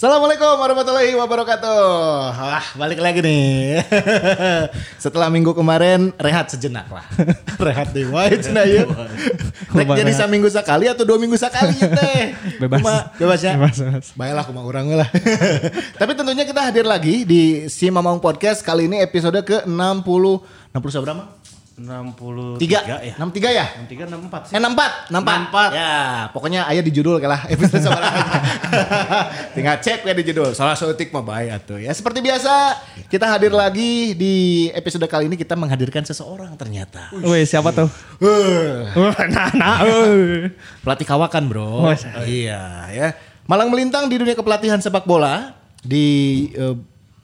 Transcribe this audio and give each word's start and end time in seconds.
Assalamualaikum 0.00 0.56
warahmatullahi 0.56 1.12
wabarakatuh. 1.12 1.84
Wah, 2.32 2.66
balik 2.72 3.04
lagi 3.04 3.20
nih. 3.20 3.84
Setelah 5.04 5.28
minggu 5.28 5.52
kemarin 5.52 6.16
rehat 6.16 6.48
sejenak 6.48 6.88
lah. 6.88 7.04
rehat 7.68 7.92
di 7.92 8.08
White 8.08 8.48
cenah 8.48 8.64
Kumaha 9.68 10.00
jadi 10.00 10.08
rehat? 10.08 10.24
saminggu 10.24 10.48
sekali 10.48 10.88
atau 10.88 11.04
dua 11.04 11.20
minggu 11.20 11.36
sekali 11.36 11.76
ya 11.76 11.92
teh. 11.92 12.32
Bebas. 12.64 12.80
Kumaha? 12.80 13.00
bebas 13.20 13.40
ya. 13.44 13.52
Bebas, 13.60 13.76
bebas. 13.76 14.06
Baiklah 14.16 14.44
kumaha 14.48 14.64
urang 14.72 14.88
we 14.88 14.96
lah. 14.96 15.08
Tapi 16.00 16.16
tentunya 16.16 16.48
kita 16.48 16.64
hadir 16.64 16.88
lagi 16.88 17.28
di 17.28 17.68
Si 17.68 17.84
Mamang 17.92 18.24
Podcast 18.24 18.64
kali 18.64 18.88
ini 18.88 19.04
episode 19.04 19.36
ke 19.44 19.68
60 19.68 19.76
60 20.80 20.96
seberapa? 20.96 21.28
63 21.78 22.60
Tiga, 22.60 22.80
ya. 22.84 23.14
63 23.16 23.56
ya? 23.56 23.66
63 23.86 24.10
64 24.28 24.48
sih. 24.50 24.54
Eh 24.56 24.60
64, 24.60 25.08
64. 25.08 25.70
64. 25.70 25.78
Ya, 25.78 25.94
pokoknya 26.34 26.60
ayah 26.68 26.82
di 26.84 26.92
judul 26.92 27.16
kalah 27.22 27.46
episode 27.48 27.80
sekarang. 27.80 28.14
Tinggal 29.56 29.76
cek 29.80 30.00
ya 30.04 30.12
di 30.12 30.24
judul. 30.26 30.52
Salah 30.52 30.76
setik 30.76 31.08
mah 31.14 31.24
baik 31.24 31.48
atuh 31.62 31.78
ya. 31.80 31.94
Seperti 31.94 32.20
biasa, 32.20 32.76
kita 33.08 33.24
hadir 33.30 33.54
lagi 33.54 34.12
di 34.12 34.68
episode 34.76 35.06
kali 35.08 35.30
ini 35.32 35.36
kita 35.40 35.56
menghadirkan 35.56 36.04
seseorang 36.04 36.52
ternyata. 36.60 37.08
Wih 37.16 37.48
siapa 37.48 37.72
tuh? 37.72 37.88
Nah, 39.30 39.50
nah, 39.56 39.76
eh. 39.86 40.50
Pelatih 40.84 41.06
kawakan, 41.06 41.48
Bro. 41.48 41.86
Oh, 41.86 41.94
saya. 41.94 42.26
iya, 42.26 42.62
ya. 42.92 43.08
Malang 43.48 43.72
melintang 43.72 44.06
di 44.10 44.20
dunia 44.20 44.36
kepelatihan 44.36 44.78
sepak 44.78 45.08
bola 45.08 45.56
di 45.80 46.48
eh, 46.52 46.76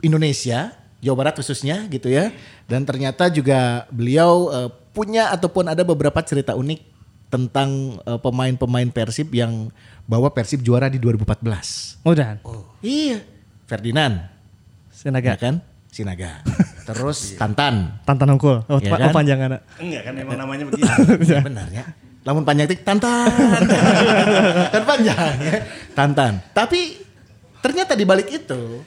Indonesia, 0.03 0.73
Jawa 1.05 1.17
Barat 1.23 1.35
khususnya 1.37 1.87
gitu 1.93 2.09
ya. 2.09 2.33
Dan 2.66 2.83
ternyata 2.83 3.30
juga 3.30 3.87
beliau 3.88 4.51
eh, 4.51 4.69
punya 4.91 5.30
ataupun 5.30 5.71
ada 5.71 5.82
beberapa 5.82 6.18
cerita 6.21 6.52
unik 6.52 6.80
tentang 7.27 7.71
eh, 8.02 8.18
pemain-pemain 8.18 8.88
Persib 8.91 9.30
yang 9.30 9.71
bawa 10.04 10.30
Persib 10.30 10.63
juara 10.63 10.87
di 10.87 10.99
2014. 10.99 12.02
Udah. 12.02 12.38
Iya, 12.80 13.23
Ferdinand, 13.66 14.15
ya 14.18 14.95
Sinaga. 14.95 15.35
kan? 15.35 15.54
Sinaga. 15.91 16.43
Terus 16.88 17.35
Tantan. 17.35 17.99
Tantan 18.02 18.29
Hongkul. 18.30 18.63
Oh, 18.66 18.79
Iya 18.79 18.91
pa- 18.91 18.98
kan? 18.98 19.07
oh 19.07 19.15
panjangan. 19.15 19.51
Enggak 19.80 20.02
kan 20.04 20.15
emang 20.15 20.38
namanya 20.43 20.65
begitu. 20.66 20.87
Ya, 21.24 21.41
benar 21.41 21.66
ya. 21.73 21.82
Lamun 22.23 22.43
panjang 22.43 22.66
tik 22.66 22.82
tantan. 22.82 23.30
kan 24.74 24.82
panjang 24.85 25.35
ya. 25.41 25.54
Tantan. 25.95 26.32
Tapi 26.51 26.98
ternyata 27.59 27.95
di 27.95 28.02
balik 28.02 28.29
itu 28.29 28.82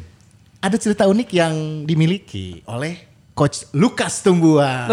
ada 0.60 0.76
cerita 0.76 1.08
unik 1.08 1.30
yang 1.32 1.56
dimiliki 1.84 2.60
oleh 2.64 3.09
coach 3.40 3.64
Lukas 3.72 4.20
Tumbuhan. 4.20 4.92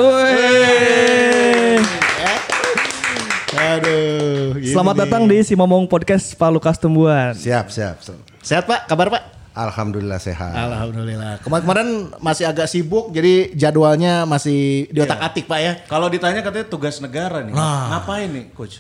Aduh. 3.58 4.55
gini 4.55 4.70
Selamat 4.70 4.94
nih. 4.94 5.02
datang 5.02 5.22
di 5.27 5.42
Si 5.42 5.58
Momong 5.58 5.91
Podcast 5.91 6.30
Pak 6.39 6.50
Lukas 6.55 6.78
Tumbuhan. 6.78 7.34
Siap, 7.34 7.74
siap. 7.74 7.98
siap. 7.98 8.22
Sehat 8.47 8.70
Pak? 8.70 8.86
Kabar 8.86 9.11
Pak? 9.11 9.50
Alhamdulillah 9.50 10.22
sehat. 10.22 10.55
Alhamdulillah. 10.55 11.42
Kemarin-kemarin 11.42 12.14
masih 12.22 12.47
agak 12.47 12.70
sibuk 12.70 13.11
jadi 13.11 13.50
jadwalnya 13.50 14.22
masih 14.30 14.86
di 14.94 15.02
otak-atik 15.02 15.50
Pak 15.50 15.58
ya. 15.58 15.72
Kalau 15.91 16.06
ditanya 16.06 16.39
katanya 16.47 16.70
tugas 16.70 17.02
negara 17.02 17.42
nih. 17.42 17.50
Ngapain 17.50 18.30
nih 18.30 18.44
coach? 18.55 18.78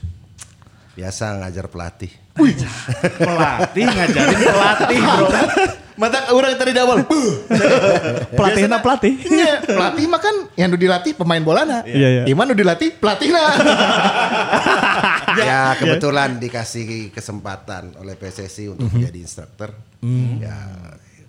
Biasa 0.94 1.42
ngajar 1.42 1.66
pelatih. 1.66 2.14
Pelatih 2.36 3.84
ngajarin 3.88 4.38
pelatih 4.44 5.00
bro. 5.00 5.26
Mata 5.96 6.28
orang 6.36 6.52
tadi 6.60 6.76
di 6.76 6.80
awal. 6.80 7.08
Pelatih 8.36 8.68
na 8.68 8.84
pelatih. 8.84 9.16
Iya, 9.16 9.64
pelatih 9.64 10.04
mah 10.04 10.20
kan 10.20 10.36
yang 10.52 10.68
udah 10.68 10.82
dilatih 10.84 11.12
pemain 11.16 11.40
bola 11.40 11.64
nah. 11.64 11.82
Iya, 11.88 12.08
iya. 12.20 12.22
Iman 12.28 12.52
udah 12.52 12.58
dilatih 12.60 13.00
pelatih 13.00 13.32
nah. 13.32 13.56
ya 15.40 15.60
kebetulan 15.80 16.36
dikasih 16.36 17.08
kesempatan 17.16 17.96
oleh 17.96 18.12
PSSI 18.20 18.76
untuk 18.76 18.92
menjadi 18.92 19.18
instruktur. 19.24 19.72
Ya 20.36 20.56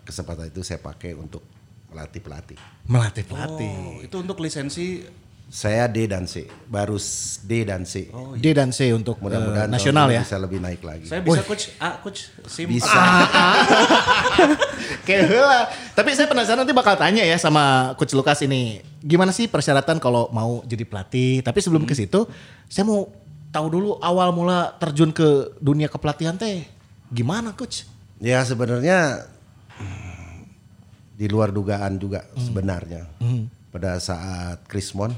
kesempatan 0.04 0.52
itu 0.52 0.64
saya 0.68 0.84
pakai 0.84 1.16
untuk 1.16 1.48
melatih 1.88 2.20
pelatih. 2.20 2.60
Melatih 2.92 3.24
pelatih. 3.24 3.72
Oh, 3.72 4.04
itu 4.04 4.16
untuk 4.20 4.38
lisensi 4.44 5.04
Saya 5.48 5.88
D 5.88 6.12
dan 6.12 6.28
C, 6.28 6.44
baru 6.68 7.00
D 7.48 7.64
dan 7.64 7.88
C. 7.88 8.12
D 8.36 8.46
dan 8.52 8.76
C 8.76 8.92
untuk 8.92 9.16
Mudah-mudahan 9.24 9.72
eh, 9.72 9.74
nasional 9.80 10.12
tahun 10.12 10.12
ini 10.12 10.20
ya. 10.20 10.24
bisa 10.28 10.38
lebih 10.44 10.60
naik 10.60 10.82
lagi. 10.84 11.08
saya 11.08 11.24
bisa 11.24 11.40
coach 11.48 11.72
A 11.80 12.04
coach 12.04 12.28
sim 12.52 12.68
Bisa. 12.68 12.92
Kayak 15.08 15.24
heula. 15.32 15.72
Tapi 15.96 16.10
saya 16.20 16.28
penasaran 16.28 16.68
nanti 16.68 16.76
bakal 16.76 17.00
tanya 17.00 17.24
ya 17.24 17.40
sama 17.40 17.96
coach 17.96 18.12
Lukas 18.12 18.44
ini. 18.44 18.84
Gimana 19.00 19.32
sih 19.32 19.48
persyaratan 19.48 20.04
kalau 20.04 20.28
mau 20.36 20.68
jadi 20.68 20.84
pelatih? 20.84 21.40
Tapi 21.40 21.60
sebelum 21.64 21.88
ke 21.88 21.96
situ, 21.96 22.28
saya 22.68 22.84
mau 22.84 23.08
tahu 23.48 23.68
dulu 23.72 23.90
awal 24.04 24.36
mula 24.36 24.76
terjun 24.84 25.16
ke 25.16 25.56
dunia 25.64 25.88
kepelatihan 25.88 26.36
teh. 26.36 26.68
Gimana 27.08 27.56
coach? 27.56 27.88
Ya 28.20 28.44
sebenarnya 28.44 29.24
mm, 29.80 30.44
di 31.16 31.26
luar 31.32 31.56
dugaan 31.56 31.96
juga 31.96 32.28
sebenarnya. 32.36 33.08
Pada 33.72 33.96
saat 34.04 34.68
Krismon 34.68 35.16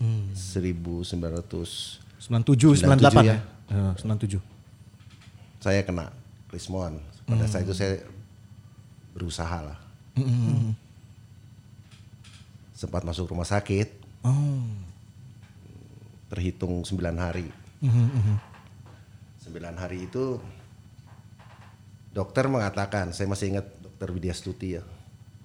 1900 0.00 2.08
97, 2.18 2.82
98 2.82 3.22
ya. 3.24 3.38
ya. 3.70 3.70
Eh, 3.70 3.94
97. 4.02 4.42
saya 5.58 5.82
kena 5.82 6.14
Krismon. 6.50 7.02
Pada 7.28 7.44
saat 7.44 7.68
itu 7.68 7.76
saya 7.76 8.00
berusaha 9.12 9.60
lah. 9.60 9.76
Sempat 12.72 13.04
masuk 13.04 13.28
rumah 13.34 13.44
sakit. 13.44 13.90
Terhitung 16.32 16.86
9 16.86 17.18
hari. 17.18 17.50
9 17.82 17.90
hari 19.76 20.08
itu 20.08 20.40
dokter 22.12 22.48
mengatakan, 22.48 23.12
saya 23.12 23.28
masih 23.28 23.56
ingat 23.56 23.66
dokter 23.82 24.08
Widya 24.10 24.34
Stuti 24.34 24.78
ya 24.78 24.82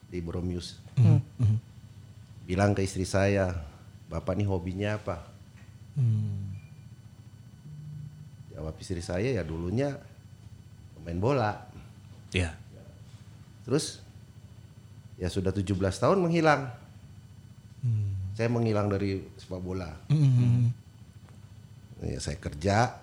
di 0.08 0.22
Bromius. 0.24 0.80
Bilang 2.48 2.76
ke 2.76 2.84
istri 2.86 3.08
saya, 3.08 3.66
Bapak 4.14 4.38
nih 4.38 4.46
hobinya 4.46 5.02
apa? 5.02 5.26
Jawab 8.54 8.78
istri 8.78 9.02
saya 9.02 9.34
ya 9.34 9.42
dulunya 9.42 9.98
pemain 10.94 11.18
bola. 11.18 11.66
Iya. 12.30 12.54
Terus 13.66 14.06
ya 15.18 15.34
sudah 15.34 15.50
17 15.50 15.74
tahun 15.74 16.22
menghilang. 16.22 16.70
Saya 18.38 18.50
menghilang 18.54 18.94
dari 18.94 19.26
sepak 19.42 19.62
bola. 19.62 19.90
Ya, 22.04 22.20
saya 22.22 22.38
kerja, 22.38 23.00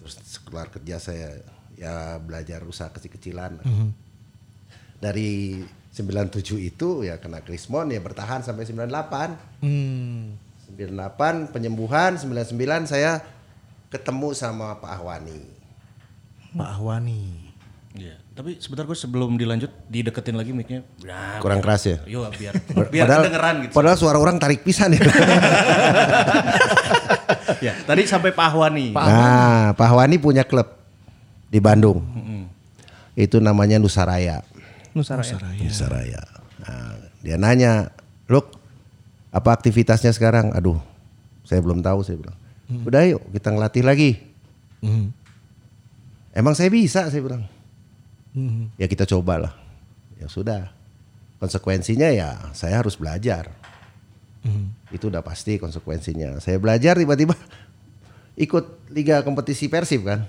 terus 0.00 0.18
keluar 0.42 0.72
kerja 0.72 0.96
saya 0.98 1.44
ya 1.78 2.18
belajar 2.18 2.66
usaha 2.66 2.90
kecil-kecilan. 2.90 3.62
Dari 4.98 5.62
97 5.94 6.58
itu 6.58 7.06
ya 7.06 7.22
kena 7.22 7.38
Krismon 7.38 7.94
ya 7.94 8.02
bertahan 8.02 8.42
sampai 8.42 8.66
98. 8.66 9.62
Hmm. 9.62 10.34
98 10.74 11.54
penyembuhan, 11.54 12.18
99 12.18 12.90
saya 12.90 13.22
ketemu 13.94 14.34
sama 14.34 14.74
Pak 14.82 14.90
Ahwani. 14.90 15.38
Pak 16.58 16.68
Ahwani. 16.74 17.46
Iya. 17.94 18.18
Tapi 18.34 18.58
sebentar 18.58 18.90
coach 18.90 19.06
sebelum 19.06 19.38
dilanjut 19.38 19.70
dideketin 19.86 20.34
lagi 20.34 20.50
mic-nya. 20.50 20.82
Nah, 21.06 21.38
Kurang 21.38 21.62
keras 21.62 21.86
ya? 21.86 22.02
Yo 22.10 22.26
biar 22.34 22.58
biar 22.94 23.06
kedengeran 23.06 23.54
gitu. 23.62 23.72
Padahal 23.78 23.94
suara 23.94 24.18
orang 24.18 24.42
tarik 24.42 24.66
pisan 24.66 24.98
ya. 24.98 24.98
ya, 27.70 27.78
tadi 27.86 28.02
sampai 28.10 28.34
Pak 28.34 28.46
Ahwani. 28.50 28.90
Nah, 28.90 29.78
Pak 29.78 29.86
Ahwani 29.86 30.18
punya 30.18 30.42
klub 30.42 30.66
di 31.46 31.62
Bandung. 31.62 32.02
Itu 33.14 33.38
namanya 33.38 33.78
Nusaraya. 33.78 34.42
Nusaraya. 34.94 35.34
Nusaraya. 35.66 36.22
Nah, 36.62 36.94
dia 37.20 37.36
nanya, 37.36 37.90
"Luk, 38.30 38.54
apa 39.34 39.50
aktivitasnya 39.52 40.14
sekarang?" 40.14 40.54
Aduh, 40.54 40.78
saya 41.42 41.60
belum 41.60 41.82
tahu, 41.82 42.00
saya 42.06 42.16
bilang. 42.16 42.38
Udah 42.88 43.04
yuk, 43.04 43.20
kita 43.34 43.52
ngelatih 43.52 43.84
lagi. 43.84 44.10
Emang 46.32 46.56
saya 46.56 46.72
bisa, 46.72 47.06
saya 47.12 47.20
bilang. 47.20 47.44
Ya 48.80 48.88
kita 48.88 49.04
cobalah. 49.06 49.54
Ya 50.18 50.26
sudah. 50.26 50.72
Konsekuensinya 51.38 52.08
ya 52.08 52.50
saya 52.56 52.80
harus 52.80 52.96
belajar. 52.96 53.52
Itu 54.88 55.12
udah 55.12 55.20
pasti 55.20 55.60
konsekuensinya. 55.60 56.40
Saya 56.40 56.56
belajar 56.56 56.96
tiba-tiba 56.96 57.36
ikut 58.44 58.90
liga 58.90 59.20
kompetisi 59.22 59.68
Persib 59.68 60.08
kan. 60.08 60.24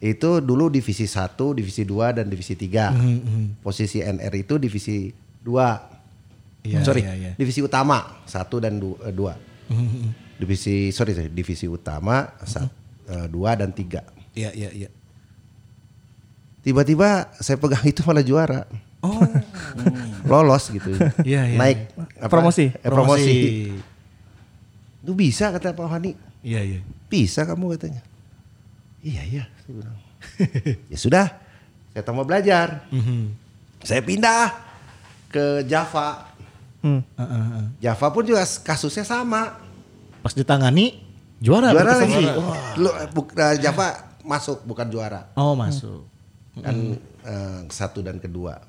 Itu 0.00 0.40
dulu 0.40 0.72
divisi 0.72 1.04
1, 1.04 1.36
divisi 1.52 1.84
2 1.84 2.16
dan 2.16 2.26
divisi 2.32 2.56
3. 2.56 3.60
Posisi 3.60 4.00
NR 4.00 4.32
itu 4.32 4.56
divisi 4.56 5.12
2. 5.44 6.00
Iya, 6.60 6.84
sorry, 6.84 7.00
iya, 7.00 7.14
iya. 7.16 7.32
divisi 7.36 7.60
utama 7.60 8.24
1 8.24 8.64
dan 8.64 8.80
2. 8.80 9.12
Divisi 10.40 10.88
sorry, 10.92 11.12
sorry 11.12 11.28
divisi 11.28 11.68
utama 11.68 12.32
2 13.08 13.28
dan 13.60 13.70
3. 13.76 14.36
Iya, 14.36 14.50
iya, 14.56 14.70
iya. 14.72 14.88
Tiba-tiba 16.60 17.32
saya 17.40 17.56
pegang 17.56 17.84
itu 17.84 18.00
malah 18.04 18.24
juara. 18.24 18.64
Oh. 19.00 19.16
lolos 20.30 20.68
gitu. 20.68 20.92
Iya, 21.24 21.48
iya, 21.48 21.56
Naik 21.56 21.78
apa? 22.20 22.28
Promosi. 22.28 22.68
Eh, 22.68 22.88
promosi. 22.92 23.36
Lu 25.04 25.16
bisa 25.16 25.48
kata 25.48 25.72
Pak 25.72 25.88
Hani. 25.88 26.12
Iya, 26.44 26.60
iya. 26.60 26.78
Bisa 27.08 27.48
kamu 27.48 27.76
katanya. 27.76 28.04
Iya 29.00 29.22
iya. 29.24 29.44
Saya 29.58 29.72
bilang. 29.74 29.96
ya 30.86 30.98
sudah. 30.98 31.26
Saya 31.90 32.02
tambah 32.02 32.22
belajar. 32.22 32.84
Saya 33.80 34.00
pindah 34.00 34.52
ke 35.26 35.64
Java. 35.64 36.28
Hmm. 36.80 37.00
Java 37.78 38.06
pun 38.08 38.22
juga 38.22 38.40
kasusnya 38.42 39.02
sama. 39.02 39.56
Pas 40.20 40.32
ditangani 40.32 41.00
juara, 41.38 41.72
juara 41.72 41.96
lagi. 41.98 42.24
Lu, 42.76 42.90
eh, 42.90 43.08
buk- 43.10 43.32
eh, 43.32 43.56
Java 43.58 43.86
masuk 44.20 44.60
bukan 44.62 44.86
juara. 44.86 45.32
Oh, 45.34 45.52
masuk. 45.54 46.04
Kan 46.56 46.76
eh, 47.22 47.60
satu 47.68 48.00
dan 48.00 48.16
kedua. 48.16 48.60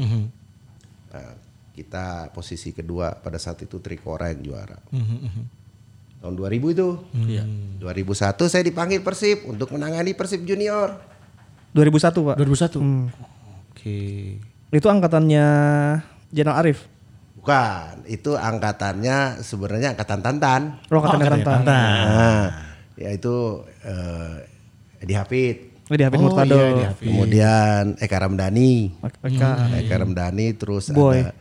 Nah, 1.11 1.31
kita 1.71 2.05
posisi 2.31 2.71
kedua 2.71 3.11
pada 3.13 3.35
saat 3.35 3.59
itu 3.59 3.77
Trikora 3.77 4.31
yang 4.31 4.43
juara. 4.45 4.79
Tahun 6.21 6.33
2000 6.33 6.69
itu. 6.69 6.87
Iya. 7.27 7.43
2001 7.77 8.45
saya 8.45 8.61
dipanggil 8.61 9.01
Persib 9.01 9.43
untuk 9.43 9.73
menangani 9.73 10.13
Persib 10.13 10.45
Junior. 10.45 11.01
2001 11.73 12.13
pak. 12.13 12.35
2001. 12.37 12.77
Hmm. 12.77 13.05
Oke. 13.67 13.99
Itu 14.69 14.87
angkatannya 14.87 15.45
Jenderal 16.29 16.61
Arif. 16.61 16.85
Bukan, 17.33 18.05
itu 18.05 18.37
angkatannya 18.37 19.41
sebenarnya 19.41 19.97
angkatan 19.97 20.21
Tantan. 20.21 20.61
Oh, 20.87 21.01
angkatannya 21.01 21.25
angkatannya 21.25 21.41
Tantan. 21.41 21.65
Tantan. 21.65 22.05
Nah, 22.05 22.47
yaitu 22.95 23.35
eh, 23.81 25.01
Edi 25.01 25.13
Hafid. 25.17 25.57
Oh, 25.89 25.97
di 25.97 26.03
Hafid 26.05 26.17
Oh, 26.17 26.23
Murtado. 26.23 26.53
iya, 26.53 26.69
Edi 26.69 26.83
Hafid. 26.85 27.05
Kemudian 27.09 27.83
Eka 27.97 28.17
Ramdhani. 28.21 28.73
Eka. 29.25 29.49
Eka 29.81 29.95
Ramdhani 29.97 30.47
terus 30.53 30.93
Boy. 30.93 31.25
ada 31.25 31.33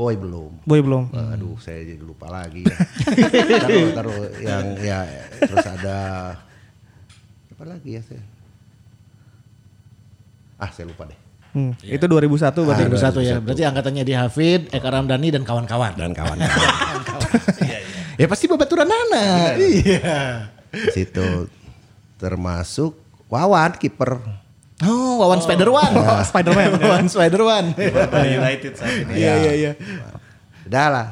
Boy 0.00 0.16
belum. 0.16 0.64
Boy 0.64 0.80
belum. 0.80 1.12
Aduh, 1.12 1.60
saya 1.60 1.84
jadi 1.84 2.00
lupa 2.00 2.32
lagi. 2.32 2.64
Ya. 2.64 2.76
taruh, 3.68 3.88
taruh 3.92 4.16
yang 4.40 4.72
ya 4.80 5.04
terus 5.44 5.66
ada 5.68 5.98
apa 7.52 7.64
lagi 7.68 8.00
ya 8.00 8.02
saya? 8.08 8.24
Ah, 10.56 10.72
saya 10.72 10.88
lupa 10.88 11.04
deh. 11.04 11.20
Hmm. 11.52 11.76
Itu 11.84 12.08
2001 12.08 12.32
berarti. 12.64 12.82
2001 12.88 13.28
ya. 13.28 13.36
Berarti 13.44 13.62
angkatannya 13.68 14.04
di 14.08 14.14
Hafid, 14.16 14.72
Eka 14.72 14.88
Ramdhani 14.88 15.28
dan 15.36 15.44
kawan-kawan. 15.44 15.92
Dan 15.92 16.16
kawan-kawan 16.16 16.48
Ya 18.20 18.24
pasti 18.24 18.48
babaturan 18.48 18.88
Nana. 18.88 19.52
Iya. 19.60 20.48
di 20.72 20.90
situ 20.96 21.44
termasuk 22.16 22.96
Wawan 23.28 23.76
kiper. 23.76 24.39
Oh, 24.80 25.20
Wawan 25.20 25.40
Spider-One. 25.40 25.92
Spider-Man. 26.32 26.70
Wawan 26.80 27.06
Spider-One. 27.06 27.66
United 28.26 28.72
saat 28.74 29.04
ini. 29.04 29.12
Iya, 29.20 29.32
iya, 29.38 29.52
iya. 29.52 29.72
Udah 30.64 30.86
lah. 30.88 31.08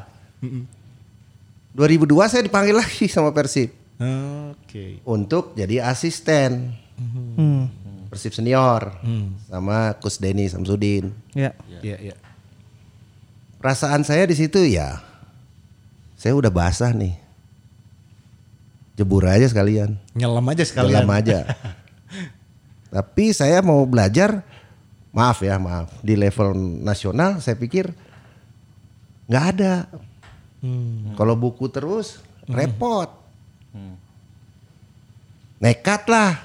2002 1.75 2.09
saya 2.27 2.43
dipanggil 2.43 2.75
lagi 2.75 3.07
sama 3.07 3.31
Persib 3.31 3.71
Oke. 4.51 5.03
untuk 5.05 5.55
jadi 5.55 5.83
asisten 5.85 6.75
Hmm. 6.99 7.71
Persib 8.11 8.35
senior 8.35 8.91
sama 9.47 9.95
Kus 10.01 10.19
Denny 10.19 10.51
Samsudin. 10.51 11.15
Ya. 11.31 11.55
Iya, 11.79 12.11
iya. 12.11 12.17
Perasaan 13.59 14.03
saya 14.03 14.27
di 14.27 14.35
situ 14.35 14.59
ya, 14.65 14.99
saya 16.15 16.35
udah 16.35 16.51
basah 16.51 16.91
nih. 16.91 17.15
Jebur 18.99 19.23
aja 19.31 19.47
sekalian, 19.47 19.95
Nyelam 20.11 20.43
aja 20.43 20.67
sekalian. 20.67 21.07
dalam 21.07 21.11
aja. 21.15 21.39
Tapi 22.89 23.37
saya 23.37 23.61
mau 23.61 23.85
belajar, 23.85 24.41
maaf 25.13 25.45
ya 25.45 25.61
maaf, 25.61 25.93
di 26.01 26.17
level 26.17 26.57
nasional 26.85 27.41
saya 27.45 27.57
pikir 27.57 27.93
nggak 29.29 29.45
ada. 29.57 29.75
Kalau 31.15 31.35
buku 31.39 31.69
terus 31.69 32.19
repot. 32.49 33.13
Nekat 35.59 36.07
lah 36.09 36.39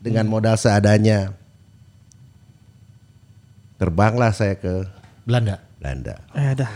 dengan 0.00 0.26
modal 0.26 0.56
seadanya. 0.56 1.34
Terbanglah 3.76 4.32
saya 4.32 4.56
ke 4.56 4.86
Belanda. 5.24 5.60
Belanda. 5.80 6.14
Eh 6.36 6.52
dah. 6.56 6.72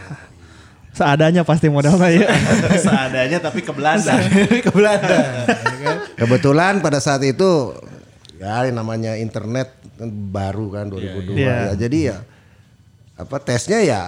Seadanya 0.94 1.43
pasti 1.43 1.67
modal 1.67 1.99
saya. 1.99 2.31
Seadanya 2.87 3.38
tapi 3.43 3.61
ke 3.67 3.73
Belanda. 3.75 4.15
Ke 4.62 4.71
Belanda. 4.71 5.19
Kebetulan 6.15 6.79
pada 6.79 7.03
saat 7.03 7.21
itu 7.26 7.75
ya 8.44 8.69
yang 8.69 8.76
namanya 8.76 9.17
internet 9.17 9.73
kan 9.96 10.08
baru 10.29 10.67
kan 10.69 10.85
2002 10.93 11.32
Iya. 11.32 11.49
ya. 11.49 11.56
Jadi 11.81 11.99
ya 12.12 12.17
apa 13.14 13.37
tesnya 13.41 13.81
ya 13.81 14.02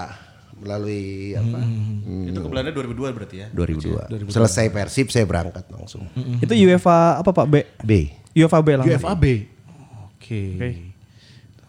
melalui 0.57 1.33
apa? 1.33 1.59
hmm, 1.61 2.29
Itu 2.29 2.39
ke 2.45 2.49
Belanda 2.49 2.71
2002 2.73 3.17
berarti 3.17 3.37
ya. 3.41 3.47
2002. 3.53 4.29
Selesai 4.29 4.69
Persib 4.69 5.09
saya 5.09 5.25
berangkat 5.25 5.65
langsung. 5.73 6.05
Itu 6.41 6.53
UEFA 6.53 7.21
apa 7.21 7.31
Pak 7.33 7.47
B? 7.49 7.55
B. 7.81 7.93
UEFA 8.37 8.61
B 8.61 8.69
langsung. 8.77 9.01
UFAB. 9.01 9.25
Oke. 10.13 10.43
Oke. 10.57 10.71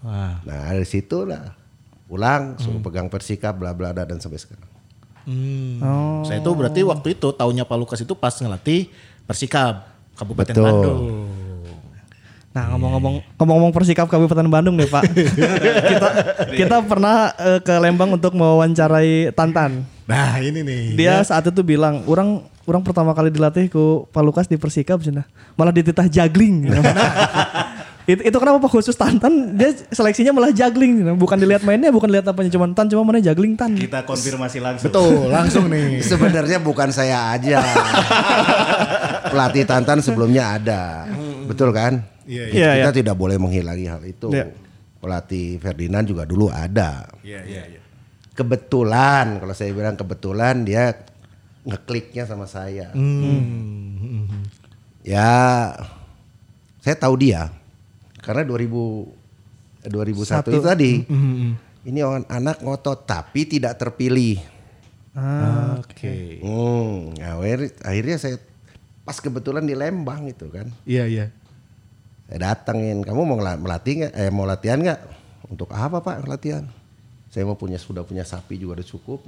Wah. 0.04 0.40
Nah, 0.44 0.72
dari 0.72 0.88
situ 0.88 1.24
lah 1.24 1.56
pulang 2.08 2.56
suruh 2.56 2.80
pegang 2.80 3.08
Persikap 3.08 3.56
bla 3.56 3.76
bla 3.76 3.92
bla, 3.92 4.04
dan 4.04 4.20
sampai 4.20 4.40
sekarang. 4.40 4.68
Hmm. 5.28 5.84
Oh. 5.84 6.24
Saya 6.24 6.40
itu 6.40 6.52
berarti 6.52 6.80
waktu 6.84 7.08
itu 7.20 7.28
tahunnya 7.32 7.68
Pak 7.68 7.78
Lukas 7.78 8.00
itu 8.00 8.16
pas 8.16 8.32
ngelatih 8.32 8.88
Persikab 9.28 9.84
Kabupaten 10.16 10.56
Betul. 10.56 10.64
Bandung. 10.64 11.00
Nah 12.58 12.74
ngomong-ngomong 12.74 13.38
ngomong-ngomong 13.38 13.70
Persikap 13.70 14.10
Kabupaten 14.10 14.50
Bandung 14.50 14.74
nih 14.82 14.90
Pak. 14.90 15.06
kita 15.94 16.10
kita 16.58 16.78
pernah 16.82 17.30
eh, 17.38 17.62
ke 17.62 17.78
Lembang 17.78 18.10
untuk 18.18 18.34
mewawancarai 18.34 19.30
Tantan. 19.38 19.86
Nah, 20.10 20.42
ini 20.42 20.66
nih. 20.66 20.98
Dia 20.98 21.22
saat 21.22 21.46
itu 21.46 21.62
bilang, 21.62 22.02
orang 22.10 22.42
orang 22.66 22.82
pertama 22.82 23.14
kali 23.14 23.30
dilatih 23.30 23.70
ku 23.70 24.10
Pak 24.10 24.24
Lukas 24.26 24.50
di 24.50 24.58
Persikab 24.58 25.06
cina. 25.06 25.30
Malah 25.54 25.70
dititah 25.70 26.10
juggling. 26.10 26.66
itu 28.10 28.26
itu 28.26 28.38
kenapa 28.42 28.58
Pak 28.58 28.72
khusus 28.74 28.98
Tantan 28.98 29.54
dia 29.54 29.78
seleksinya 29.94 30.34
malah 30.34 30.50
juggling 30.50 31.06
cina. 31.06 31.14
bukan 31.14 31.38
dilihat 31.38 31.62
mainnya 31.62 31.94
bukan 31.94 32.10
dilihat 32.10 32.26
apanya 32.26 32.50
cuman 32.50 32.74
Tan 32.74 32.90
cuma 32.90 33.06
mana 33.06 33.22
juggling 33.22 33.54
Tan. 33.54 33.78
Kita 33.78 34.02
konfirmasi 34.02 34.58
langsung. 34.58 34.90
Betul, 34.90 35.30
langsung 35.30 35.70
nih. 35.70 36.02
Sebenarnya 36.02 36.58
bukan 36.58 36.90
saya 36.90 37.38
aja. 37.38 37.62
Pelatih 39.30 39.68
Tantan 39.70 40.02
sebelumnya 40.02 40.58
ada. 40.58 41.06
Betul 41.48 41.70
kan? 41.72 42.04
Iya, 42.24 42.44
iya. 42.48 42.70
Kita 42.82 42.92
tidak 42.94 43.16
boleh 43.16 43.36
menghilangi 43.36 43.86
hal 43.86 44.04
itu. 44.04 44.28
Iya. 44.30 44.52
Pelatih 44.98 45.58
Ferdinand 45.58 46.04
juga 46.04 46.24
dulu 46.24 46.48
ada. 46.48 47.08
Iya, 47.22 47.42
iya, 47.44 47.64
iya. 47.68 47.82
Kebetulan 48.34 49.40
kalau 49.40 49.54
saya 49.54 49.72
bilang 49.72 49.96
kebetulan 49.96 50.62
dia 50.62 50.94
ngekliknya 51.64 52.24
sama 52.24 52.46
saya. 52.46 52.92
Hmm. 52.92 54.46
Ya 55.02 55.72
saya 56.80 56.96
tahu 56.96 57.16
dia 57.18 57.50
karena 58.20 58.44
2000 58.44 59.08
2001 59.84 60.52
itu 60.52 60.62
tadi. 60.62 60.92
Ini 61.82 62.00
orang 62.04 62.28
anak 62.28 62.60
ngotot 62.60 63.04
tapi 63.04 63.48
tidak 63.48 63.80
terpilih. 63.80 64.44
Ah, 65.16 65.80
Oke. 65.80 66.38
Hmm, 66.38 67.16
akhir- 67.18 67.80
akhirnya 67.82 68.18
saya 68.18 68.38
pas 69.08 69.24
kebetulan 69.24 69.64
di 69.64 69.72
Lembang 69.72 70.28
itu 70.28 70.52
kan. 70.52 70.68
Iya, 70.84 71.08
iya. 71.08 71.32
Saya 72.28 72.52
datengin, 72.52 73.08
kamu 73.08 73.24
mau 73.24 73.40
melatih 73.40 74.04
nggak? 74.04 74.14
Eh 74.20 74.28
mau 74.28 74.44
latihan 74.44 74.84
nggak? 74.84 75.00
Untuk 75.48 75.72
apa 75.72 76.04
pak 76.04 76.28
latihan? 76.28 76.68
Saya 77.32 77.48
mau 77.48 77.56
punya 77.56 77.80
sudah 77.80 78.04
punya 78.04 78.28
sapi 78.28 78.60
juga 78.60 78.84
udah 78.84 78.88
cukup. 78.92 79.24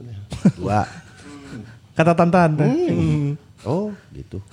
Dua. 0.59 0.83
kata 1.95 2.11
Tantan. 2.11 2.59
Oh 3.63 3.95
gitu. 4.11 4.43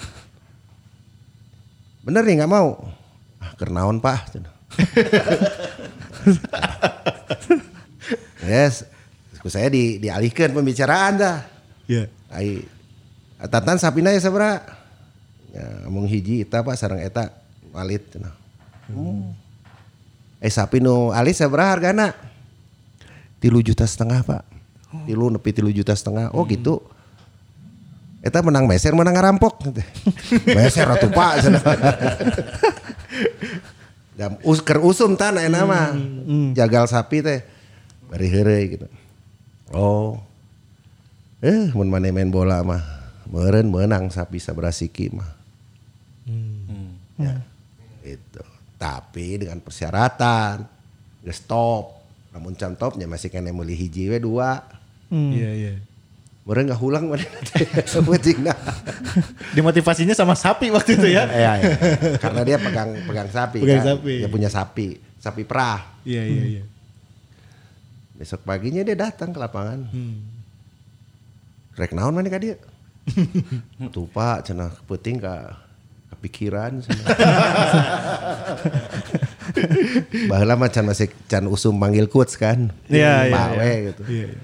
Bener 2.06 2.22
nih 2.22 2.38
nggak 2.38 2.52
mau? 2.54 2.86
Ah 3.42 3.50
kernaon 3.58 3.98
pak. 3.98 4.30
yes, 8.46 8.86
saya 9.42 9.66
di 9.74 9.98
dialihkan 9.98 10.54
pembicaraan 10.54 11.18
dah. 11.18 11.42
Iya. 11.90 12.06
Ai 12.30 12.62
tatan 13.42 13.82
sapina 13.82 14.14
ya 14.14 14.22
sabra. 14.22 14.85
Ya, 15.56 15.88
ngomong 15.88 16.04
hiji 16.04 16.44
eta 16.44 16.60
pak 16.60 16.76
sarang 16.76 17.00
eta 17.00 17.32
walit 17.72 18.04
cenah. 18.12 18.36
Hmm. 18.92 19.32
Eh 20.36 20.52
sapi 20.52 20.84
nu 20.84 21.16
alis 21.16 21.40
sabra 21.40 21.72
hargana? 21.72 22.12
Tilu 23.40 23.64
juta 23.64 23.88
setengah 23.88 24.20
pak. 24.20 24.44
Tilu 25.08 25.32
nepi 25.32 25.56
tilu 25.56 25.72
juta 25.72 25.96
setengah. 25.96 26.28
Oh 26.36 26.44
gitu. 26.44 26.84
Eta 28.20 28.44
menang 28.44 28.68
meser 28.68 28.92
menang 28.92 29.16
ngarampok. 29.16 29.72
meser 30.60 30.92
atuh 30.92 31.08
pak. 31.08 31.32
cenah. 31.40 31.64
Jam 34.20 34.36
us 34.44 34.60
ker 34.60 34.84
usum 34.84 35.16
tan 35.16 35.40
aya 35.40 35.48
nama. 35.48 35.96
Jagal 36.52 36.84
sapi 36.84 37.24
teh. 37.24 37.40
Bari 38.12 38.28
heureuy 38.28 38.76
gitu. 38.76 38.86
Oh. 39.72 40.20
Eh, 41.40 41.72
mun 41.72 41.88
maneh 41.88 42.12
main 42.12 42.28
bola 42.28 42.60
mah 42.60 42.80
meureun 43.28 43.72
menang 43.72 44.12
sapi 44.12 44.36
sabrasiki 44.36 45.12
mah. 45.16 45.45
Ya. 47.16 47.40
Itu. 48.04 48.42
Tapi 48.76 49.40
dengan 49.40 49.58
persyaratan 49.60 50.64
geus 51.24 51.42
top. 51.44 51.96
Namun 52.36 52.52
can 52.52 52.76
topnya 52.76 53.08
masih 53.08 53.32
kena 53.32 53.50
meuli 53.50 53.72
hiji 53.72 54.12
we 54.12 54.20
dua. 54.20 54.60
Iya 55.08 55.50
iya. 55.56 55.74
Mereka 56.46 56.70
nggak 56.70 56.82
hulang 56.84 57.10
mana 57.10 57.26
penting 57.26 58.38
nah. 58.46 58.54
Dimotivasinya 59.50 60.14
sama 60.14 60.38
sapi 60.38 60.70
waktu 60.70 60.94
itu 60.94 61.10
ya. 61.10 61.26
Iya, 61.26 61.52
iya. 61.58 61.72
Karena 62.22 62.46
dia 62.46 62.56
pegang 62.60 62.94
pegang 63.02 63.28
sapi 63.34 63.58
Pegang 63.66 63.82
kan. 63.82 63.98
sapi. 63.98 64.14
Dia 64.22 64.30
punya 64.30 64.46
sapi, 64.46 64.88
sapi 65.18 65.42
perah. 65.42 65.82
Iya 66.06 66.22
iya 66.22 66.42
iya. 66.46 66.64
Besok 68.14 68.46
paginya 68.46 68.86
dia 68.86 68.94
datang 68.94 69.34
ke 69.34 69.38
lapangan. 69.42 69.90
Hmm. 69.90 70.22
Rek 71.74 71.92
naon 71.98 72.14
mana 72.14 72.30
ka 72.30 72.38
dia? 72.38 72.56
Tuh 73.94 74.06
pak, 74.06 74.46
cenah 74.46 74.70
kepenting 74.70 75.18
ka 75.18 75.65
kepikiran. 76.14 76.82
Baheula 80.30 80.54
mah 80.58 80.70
can 80.70 80.86
masih 80.86 81.10
can 81.26 81.46
usum 81.50 81.74
manggil 81.74 82.06
coach 82.10 82.36
kan. 82.38 82.70
Iya, 82.90 83.30
iya, 83.30 83.34
Pawe 83.34 83.62
iya. 83.62 83.86
gitu. 83.90 84.02
Iya 84.06 84.26
iya. 84.34 84.42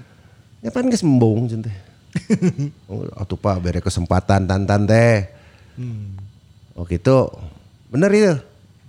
Ya 0.63 0.69
pan 0.71 0.87
geus 0.87 1.03
embung 1.03 1.47
cen 1.47 1.63
teh. 1.63 1.75
Oh, 2.91 3.03
atuh 3.17 3.35
pak 3.35 3.57
bere 3.59 3.79
kesempatan 3.81 4.45
tantan 4.45 4.85
teh. 4.85 5.27
Hmm. 5.75 6.15
Oh 6.77 6.85
gitu. 6.85 7.27
Bener 7.91 8.09
itu. 8.13 8.35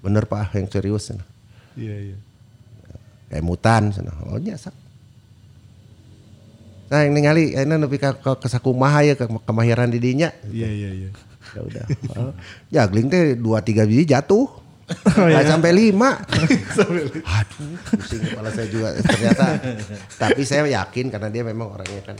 Bener 0.04 0.28
pak 0.28 0.54
yang 0.54 0.68
serius. 0.70 1.10
Iya 1.74 1.96
iya. 2.12 2.16
kayak 3.24 3.42
mutan 3.42 3.90
sana 3.90 4.14
oh 4.30 4.38
nyasa 4.38 4.70
nah 6.86 7.02
yang 7.02 7.18
ningali 7.18 7.56
ini 7.56 7.74
nepi 7.74 7.98
ka 7.98 8.14
ka 8.14 8.38
kesakumaha 8.38 9.02
ya 9.02 9.18
ke 9.18 9.26
kemahiran 9.26 9.90
di 9.90 9.98
dinya 9.98 10.30
Iya 10.46 10.70
iya 10.70 10.90
iya. 10.94 11.10
Ya 11.52 11.60
udah. 11.60 11.86
Oh, 12.14 12.32
jagling 12.72 13.12
teh 13.12 13.36
dua 13.36 13.60
tiga 13.60 13.84
biji 13.84 14.08
jatuh. 14.08 14.64
Nggak 15.16 15.48
sampai 15.56 15.72
lima. 15.72 16.20
Aduh 16.20 17.72
pusing 17.96 18.20
kepala 18.20 18.52
saya 18.52 18.68
juga. 18.68 18.92
Ternyata 19.00 19.46
tapi 20.22 20.44
saya 20.44 20.68
yakin 20.68 21.08
karena 21.08 21.28
dia 21.32 21.42
memang 21.44 21.72
orangnya 21.72 22.02
kan 22.04 22.16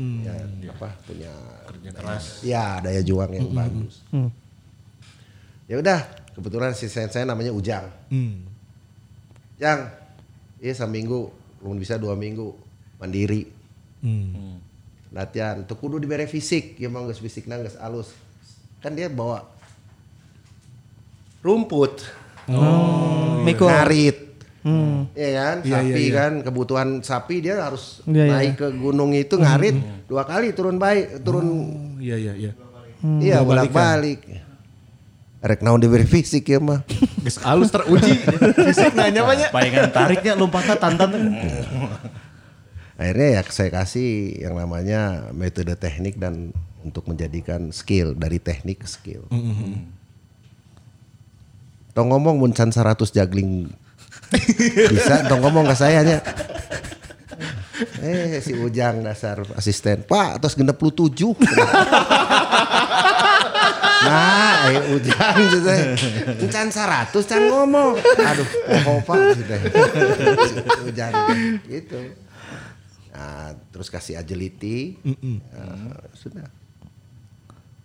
ya, 0.00 0.32
apa 0.72 0.88
punya 1.04 1.32
kerja 1.68 1.90
keras. 1.92 2.24
ya 2.44 2.80
daya 2.84 3.00
juang 3.00 3.32
yang 3.32 3.48
bagus. 3.52 4.04
Ya 5.70 5.80
udah 5.80 6.00
kebetulan 6.36 6.72
si 6.76 6.88
saya 6.88 7.24
namanya 7.24 7.52
Ujang. 7.54 7.88
Hmm. 8.12 8.48
yang 9.60 9.92
iya 10.56 10.72
seminggu 10.72 11.28
belum 11.60 11.76
bisa 11.76 12.00
dua 12.00 12.16
minggu 12.16 12.56
mandiri. 13.00 13.48
Hmm. 14.00 14.56
latihan 15.10 15.66
tuh 15.66 15.76
kudu 15.76 16.00
diberi 16.00 16.24
fisik. 16.28 16.78
Ya 16.80 16.88
mau 16.88 17.04
fisik 17.12 17.44
nangis 17.50 17.76
alus 17.76 18.14
kan 18.80 18.92
dia 18.92 19.06
bawa 19.06 19.44
rumput 21.40 22.04
Miko. 23.44 23.68
ngarit 23.68 24.28
Hmm. 24.60 25.08
Iya 25.16 25.30
kan, 25.32 25.56
Iya, 25.64 25.72
sapi 25.72 25.88
iya, 25.88 25.96
iya. 25.96 26.12
kan, 26.12 26.32
kebutuhan 26.44 26.88
sapi 27.00 27.40
dia 27.40 27.64
harus 27.64 28.04
Iya, 28.04 28.28
iya. 28.28 28.32
naik 28.36 28.60
ke 28.60 28.68
gunung 28.76 29.16
itu 29.16 29.40
ngarit 29.40 29.72
dua 30.04 30.28
kali 30.28 30.52
turun 30.52 30.76
baik, 30.76 31.24
turun 31.24 31.46
Oh, 31.48 31.96
iya 31.96 32.20
iya 32.20 32.36
iya. 32.36 32.52
iya 33.24 33.36
bolak 33.40 33.72
balik. 33.72 34.20
Rek 35.40 35.64
naon 35.64 35.80
diberi 35.80 36.04
fisik 36.04 36.44
ya 36.44 36.60
mah. 36.60 36.84
Geus 37.24 37.40
halus 37.40 37.72
teruji 37.72 38.12
fisik 38.68 38.92
nanya 38.92 39.24
banyak. 39.24 39.48
Palingan 39.48 39.88
tariknya 39.88 40.36
lompatnya 40.36 40.76
tantan. 40.76 41.08
Akhirnya 43.00 43.40
ya 43.40 43.42
saya 43.48 43.72
kasih 43.72 44.44
yang 44.44 44.60
namanya 44.60 45.32
metode 45.32 45.72
teknik 45.72 46.20
dan 46.20 46.52
untuk 46.84 47.06
menjadikan 47.08 47.72
skill 47.74 48.16
dari 48.16 48.38
teknik 48.40 48.84
ke 48.84 48.88
skill. 48.88 49.28
Tong 51.90 52.08
ngomong 52.08 52.38
muncan 52.38 52.70
100 52.70 53.10
juggling 53.10 53.72
bisa 54.90 55.26
tong 55.26 55.42
ngomong 55.42 55.66
ke 55.66 55.74
saya 55.74 56.06
nya. 56.06 56.18
Eh 58.04 58.38
si 58.44 58.52
Ujang 58.52 59.00
dasar 59.00 59.40
asisten. 59.56 60.04
Pak, 60.04 60.44
terus 60.44 60.54
genep 60.54 60.76
lu 60.76 60.92
tujuh. 60.92 61.32
nah, 64.04 64.68
ayo 64.68 65.00
Ujang 65.00 65.36
gitu. 65.48 65.72
Muncan 66.44 66.68
100 66.68 67.10
can 67.24 67.42
ngomong. 67.48 67.96
Aduh, 68.20 68.48
oh 68.84 69.00
Pak 69.00 69.32
gitu. 69.40 69.54
Si 70.44 70.54
Ujang 70.92 71.12
gitu. 71.64 72.00
Nah, 73.16 73.56
terus 73.72 73.88
kasih 73.88 74.20
agility. 74.20 75.00
Nah, 75.02 76.04
sudah. 76.14 76.46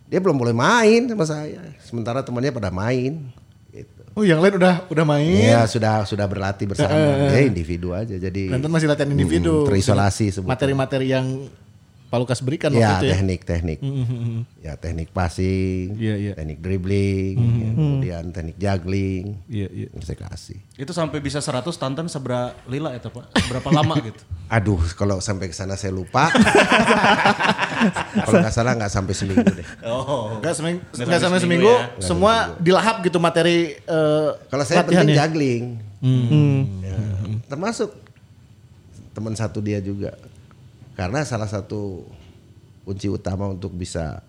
Dia 0.06 0.22
belum 0.22 0.38
boleh 0.38 0.54
main 0.54 1.10
sama 1.10 1.26
saya. 1.26 1.60
Sementara 1.82 2.22
temannya 2.22 2.54
pada 2.54 2.70
main. 2.70 3.26
Gitu. 3.74 4.02
Oh 4.14 4.22
yang 4.22 4.38
lain 4.38 4.56
udah 4.56 4.86
udah 4.86 5.04
main. 5.04 5.34
Iya 5.50 5.66
sudah 5.66 6.06
sudah 6.06 6.24
berlatih 6.30 6.70
bersama. 6.70 6.94
Dia 7.28 7.42
individu 7.42 7.90
aja 7.92 8.14
jadi. 8.14 8.48
Banten 8.48 8.70
masih 8.70 8.88
latihan 8.88 9.10
individu. 9.10 9.66
Mm, 9.66 9.68
terisolasi 9.68 10.30
sebetulnya. 10.30 10.54
Materi-materi 10.54 11.06
yang 11.10 11.26
Pak 12.06 12.18
Lukas 12.18 12.38
berikan 12.38 12.70
Ya 12.70 12.78
waktu 12.94 12.94
itu 12.94 13.06
ya. 13.06 13.14
teknik 13.18 13.40
teknik. 13.42 13.78
Ya 14.58 14.72
teknik 14.74 15.08
passing, 15.10 15.98
Iya, 15.98 16.14
iya. 16.14 16.32
teknik 16.32 16.58
dribbling, 16.58 17.34
ya, 17.34 17.70
kemudian 17.72 18.24
teknik 18.30 18.56
juggling. 18.56 19.24
Iya 19.46 19.68
iya. 19.68 19.86
Yang 19.90 20.04
saya 20.06 20.18
kasih. 20.24 20.58
Itu 20.74 20.90
sampai 20.90 21.18
bisa 21.18 21.38
100 21.38 21.66
tantan 21.74 22.06
seberapa 22.06 22.54
lila 22.64 22.94
itu 22.94 23.10
Pak? 23.10 23.26
Berapa 23.46 23.68
lama 23.72 23.98
gitu? 24.06 24.22
Aduh, 24.46 24.78
kalau 24.94 25.18
sampai 25.18 25.50
ke 25.50 25.56
sana 25.56 25.74
saya 25.74 25.90
lupa. 25.90 26.30
kalau 28.24 28.38
nggak 28.40 28.54
salah 28.54 28.72
nggak 28.74 28.92
sampai 28.92 29.12
seminggu 29.12 29.42
deh. 29.52 29.66
Oh. 29.84 30.38
Enggak 30.38 30.54
seminggu, 30.54 30.80
Nggak 30.86 30.94
enggak 30.96 31.06
sampai 31.10 31.20
sampai 31.20 31.40
seminggu 31.40 31.72
seminggu, 31.74 31.98
ya? 31.98 32.06
semua 32.06 32.34
dilahap 32.58 32.96
gitu 33.02 33.18
materi 33.18 33.76
eh, 33.76 34.28
Kalau 34.46 34.62
saya 34.62 34.82
penting 34.82 35.10
juggling. 35.10 35.64
Hmm. 35.98 36.60
Ya, 36.80 36.96
termasuk 37.46 37.90
teman 39.10 39.34
satu 39.34 39.58
dia 39.58 39.80
juga. 39.80 40.14
Karena 40.96 41.20
salah 41.28 41.46
satu 41.46 42.08
kunci 42.88 43.12
utama 43.12 43.52
untuk 43.52 43.76
bisa 43.76 44.24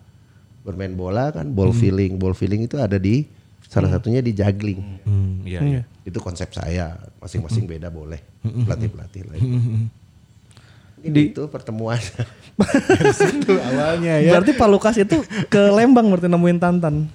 bermain 0.67 0.91
bola 0.91 1.31
kan 1.31 1.47
ball 1.47 1.71
feeling, 1.71 2.19
ball 2.19 2.35
feeling 2.35 2.67
itu 2.67 2.75
ada 2.75 2.99
di 2.99 3.23
salah 3.63 3.87
satunya 3.87 4.19
di 4.19 4.35
juggling. 4.35 4.79
Hmm, 5.07 5.47
iya 5.47 5.59
iya. 5.63 5.81
Itu 6.03 6.19
konsep 6.19 6.51
saya. 6.51 6.99
Masing-masing 7.23 7.63
beda 7.63 7.87
boleh. 7.87 8.19
Pelatih-pelatih 8.43 9.21
lain. 9.31 9.41
Ini 10.97 11.13
Di- 11.13 11.29
itu 11.31 11.47
pertemuan. 11.47 11.99
Itu 13.37 13.53
awalnya 13.53 14.17
ya. 14.17 14.33
Berarti 14.33 14.51
Pak 14.57 14.65
Lukas 14.65 14.97
itu 14.97 15.21
ke 15.45 15.61
Lembang 15.69 16.09
berarti 16.09 16.25
nemuin 16.25 16.57
Tantan. 16.57 17.05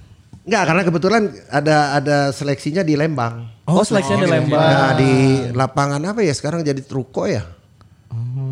Enggak, 0.47 0.62
karena 0.71 0.82
kebetulan 0.87 1.23
ada 1.50 1.99
ada 1.99 2.16
seleksinya 2.30 2.87
di 2.87 2.94
Lembang. 2.94 3.50
Oh, 3.66 3.82
seleksinya 3.82 4.23
di 4.23 4.30
Lembang. 4.30 4.62
Nah, 4.62 4.92
di 4.94 5.12
lapangan 5.50 5.99
apa 6.02 6.23
ya 6.23 6.30
sekarang 6.30 6.62
jadi 6.62 6.78
Truko 6.78 7.26
ya? 7.26 7.42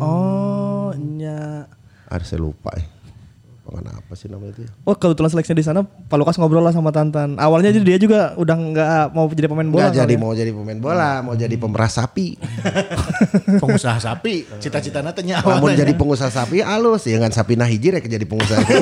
Oh, 0.03 0.60
nya. 0.95 1.67
Ada 2.07 2.23
saya 2.25 2.39
lupa 2.39 2.71
ya. 2.75 2.85
Lapangan 3.61 4.03
apa 4.03 4.13
sih 4.17 4.27
namanya 4.27 4.51
itu? 4.51 4.61
ya? 4.65 4.69
Oh, 4.83 4.97
kebetulan 4.97 5.29
seleksinya 5.31 5.55
di 5.55 5.63
sana 5.63 5.79
Pak 5.85 6.17
Lukas 6.17 6.35
ngobrol 6.35 6.59
lah 6.59 6.73
sama 6.73 6.89
Tantan. 6.91 7.37
Awalnya 7.39 7.71
jadi 7.71 7.95
dia 7.95 7.99
juga 8.01 8.33
udah 8.35 8.55
nggak 8.57 9.05
mau 9.13 9.29
jadi 9.29 9.47
pemain 9.47 9.69
bola. 9.69 9.79
Nggak 9.87 9.93
jadi 9.95 10.01
soalnya. 10.11 10.19
mau 10.19 10.31
jadi 10.35 10.51
pemain 10.51 10.79
bola, 10.81 11.11
mau 11.23 11.35
jadi 11.37 11.55
pemeras 11.55 11.93
sapi. 11.95 12.35
pengusaha 13.61 14.01
sapi, 14.01 14.49
cita-citanya 14.59 15.13
teh 15.13 15.23
nya 15.23 15.39
Namun 15.39 15.71
awalnya. 15.71 15.87
jadi 15.87 15.93
pengusaha 15.95 16.27
sapi 16.27 16.59
halus, 16.59 17.05
ya 17.07 17.21
kan 17.21 17.31
sapi 17.31 17.53
nah 17.55 17.69
hiji 17.69 17.95
rek 17.95 18.09
jadi 18.09 18.25
pengusaha. 18.27 18.59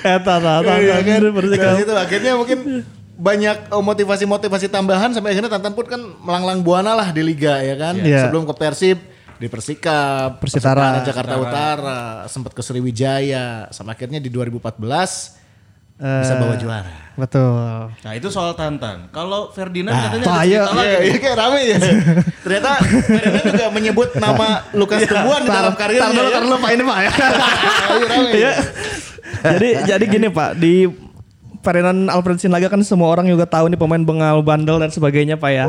Eh, 0.00 0.18
Tantan, 0.24 0.64
Iya 0.66 0.98
kan? 1.04 1.20
Situ 1.78 1.94
akhirnya 1.94 2.32
mungkin 2.34 2.82
banyak 3.20 3.68
eh, 3.68 3.84
motivasi-motivasi 3.84 4.72
tambahan 4.72 5.12
sampai 5.12 5.36
akhirnya 5.36 5.52
Tantan 5.52 5.76
pun 5.76 5.84
kan 5.84 6.00
melanglang 6.00 6.64
buana 6.64 6.96
lah 6.96 7.12
di 7.12 7.20
liga 7.20 7.60
ya 7.60 7.76
kan. 7.76 7.94
Iya. 8.00 8.26
Sebelum 8.26 8.48
ke 8.48 8.54
Persib 8.56 8.98
di 9.36 9.46
Persikap, 9.48 10.40
Persitara. 10.40 11.00
Persitara 11.00 11.06
Jakarta 11.06 11.34
Utara, 11.36 12.02
sempat 12.28 12.52
ke 12.56 12.60
Sriwijaya, 12.64 13.68
sama 13.72 13.92
akhirnya 13.92 14.20
di 14.20 14.32
2014 14.32 15.40
bisa 16.00 16.34
bawa 16.40 16.56
juara. 16.56 17.12
Betul. 17.12 17.92
Nah 17.92 18.12
itu 18.16 18.32
soal 18.32 18.56
tantan. 18.56 19.12
Kalau 19.12 19.52
Ferdinand 19.52 19.92
Nah, 19.92 20.08
katanya 20.08 20.24
ada 20.24 20.40
cerita 20.40 20.72
lagi. 20.72 20.88
Iya, 20.88 20.98
iya 21.04 21.16
kayak 21.20 21.36
rame 21.36 21.60
ya. 21.60 21.78
Ternyata 22.44 22.70
Ferdinand 22.80 23.44
juga 23.52 23.66
menyebut 23.68 24.08
nama 24.16 24.64
Lukas 24.72 25.04
Tumbuhan 25.04 25.44
di 25.44 25.50
dalam 25.52 25.74
karirnya. 25.76 26.08
Tar 26.08 26.12
dulu, 26.16 26.24
ya. 26.24 26.32
tar 26.32 26.42
dulu 26.48 26.56
Pak 26.56 26.70
ini 26.72 26.82
Pak 26.88 26.98
ya. 27.04 27.10
Iya. 28.30 28.52
jadi 29.40 29.68
jadi 29.92 30.04
gini 30.08 30.28
Pak 30.32 30.50
di 30.56 30.72
Ferdinand 31.60 32.08
Alfred 32.08 32.40
Sinaga 32.40 32.72
kan 32.72 32.80
semua 32.80 33.12
orang 33.12 33.28
juga 33.28 33.44
tahu 33.44 33.68
nih 33.68 33.76
pemain 33.76 34.00
bengal 34.00 34.40
bandel 34.40 34.80
dan 34.80 34.88
sebagainya 34.88 35.36
Pak 35.36 35.50
ya. 35.52 35.68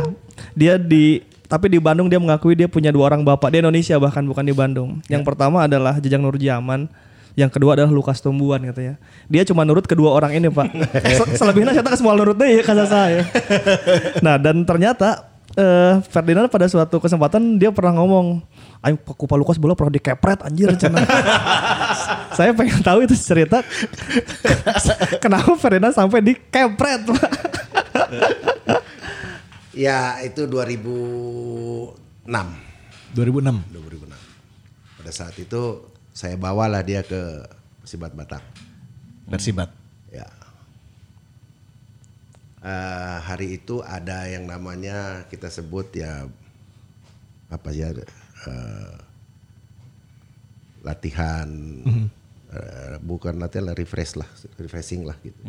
Dia 0.55 0.79
di 0.79 1.19
tapi 1.51 1.67
di 1.67 1.83
Bandung 1.83 2.07
dia 2.07 2.15
mengakui 2.15 2.55
dia 2.55 2.71
punya 2.71 2.95
dua 2.95 3.11
orang 3.11 3.27
bapak 3.27 3.51
di 3.51 3.59
Indonesia 3.59 3.99
bahkan 3.99 4.23
bukan 4.23 4.47
di 4.47 4.55
Bandung. 4.55 5.03
Yang 5.11 5.27
pertama 5.27 5.67
adalah 5.67 5.99
Jejang 5.99 6.23
Nurjaman, 6.23 6.87
yang 7.35 7.51
kedua 7.51 7.75
adalah 7.75 7.91
Lukas 7.91 8.23
Tumbuhan 8.23 8.63
katanya. 8.63 8.95
Dia 9.27 9.43
cuma 9.43 9.67
nurut 9.67 9.83
kedua 9.83 10.15
orang 10.15 10.31
ini 10.31 10.47
Pak. 10.47 10.67
Se- 11.19 11.35
Selebihnya 11.39 11.75
saya 11.75 11.83
tak 11.83 11.99
semua 11.99 12.15
nurut 12.15 12.39
deh 12.39 12.59
ya 12.59 12.63
kata 12.63 12.83
saya. 12.87 13.27
Nah 14.25 14.39
dan 14.39 14.63
ternyata 14.63 15.30
eh, 15.57 15.93
Ferdinand 16.07 16.47
pada 16.47 16.67
suatu 16.69 16.99
kesempatan 17.01 17.59
dia 17.59 17.71
pernah 17.71 17.97
ngomong, 17.99 18.43
Ayo 18.81 18.97
Pak 18.97 19.37
Lukas 19.37 19.61
bola 19.61 19.77
pernah 19.77 19.93
dikepret 19.93 20.41
anjir 20.41 20.73
saya 22.37 22.49
pengen 22.49 22.81
tahu 22.81 23.05
itu 23.05 23.13
cerita 23.13 23.61
kenapa 25.23 25.53
Ferdinand 25.53 25.93
sampai 25.93 26.25
dikepret 26.25 27.05
Pak. 27.05 27.29
ya 29.85 30.17
itu 30.25 30.49
2006. 30.49 32.25
2006. 33.13 33.69
2006. 33.69 34.97
Pada 34.97 35.11
saat 35.13 35.37
itu 35.37 35.93
saya 36.09 36.33
bawalah 36.33 36.81
dia 36.81 37.05
ke 37.05 37.45
Persibat 37.85 38.17
Batak. 38.17 38.41
Persibat. 39.29 39.80
Eh, 42.61 43.17
hari 43.25 43.57
itu 43.57 43.81
ada 43.81 44.29
yang 44.29 44.45
namanya 44.45 45.25
kita 45.33 45.49
sebut 45.49 45.97
ya 45.97 46.29
apa 47.49 47.69
ya 47.73 47.89
eh, 47.89 48.93
latihan. 50.85 51.49
Eh, 52.51 52.95
bukan 53.01 53.41
latihan 53.41 53.65
lah 53.65 53.73
refresh 53.73 54.13
lah 54.13 54.29
refreshing 54.61 55.09
lah 55.09 55.17
gitu. 55.25 55.41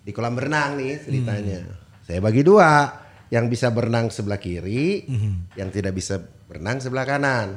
Di 0.00 0.16
kolam 0.16 0.32
berenang 0.32 0.80
nih 0.80 0.96
ceritanya. 1.04 1.60
Saya 2.08 2.24
bagi 2.24 2.40
dua 2.40 2.88
yang 3.28 3.52
bisa 3.52 3.68
berenang 3.68 4.08
sebelah 4.08 4.40
kiri 4.40 5.04
yang 5.60 5.68
tidak 5.68 5.92
bisa 5.92 6.24
berenang 6.48 6.80
sebelah 6.80 7.04
kanan. 7.04 7.48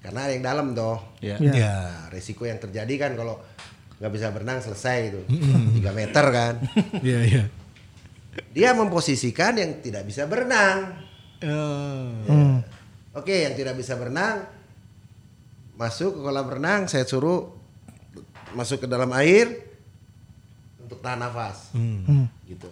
Karena 0.00 0.30
ada 0.30 0.32
yang 0.32 0.44
dalam 0.46 0.66
toh. 0.72 1.18
Ya. 1.18 1.36
Ya. 1.42 1.52
Ya. 1.52 1.74
Nah, 1.76 2.08
resiko 2.14 2.46
yang 2.46 2.62
terjadi 2.62 2.94
kan 2.96 3.18
kalau 3.18 3.42
nggak 4.00 4.12
bisa 4.16 4.32
berenang 4.32 4.58
selesai 4.64 4.98
itu 5.12 5.20
tiga 5.76 5.92
meter 5.92 6.24
kan. 6.32 6.54
Iya, 7.06 7.20
iya. 7.28 7.44
Dia 8.56 8.72
memposisikan 8.72 9.60
yang 9.60 9.84
tidak 9.84 10.08
bisa 10.08 10.24
berenang. 10.24 10.96
Eh, 11.44 12.56
Oke, 13.12 13.44
yang 13.44 13.52
tidak 13.52 13.76
bisa 13.76 13.98
berenang 14.00 14.48
masuk 15.80 16.12
ke 16.12 16.20
kolam 16.20 16.44
renang, 16.44 16.80
saya 16.92 17.08
suruh 17.08 17.56
masuk 18.52 18.84
ke 18.84 18.86
dalam 18.86 19.08
air 19.16 19.64
untuk 20.84 21.00
tahan 21.00 21.24
nafas, 21.24 21.72
gitu. 22.44 22.68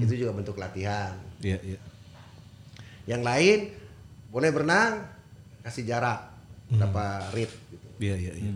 Itu 0.00 0.14
juga 0.16 0.32
bentuk 0.32 0.56
latihan. 0.56 1.12
Iya, 1.44 1.60
iya. 1.60 1.80
Yang 3.04 3.22
lain 3.28 3.58
boleh 4.32 4.48
berenang, 4.48 5.04
kasih 5.60 5.84
jarak, 5.84 6.32
berapa 6.72 7.28
rit. 7.36 7.52
Gitu. 7.68 7.86
Iya, 8.00 8.16
iya, 8.16 8.32
iya. 8.40 8.50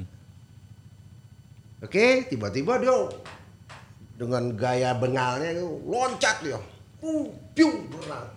Oke, 1.82 2.30
tiba-tiba 2.30 2.78
dia 2.78 2.94
dengan 4.14 4.54
gaya 4.54 4.94
bengalnya 4.94 5.50
itu 5.50 5.82
loncat 5.82 6.38
dia. 6.38 6.54
Uh, 7.02 7.26
piu, 7.58 7.90
berenang. 7.90 8.30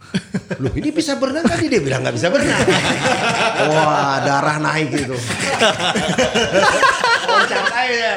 Loh 0.64 0.72
ini 0.72 0.88
bisa 0.88 1.20
berenang 1.20 1.44
tadi 1.44 1.68
dia 1.68 1.84
bilang 1.84 2.00
nggak 2.00 2.16
bisa 2.16 2.32
berenang. 2.32 2.64
Wah 3.76 4.24
darah 4.24 4.56
naik 4.56 4.88
gitu. 4.88 5.12
loncat 7.28 7.66
aja 7.76 7.92
ya. 7.92 8.14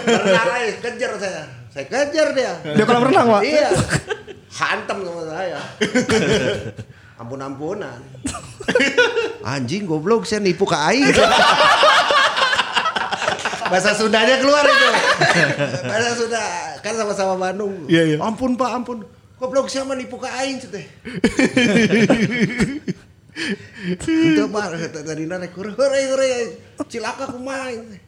Berenang 0.00 0.48
aja, 0.48 0.72
kejar 0.80 1.12
saya. 1.20 1.42
Saya 1.68 1.84
kejar 1.84 2.28
dia. 2.32 2.52
Dia 2.72 2.84
kolam 2.88 3.04
renang, 3.04 3.26
Pak? 3.36 3.42
Iya. 3.44 3.68
Hantem 4.48 4.98
sama 5.04 5.22
saya. 5.28 5.60
Ampun-ampunan. 7.20 8.00
Anjing 9.44 9.84
goblok 9.84 10.24
saya 10.24 10.40
nipu 10.40 10.64
ke 10.64 10.72
aing. 10.88 11.12
Bahasa 13.70 13.94
Sundanya 13.94 14.36
keluar 14.42 14.66
itu. 14.66 14.88
Bahasa 15.86 16.10
Sunda 16.18 16.42
kan 16.82 16.94
sama-sama 16.98 17.34
Bandung. 17.38 17.86
Iya, 17.86 18.02
iya. 18.14 18.16
Ampun 18.18 18.58
Pak, 18.58 18.70
ampun. 18.74 19.06
Goblok 19.40 19.72
siapa 19.72 19.96
nipu 19.96 20.20
ke 20.20 20.28
aing 20.28 20.60
teh. 20.60 20.84
Itu 24.04 24.44
Pak, 24.52 24.66
tadi 24.92 25.24
narek 25.24 25.54
hore 25.56 25.72
hore 25.78 26.30
cilaka 26.90 27.30
teh. 27.30 28.00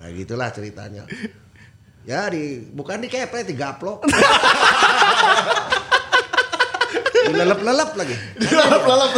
Nah 0.00 0.08
gitulah 0.14 0.48
ceritanya. 0.54 1.08
Ya 2.08 2.30
di 2.32 2.64
bukan 2.70 3.02
di 3.02 3.08
kepret 3.10 3.48
digaplok. 3.50 4.04
Dilelep-lelep 7.22 7.90
lagi. 7.94 8.14
Dilelep-lelep. 8.38 9.10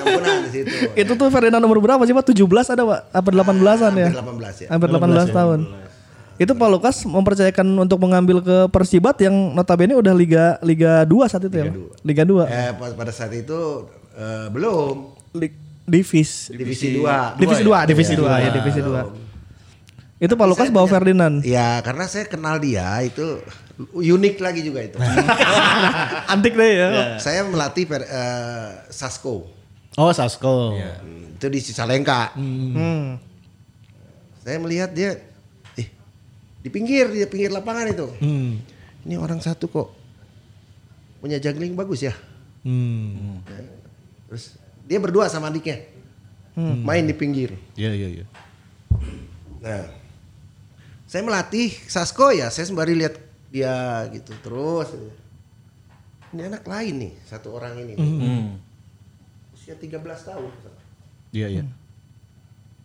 Ampunan 0.00 0.36
di 0.42 0.50
situ. 0.50 0.74
Itu 0.94 1.12
tuh 1.14 1.28
Ferdinand 1.28 1.60
nomor 1.60 1.78
berapa 1.78 2.02
sih 2.02 2.12
Pak? 2.12 2.24
17 2.26 2.42
ada 2.68 2.82
Pak? 2.82 3.00
Apa 3.10 3.28
18-an 3.30 3.92
ya? 3.94 4.08
Hampir 4.10 4.18
18 4.18 4.64
ya. 4.64 4.68
Hampir 4.68 4.88
18 4.90 5.30
tahun. 5.30 5.60
Itu 6.36 6.52
Pak 6.54 6.68
Lukas 6.68 6.96
mempercayakan 7.04 7.66
untuk 7.78 8.00
mengambil 8.00 8.40
ke 8.40 8.56
Persibat 8.68 9.20
yang 9.20 9.52
notabene 9.52 9.92
udah 9.92 10.10
Liga 10.10 10.56
Liga 10.60 11.04
2 11.04 11.12
saat 11.26 11.44
itu 11.44 11.52
ya. 11.54 11.68
Pak? 11.68 12.00
Liga 12.00 12.22
2. 12.24 12.48
Eh 12.48 12.70
pa- 12.72 12.96
pada 12.96 13.12
saat 13.12 13.30
itu 13.30 13.84
eh, 14.14 14.48
belum 14.48 15.20
Lig- 15.32 15.60
Divis. 15.84 16.48
divisi 16.48 16.96
2. 16.96 17.34
Divisi 17.36 17.62
2, 17.62 17.82
divisi 17.84 18.14
2 18.14 18.24
ya, 18.38 18.50
divisi 18.50 18.80
2. 18.80 19.29
Itu 20.20 20.36
Pak 20.36 20.46
Lukas 20.46 20.68
bawa 20.68 20.84
Ferdinand. 20.84 21.40
Ya 21.40 21.80
karena 21.80 22.04
saya 22.04 22.28
kenal 22.28 22.60
dia 22.60 23.00
itu 23.00 23.40
unik 23.80 24.36
lagi 24.36 24.60
juga 24.60 24.84
itu. 24.84 25.00
Antik 26.32 26.52
deh 26.52 26.70
ya. 26.76 26.88
saya 27.16 27.48
melatih 27.48 27.88
per- 27.88 28.04
eh, 28.04 28.70
Sasko. 28.92 29.48
Oh, 29.96 30.12
Sasko. 30.12 30.76
Hmm, 30.76 31.40
Itu 31.40 31.48
di 31.48 31.58
Cicalengka. 31.58 32.36
Hmm. 32.36 33.16
Saya 34.44 34.60
melihat 34.60 34.92
dia 34.92 35.16
eh 35.74 35.88
di 36.60 36.68
pinggir 36.68 37.08
di 37.08 37.24
pinggir 37.24 37.48
lapangan 37.48 37.88
itu. 37.88 38.06
Hmm. 38.20 38.60
Ini 39.08 39.16
orang 39.16 39.40
satu 39.40 39.72
kok 39.72 39.88
punya 41.18 41.40
juggling 41.40 41.72
bagus 41.72 42.04
ya. 42.04 42.12
Hmm. 42.60 43.40
Terus 44.28 44.60
dia 44.84 45.00
berdua 45.00 45.32
sama 45.32 45.48
adiknya. 45.48 45.80
Main 46.60 47.08
di 47.08 47.16
pinggir. 47.16 47.56
Iya, 47.72 47.96
iya, 47.96 48.08
iya. 48.20 48.26
Nah, 49.64 49.84
saya 51.10 51.26
melatih 51.26 51.74
Sasko 51.90 52.30
ya, 52.30 52.54
saya 52.54 52.70
sembari 52.70 52.94
lihat 52.94 53.18
dia 53.50 54.06
gitu 54.14 54.30
terus. 54.46 54.94
Ini 56.30 56.46
anak 56.46 56.62
lain 56.62 56.94
nih, 57.02 57.12
satu 57.26 57.50
orang 57.58 57.82
ini. 57.82 57.98
Usia 59.50 59.74
13 59.74 59.98
tahun. 60.06 60.54
Iya, 61.34 61.46
iya. 61.50 61.64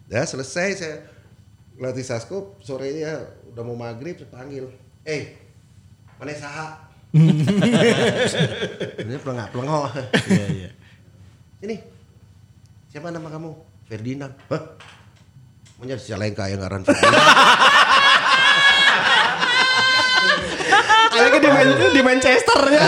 Ya 0.10 0.26
selesai 0.26 0.70
saya 0.74 1.06
latih 1.78 2.02
Sasko, 2.02 2.58
sorenya 2.66 3.30
udah 3.54 3.62
mau 3.62 3.78
maghrib 3.78 4.18
saya 4.18 4.34
panggil. 4.34 4.74
Eh, 5.06 5.38
mana 6.18 6.34
saha? 6.34 6.82
Ini 9.06 9.22
pelengah 9.22 9.48
pelengah. 9.54 9.94
Iya, 10.26 10.46
iya. 10.50 10.70
Ini 11.62 11.76
siapa 12.90 13.14
nama 13.14 13.30
kamu? 13.30 13.54
Ferdinand. 13.86 14.34
Hah? 14.50 14.64
Punya 15.76 15.96
Cicalengka 16.00 16.48
yang 16.48 16.64
ngaran 16.64 16.82
Ferdinand. 16.84 17.26
Kayaknya 21.12 21.40
di, 21.40 21.50
Man- 21.50 21.94
di 21.96 22.02
Manchester 22.04 22.60
ya. 22.72 22.82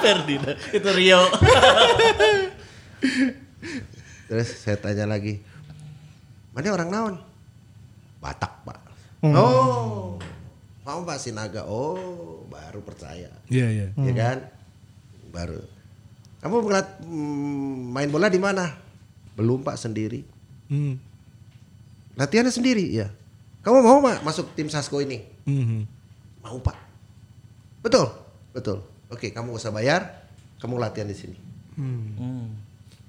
Ferdinand. 0.00 0.56
Itu 0.72 0.88
Rio. 0.92 1.22
Terus 4.26 4.48
saya 4.58 4.76
tanya 4.76 5.06
lagi, 5.06 5.38
mana 6.50 6.74
orang 6.74 6.88
naon? 6.90 7.14
Batak 8.20 8.52
pak. 8.66 8.78
Oh, 9.22 10.18
mau 10.82 11.00
pak 11.04 11.18
Sinaga. 11.20 11.64
Oh, 11.64 12.42
baru 12.48 12.82
percaya. 12.82 13.30
Iya, 13.48 13.66
iya. 13.70 13.86
Ya 13.96 14.12
kan? 14.12 14.38
Baru. 15.30 15.62
Kamu 16.42 16.62
ngeliat 16.62 17.00
mm, 17.00 17.96
main 17.96 18.10
bola 18.10 18.28
di 18.28 18.38
mana? 18.38 18.76
Belum 19.38 19.62
pak 19.62 19.78
sendiri. 19.78 20.26
Hmm. 20.66 20.98
Latihannya 22.16 22.50
sendiri 22.50 22.84
ya. 22.90 23.12
Kamu 23.60 23.82
mau 23.82 23.98
mak 24.00 24.24
masuk 24.24 24.56
tim 24.56 24.66
Sasko 24.66 24.96
ini? 24.98 25.20
Mhm. 25.44 25.84
Mau 26.40 26.58
pak. 26.62 26.78
Betul, 27.82 28.08
betul. 28.50 28.82
Oke, 29.06 29.30
kamu 29.30 29.54
gak 29.54 29.60
usah 29.62 29.74
bayar. 29.74 30.26
Kamu 30.58 30.80
latihan 30.80 31.06
di 31.06 31.14
sini. 31.14 31.36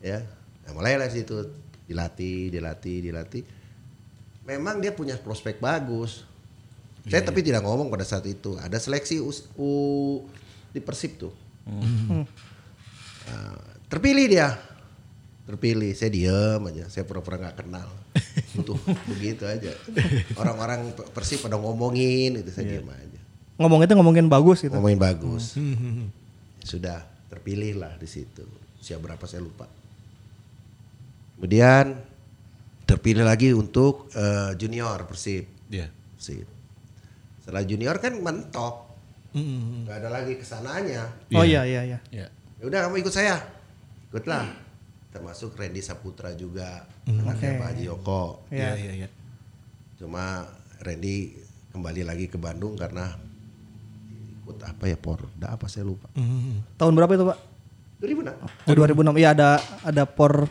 Ya, 0.04 0.22
nah, 0.68 0.76
mulailah 0.76 1.08
di 1.08 1.24
situ 1.24 1.48
dilatih, 1.88 2.52
dilatih, 2.52 2.98
dilatih. 3.00 3.44
Memang 4.44 4.78
dia 4.78 4.92
punya 4.92 5.16
prospek 5.16 5.58
bagus. 5.58 6.28
Saya 7.08 7.24
tapi 7.24 7.40
tidak 7.40 7.64
ngomong 7.64 7.88
pada 7.88 8.04
saat 8.04 8.28
itu. 8.28 8.60
Ada 8.60 8.78
seleksi 8.78 9.24
us- 9.24 9.48
U, 9.56 10.28
di 10.76 10.84
Persib 10.84 11.16
tuh. 11.16 11.32
Nah, 13.28 13.56
terpilih 13.88 14.28
dia. 14.28 14.60
Terpilih. 15.48 15.96
Saya 15.96 16.12
diem 16.12 16.62
aja. 16.68 16.92
Saya 16.92 17.08
pura-pura 17.08 17.40
nggak 17.40 17.64
kenal. 17.64 17.88
Butuh 18.56 18.78
begitu 19.12 19.44
aja. 19.44 19.72
Orang-orang 20.40 20.96
Persib 21.12 21.44
pada 21.44 21.60
ngomongin 21.60 22.40
itu 22.40 22.50
saya 22.54 22.80
diem 22.80 22.88
aja. 22.88 23.20
Ngomong 23.60 23.84
itu 23.84 23.94
ngomongin 23.98 24.28
bagus 24.32 24.64
gitu. 24.64 24.78
Ngomongin 24.78 25.02
bagus. 25.02 25.58
Sudah 26.64 27.04
terpilih 27.28 27.82
lah 27.82 27.98
di 28.00 28.08
situ. 28.08 28.46
Siapa 28.80 29.04
berapa 29.04 29.26
saya 29.28 29.44
lupa. 29.44 29.68
Kemudian 31.38 31.98
terpilih 32.88 33.28
lagi 33.28 33.52
untuk 33.52 34.08
eh, 34.16 34.56
junior 34.56 35.04
Persib. 35.06 35.44
Iya. 35.68 35.92
Persib. 36.16 36.48
Setelah 37.44 37.64
junior 37.68 37.96
kan 38.00 38.16
mentok. 38.20 38.88
Mhm. 39.36 39.86
Gak 39.86 39.98
ada 40.02 40.10
lagi 40.10 40.40
ke 40.40 40.46
sananya. 40.48 41.04
Oh 41.36 41.44
iya 41.44 41.68
iya 41.68 41.82
iya. 41.84 42.00
Ya. 42.10 42.28
Ya 42.58 42.64
udah 42.64 42.88
kamu 42.88 43.04
ikut 43.06 43.14
saya. 43.14 43.38
Ikutlah. 44.10 44.67
Termasuk 45.10 45.54
Randy 45.54 45.80
Saputra 45.80 46.32
juga. 46.32 46.86
Anaknya 47.04 47.32
Oke. 47.50 47.60
Pak 47.60 47.68
Haji 47.68 47.84
Yoko. 47.86 48.24
Iya, 48.48 48.58
Iya. 48.58 48.72
iya, 48.76 48.92
iya. 48.98 49.10
Cuma 49.96 50.46
Randy 50.80 51.34
kembali 51.70 52.02
lagi 52.04 52.26
ke 52.26 52.36
Bandung 52.36 52.74
karena 52.74 53.18
ikut 54.40 54.58
apa 54.62 54.84
ya 54.86 54.96
Porda 54.96 55.48
apa 55.50 55.66
saya 55.66 55.84
lupa. 55.84 56.08
Mhm. 56.14 56.76
Tahun 56.76 56.94
berapa 56.94 57.12
itu 57.12 57.26
Pak? 57.26 57.40
2006. 57.98 58.38
Oh 58.64 58.74
2006 58.74 59.18
iya 59.18 59.34
ada 59.34 59.50
ada 59.82 60.04
por 60.06 60.46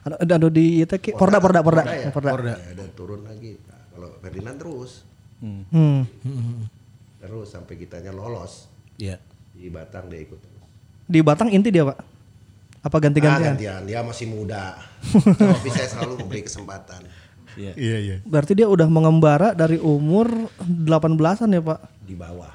ada 0.00 0.16
ada, 0.16 0.34
ada 0.36 0.48
di 0.48 0.80
itu 0.80 0.94
Ki. 0.96 1.10
Porda 1.12 1.38
Porda 1.38 1.60
Porda. 1.60 1.82
ya? 1.84 2.10
Porda. 2.10 2.30
Ya, 2.36 2.72
dan 2.74 2.88
turun 2.92 3.22
lagi. 3.22 3.56
Nah, 3.62 3.80
kalau 3.90 4.08
Ferdinand 4.18 4.56
terus, 4.56 5.04
Hmm. 5.40 6.04
terus 7.16 7.48
sampai 7.48 7.74
kitanya 7.74 8.10
lolos 8.10 8.68
Iya. 8.96 9.16
di 9.50 9.68
Batang 9.68 10.08
dia 10.08 10.20
ikut 10.20 10.36
terus. 10.36 10.60
Di 11.06 11.20
Batang 11.20 11.48
inti 11.48 11.68
dia, 11.68 11.82
Pak. 11.82 11.96
Apa 12.80 12.96
Ah, 12.96 13.00
ganti-gantian? 13.02 13.52
gantian. 13.54 13.80
Dia 13.84 14.00
masih 14.00 14.26
muda. 14.26 14.76
Tapi 15.36 15.68
saya 15.68 15.88
selalu 15.88 16.24
memberi 16.24 16.42
kesempatan 16.42 17.04
Iya. 17.50 17.74
Iya 17.74 17.98
iya. 17.98 18.16
Berarti 18.22 18.54
dia 18.54 18.64
udah 18.64 18.86
mengembara 18.86 19.52
dari 19.52 19.74
umur 19.76 20.30
18-an 20.62 21.50
ya, 21.50 21.58
Pak. 21.60 21.80
di 22.00 22.14
bawah. 22.14 22.52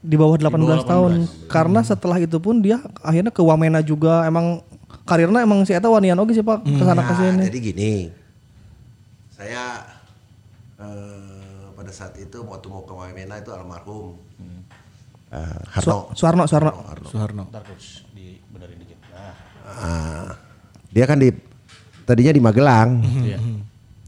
Di 0.00 0.14
bawah 0.14 0.38
18, 0.38 0.80
tahun. 0.82 1.12
Karena 1.46 1.82
setelah 1.82 2.16
itu 2.16 2.38
pun 2.38 2.58
dia 2.58 2.78
akhirnya 3.00 3.28
ke 3.28 3.42
Wamena 3.42 3.82
juga 3.82 4.22
emang 4.24 4.62
karirnya 5.02 5.42
emang 5.42 5.62
si 5.62 5.74
eta 5.74 5.86
wanian 5.86 6.14
oge 6.16 6.32
sih, 6.32 6.46
Pak. 6.46 6.62
Ke 6.62 6.78
sana 6.80 6.94
Nah, 6.96 7.06
ke 7.06 7.14
sini. 7.16 7.42
jadi 7.42 7.58
gini, 7.60 7.92
saya 9.28 9.82
eh, 10.78 11.66
pada 11.72 11.90
saat 11.90 12.14
itu 12.16 12.38
waktu 12.40 12.66
mau 12.66 12.82
ke 12.82 12.92
Wamena 12.92 13.34
itu 13.36 13.50
almarhum 13.50 14.14
eh, 15.30 15.58
Harno. 15.70 16.14
Suarno, 16.14 16.46
Suarno. 16.46 17.44
Dikit. 17.50 18.09
Ah, 19.78 20.26
dia 20.90 21.04
kan 21.06 21.18
di 21.18 21.30
tadinya 22.02 22.32
di 22.34 22.42
Magelang. 22.42 22.88
Iya. 23.22 23.38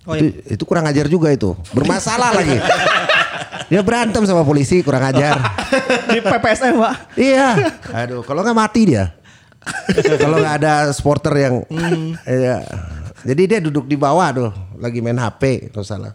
Oh, 0.02 0.18
itu, 0.18 0.34
itu 0.58 0.62
kurang 0.66 0.90
ajar 0.90 1.06
juga 1.06 1.30
itu. 1.30 1.54
Bermasalah 1.70 2.34
lagi. 2.42 2.58
Dia 3.70 3.80
berantem 3.86 4.26
sama 4.26 4.42
polisi 4.42 4.82
kurang 4.82 5.06
ajar. 5.06 5.38
Di 6.10 6.18
PPSM, 6.18 6.74
Pak. 6.76 6.94
iya. 7.14 7.54
Aduh, 8.02 8.26
kalau 8.26 8.42
nggak 8.42 8.58
mati 8.58 8.90
dia. 8.90 9.14
kalau 10.18 10.42
nggak 10.42 10.56
ada 10.58 10.90
supporter 10.90 11.30
yang 11.38 11.54
Iya. 12.26 12.66
Jadi 13.22 13.42
dia 13.46 13.62
duduk 13.62 13.86
di 13.86 13.94
bawah 13.94 14.28
tuh, 14.34 14.50
lagi 14.82 14.98
main 14.98 15.14
HP 15.14 15.70
kalau 15.70 15.86
salah. 15.86 16.12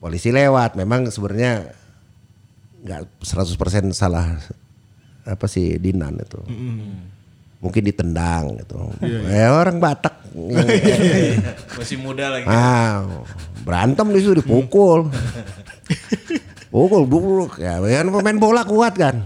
Polisi 0.00 0.32
lewat, 0.32 0.72
memang 0.80 1.12
sebenarnya 1.12 1.68
nggak 2.80 3.20
100% 3.20 3.92
salah 3.92 4.40
apa 5.26 5.44
sih 5.44 5.76
Dinan 5.76 6.16
itu. 6.16 6.40
Mungkin 7.56 7.82
ditendang 7.88 8.60
gitu. 8.60 8.76
Ya 9.02 9.52
orang 9.52 9.80
Batak. 9.80 10.28
Masih 11.80 11.96
muda 11.96 12.28
lagi. 12.28 12.44
Ah, 12.44 13.02
berantem 13.64 14.04
di 14.12 14.20
situ 14.20 14.38
dipukul. 14.38 15.08
Pukul 16.68 17.08
buluk 17.08 17.56
ya, 17.56 17.80
kan 17.80 18.12
pemain 18.12 18.36
bola 18.36 18.60
kuat 18.68 19.00
kan. 19.00 19.24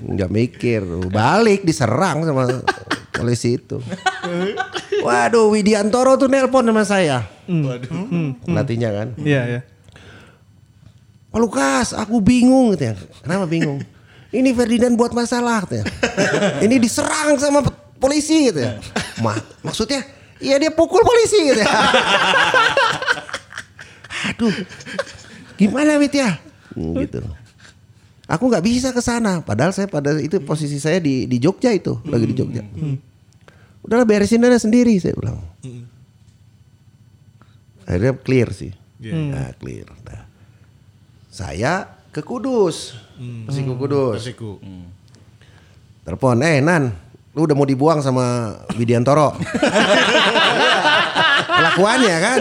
Nggak 0.00 0.30
mikir, 0.32 0.80
balik 1.12 1.68
diserang 1.68 2.24
sama 2.24 2.64
polisi 3.12 3.60
itu. 3.60 3.76
Waduh, 5.04 5.52
Widiantoro 5.52 6.16
tuh 6.16 6.32
nelpon 6.32 6.64
sama 6.64 6.88
saya. 6.88 7.28
Waduh. 7.44 8.08
Pelatihnya 8.48 8.88
kan. 8.96 9.08
Iya, 9.20 9.42
iya. 9.44 9.60
Pak 11.28 11.36
Lukas, 11.36 11.92
aku 11.92 12.24
bingung 12.24 12.72
katanya. 12.72 12.96
Kenapa 13.20 13.44
bingung? 13.44 13.84
Ini 14.28 14.52
Ferdinand 14.52 14.94
buat 15.00 15.16
masalah 15.16 15.64
katanya. 15.64 15.88
Ini 16.64 16.76
diserang 16.76 17.40
sama 17.40 17.64
polisi 17.96 18.52
katanya. 18.52 18.76
Ma 19.24 19.32
maksudnya, 19.64 20.04
iya 20.38 20.60
dia 20.60 20.68
pukul 20.68 21.00
polisi 21.00 21.48
katanya. 21.48 21.68
Aduh, 24.34 24.52
gimana 25.56 25.96
Wit 25.96 26.12
ya? 26.12 26.36
Hmm, 26.76 26.92
gitu. 27.00 27.24
Aku 28.28 28.52
nggak 28.52 28.60
bisa 28.60 28.92
ke 28.92 29.00
sana. 29.00 29.40
Padahal 29.40 29.72
saya 29.72 29.88
pada 29.88 30.12
itu 30.20 30.36
posisi 30.44 30.76
saya 30.76 31.00
di 31.00 31.24
di 31.24 31.40
Jogja 31.40 31.72
itu, 31.72 31.96
lagi 32.04 32.28
di 32.28 32.36
Jogja. 32.36 32.60
Udahlah 33.80 34.04
beresin 34.04 34.44
aja 34.44 34.60
sendiri 34.60 34.92
saya 35.00 35.16
bilang. 35.16 35.40
Akhirnya 37.88 38.12
clear 38.20 38.52
sih. 38.52 38.76
Nah, 39.00 39.56
clear. 39.56 39.88
Nah, 40.04 40.28
saya 41.32 41.97
ke 42.18 42.26
Kudus. 42.26 42.98
Persiku 43.46 43.78
Kudus. 43.78 44.18
Persiku. 44.18 44.50
Telepon, 46.02 46.42
eh 46.42 46.58
Nan, 46.58 46.90
lu 47.36 47.46
udah 47.46 47.54
mau 47.54 47.62
dibuang 47.62 48.02
sama 48.02 48.58
Widiantoro. 48.74 49.34
Kelakuannya 51.58 52.16
kan. 52.18 52.40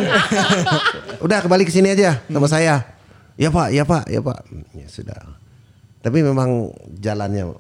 udah 1.22 1.38
kembali 1.46 1.63
ke 1.66 1.74
sini 1.74 1.94
aja 1.94 2.22
sama 2.26 2.50
saya. 2.50 2.82
Ya 3.38 3.54
Pak, 3.54 3.70
ya 3.70 3.86
Pak, 3.86 4.10
ya 4.10 4.22
Pak. 4.26 4.40
Ya 4.74 4.88
sudah. 4.90 5.38
Tapi 6.02 6.26
memang 6.26 6.74
jalannya 6.98 7.54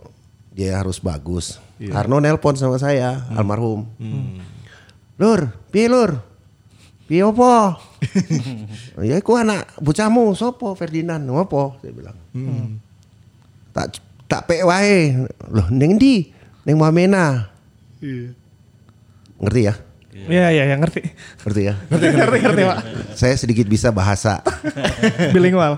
dia 0.57 0.81
harus 0.81 0.97
bagus. 0.97 1.61
Karno 1.77 2.17
nelpon 2.17 2.57
sama 2.57 2.81
saya, 2.81 3.29
almarhum. 3.37 3.85
Lur, 5.21 5.53
piye 5.69 5.85
lur? 5.85 6.17
Piye 7.07 7.23
opo? 7.23 7.79
ya 8.99 9.15
iku 9.15 9.39
anak 9.39 9.79
bocahmu 9.79 10.35
sopo 10.35 10.75
Ferdinand 10.75 11.23
ngopo 11.23 11.79
saya 11.79 11.95
bilang. 11.95 12.17
Tak 13.71 14.03
tak 14.27 14.41
pek 14.43 14.67
wae. 14.67 15.15
Loh 15.47 15.71
ning 15.71 15.95
ndi? 15.95 16.35
Ning 16.67 16.75
Wamena. 16.75 17.47
Ngerti 19.39 19.61
ya? 19.71 19.75
Iya, 20.27 20.49
iya, 20.49 20.63
ya, 20.73 20.75
ngerti. 20.81 21.01
Ngerti 21.45 21.61
ya? 21.61 21.75
ngerti, 21.93 22.05
ngerti, 22.09 22.37
ngerti, 22.41 22.61
Pak. 22.65 22.79
Saya 23.13 23.35
sedikit 23.37 23.69
bisa 23.69 23.93
bahasa. 23.93 24.41
Bilingual. 25.35 25.77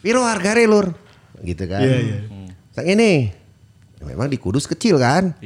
Piro 0.00 0.24
harganya 0.24 0.64
lur? 0.64 0.96
Gitu 1.44 1.68
kan. 1.68 1.84
Iya, 1.84 1.96
iya. 2.00 2.18
Sang 2.72 2.88
ini. 2.88 3.28
Memang 4.00 4.32
di 4.32 4.40
Kudus 4.40 4.64
kecil 4.64 4.96
kan. 4.96 5.36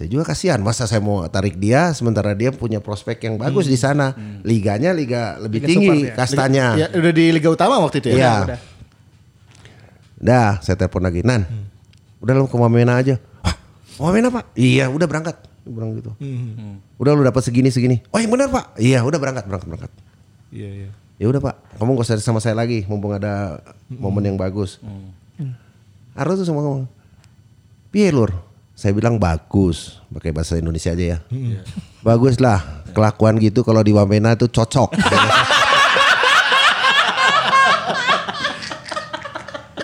Saya 0.00 0.08
juga 0.08 0.32
kasihan 0.32 0.56
masa 0.64 0.88
saya 0.88 1.04
mau 1.04 1.20
tarik 1.28 1.60
dia 1.60 1.92
sementara 1.92 2.32
dia 2.32 2.48
punya 2.48 2.80
prospek 2.80 3.20
yang 3.20 3.36
bagus 3.36 3.68
di 3.68 3.76
sana. 3.76 4.16
Liganya 4.40 4.96
liga 4.96 5.36
lebih 5.36 5.60
Liga 5.60 5.68
tinggi 5.68 5.88
super, 5.92 6.08
ya. 6.08 6.14
kastanya. 6.16 6.66
Ya, 6.72 6.86
udah 6.88 7.12
di 7.12 7.24
Liga 7.28 7.52
Utama 7.52 7.76
waktu 7.84 8.00
itu 8.00 8.08
ya. 8.08 8.16
Iya. 8.16 8.32
udah. 8.48 8.60
Dah, 10.16 10.50
saya 10.64 10.80
telepon 10.80 11.04
lagi. 11.04 11.20
Nan, 11.20 11.44
udah 12.24 12.32
lu 12.32 12.48
ke 12.48 12.56
Wamena 12.56 12.96
aja. 12.96 13.20
Hah, 13.44 13.52
Wamena 14.00 14.32
pak? 14.32 14.48
Iya, 14.56 14.88
udah 14.88 15.04
berangkat. 15.04 15.36
Dia 15.68 15.68
bilang 15.68 15.92
gitu. 15.92 16.16
Udah 16.96 17.12
lu 17.12 17.20
dapat 17.20 17.44
segini 17.44 17.68
segini. 17.68 18.00
Oh 18.08 18.16
yang 18.16 18.32
benar 18.32 18.48
pak? 18.48 18.80
Iya, 18.80 19.04
udah 19.04 19.20
berangkat 19.20 19.44
berangkat 19.44 19.68
berangkat. 19.68 19.92
Iya, 20.48 20.68
iya. 20.80 20.90
Ya 21.20 21.28
udah 21.28 21.44
pak, 21.44 21.60
kamu 21.76 22.00
gak 22.00 22.08
usah 22.08 22.16
sama 22.24 22.40
saya 22.40 22.56
lagi, 22.56 22.88
mumpung 22.88 23.12
ada 23.12 23.60
momen 23.92 24.24
yang 24.24 24.40
bagus. 24.40 24.80
Harus 26.16 26.40
tuh 26.40 26.48
sama 26.48 26.64
kamu. 26.64 26.88
Piye 27.92 28.08
lur? 28.08 28.32
Saya 28.80 28.96
bilang 28.96 29.20
bagus, 29.20 30.00
pakai 30.08 30.32
bahasa 30.32 30.56
Indonesia 30.56 30.96
aja 30.96 31.04
ya. 31.04 31.20
Bagus 32.00 32.40
lah, 32.40 32.80
kelakuan 32.96 33.36
gitu 33.36 33.60
kalau 33.60 33.84
di 33.84 33.92
Wamena 33.92 34.32
tuh 34.40 34.48
cocok. 34.48 34.96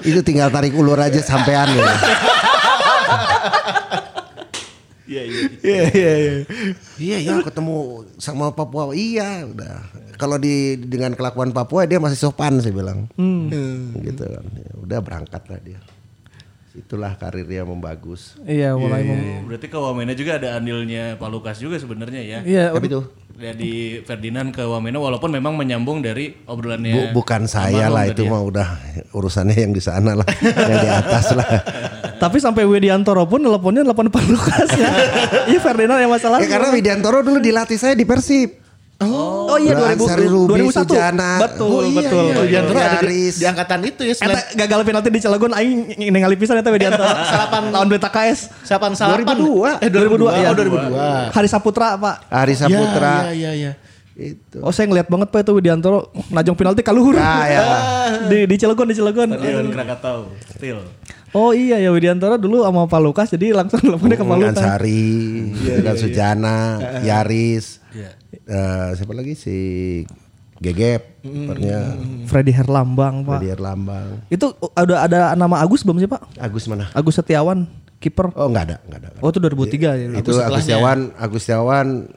Itu 0.09 0.25
tinggal 0.25 0.49
tarik 0.49 0.73
ulur 0.73 0.97
aja 0.97 1.21
sampean 1.21 1.77
ya. 1.77 1.85
Iya, 5.05 5.23
iya, 5.61 5.83
iya. 5.93 6.35
Iya 6.97 7.17
ya 7.21 7.45
ketemu 7.45 8.09
sama 8.17 8.49
Papua 8.57 8.97
iya 8.97 9.45
udah. 9.45 9.93
Kalau 10.17 10.41
di 10.41 10.81
dengan 10.81 11.13
kelakuan 11.13 11.53
Papua 11.53 11.85
dia 11.85 12.01
masih 12.01 12.17
sopan 12.17 12.65
saya 12.65 12.73
bilang. 12.73 13.13
Gitu 14.01 14.25
kan. 14.25 14.41
Ya, 14.57 14.73
udah 14.81 14.99
berangkat 15.05 15.43
lah 15.53 15.61
dia. 15.61 15.85
Itulah 16.77 17.17
karirnya 17.17 17.65
membagus. 17.65 18.37
Iya, 18.43 18.77
mulai 18.77 19.01
mem- 19.01 19.49
Berarti 19.49 19.67
ke 19.67 19.75
Wamena 19.75 20.13
juga 20.13 20.37
ada 20.37 20.55
andilnya 20.55 21.17
Pak 21.17 21.29
Lukas 21.29 21.57
juga 21.57 21.77
sebenarnya 21.77 22.21
ya. 22.21 22.39
Iya, 22.43 22.65
Tapi 22.71 22.87
itu 22.87 23.01
Ya 23.37 23.53
di 23.53 24.01
Ferdinand 24.01 24.49
ke 24.49 24.61
Wamena 24.63 24.97
walaupun 24.97 25.29
memang 25.29 25.53
menyambung 25.55 26.01
dari 26.01 26.33
bu- 26.33 26.53
obrolannya. 26.53 27.13
bukan 27.13 27.45
saya 27.45 27.89
lah 27.89 28.09
itu 28.09 28.25
ya. 28.25 28.33
mah 28.33 28.41
udah 28.41 28.69
urusannya 29.11 29.57
yang 29.59 29.73
di 29.73 29.81
sana 29.81 30.13
lah, 30.15 30.25
yang 30.63 30.79
di 30.79 30.89
atas 30.91 31.33
lah. 31.33 31.45
Tapi 32.23 32.41
sampai 32.41 32.65
Widiantoro 32.65 33.25
pun 33.25 33.41
teleponnya 33.41 33.85
telepon 33.85 34.09
Pak 34.09 34.25
Lukas 34.25 34.69
ya. 34.73 34.89
Iya 35.53 35.61
Ferdinand 35.61 36.01
yang 36.01 36.09
masalah. 36.09 36.41
Ya 36.41 36.49
karena 36.49 36.73
Widiantoro 36.73 37.21
dulu 37.21 37.37
dilatih 37.39 37.77
saya 37.77 37.93
di 37.93 38.05
Persib. 38.05 38.57
Oh, 38.97 39.53
oh 39.53 39.59
iya 39.61 39.77
Udah 39.77 39.93
2000, 39.93 40.01
Ansari 40.01 40.25
Ruby, 40.25 40.51
2001. 40.65 40.73
Sujana. 40.73 41.31
Betul, 41.37 41.69
Oh, 41.69 41.81
iya, 41.85 41.97
betul. 42.01 42.25
iya. 42.25 42.41
Widiantoro 42.41 42.79
ada 42.79 42.89
di, 42.89 42.97
Yaris. 42.97 43.35
di 43.37 43.45
angkatan 43.45 43.81
itu 43.85 44.03
ya. 44.03 44.15
Eta 44.17 44.41
gagal 44.57 44.79
penalti 44.83 45.09
di 45.13 45.21
Cilegon 45.21 45.53
aing 45.53 45.79
ningali 46.01 46.35
pisan 46.35 46.57
eta 46.57 46.73
Widiantoro. 46.73 47.05
Salapan 47.29 47.63
lawan 47.69 47.89
Beta 47.89 48.09
KS. 48.09 48.41
Salapan 48.65 48.97
Salapan. 48.97 49.37
2002. 49.37 49.85
Eh 49.85 49.91
2002. 49.93 50.41
Iya. 50.41 50.49
Oh 50.49 50.57
2002. 50.57 51.37
Hari 51.37 51.49
Saputra, 51.51 51.89
Pak. 51.95 52.17
Ari 52.27 52.55
Saputra. 52.57 53.15
Iya, 53.29 53.33
iya, 53.33 53.51
iya. 53.53 53.73
Itu. 54.17 54.65
Oh, 54.65 54.73
saya 54.73 54.89
ngeliat 54.89 55.07
banget 55.07 55.29
Pak 55.29 55.45
itu 55.45 55.53
Widiantoro 55.53 55.99
najong 56.33 56.57
penalti 56.57 56.81
kaluhur. 56.81 57.21
Ah, 57.21 57.45
ya. 57.45 57.61
di 58.33 58.49
di 58.49 58.57
Cilegon, 58.57 58.89
di 58.89 58.97
Cilegon. 58.97 59.29
Stadion 59.29 59.69
Krakatau. 59.69 60.33
Still. 60.51 60.81
Oh 61.37 61.53
iya 61.53 61.77
ya 61.77 61.93
Widiantoro 61.93 62.41
dulu 62.41 62.65
sama 62.65 62.89
Pak 62.89 63.01
Lukas 63.03 63.29
jadi 63.29 63.53
langsung 63.53 63.77
teleponnya 63.85 64.17
ke 64.17 64.25
Pak 64.25 64.37
Lukas. 64.41 64.57
Ansari, 64.57 65.13
dengan 65.53 65.95
Sujana, 65.95 66.57
Yaris. 67.03 67.85
Iya. 67.93 68.11
Eh, 68.47 68.89
siapa 68.95 69.11
lagi 69.11 69.35
si 69.35 69.57
Gegep, 70.57 71.21
kipernya 71.21 71.99
Freddy 72.31 72.49
Herlambang 72.55 73.27
pak. 73.27 73.43
Freddy 73.43 73.53
Lambang. 73.61 74.25
Itu 74.33 74.57
ada 74.73 75.05
ada 75.05 75.19
nama 75.37 75.61
Agus 75.61 75.85
belum 75.85 76.01
sih 76.01 76.09
pak? 76.09 76.25
Agus 76.41 76.65
mana? 76.65 76.89
Agus 76.97 77.19
Setiawan 77.21 77.69
kiper. 78.01 78.33
Oh 78.33 78.49
nggak 78.49 78.65
ada, 78.71 78.77
nggak 78.89 78.99
ada. 79.03 79.09
Oh 79.21 79.29
itu 79.29 79.39
2003 79.43 79.77
ya. 80.01 80.07
itu 80.17 80.33
Agus 80.41 80.65
Setiawan, 80.65 81.13
Agus 81.21 81.43
Setiawan 81.45 82.09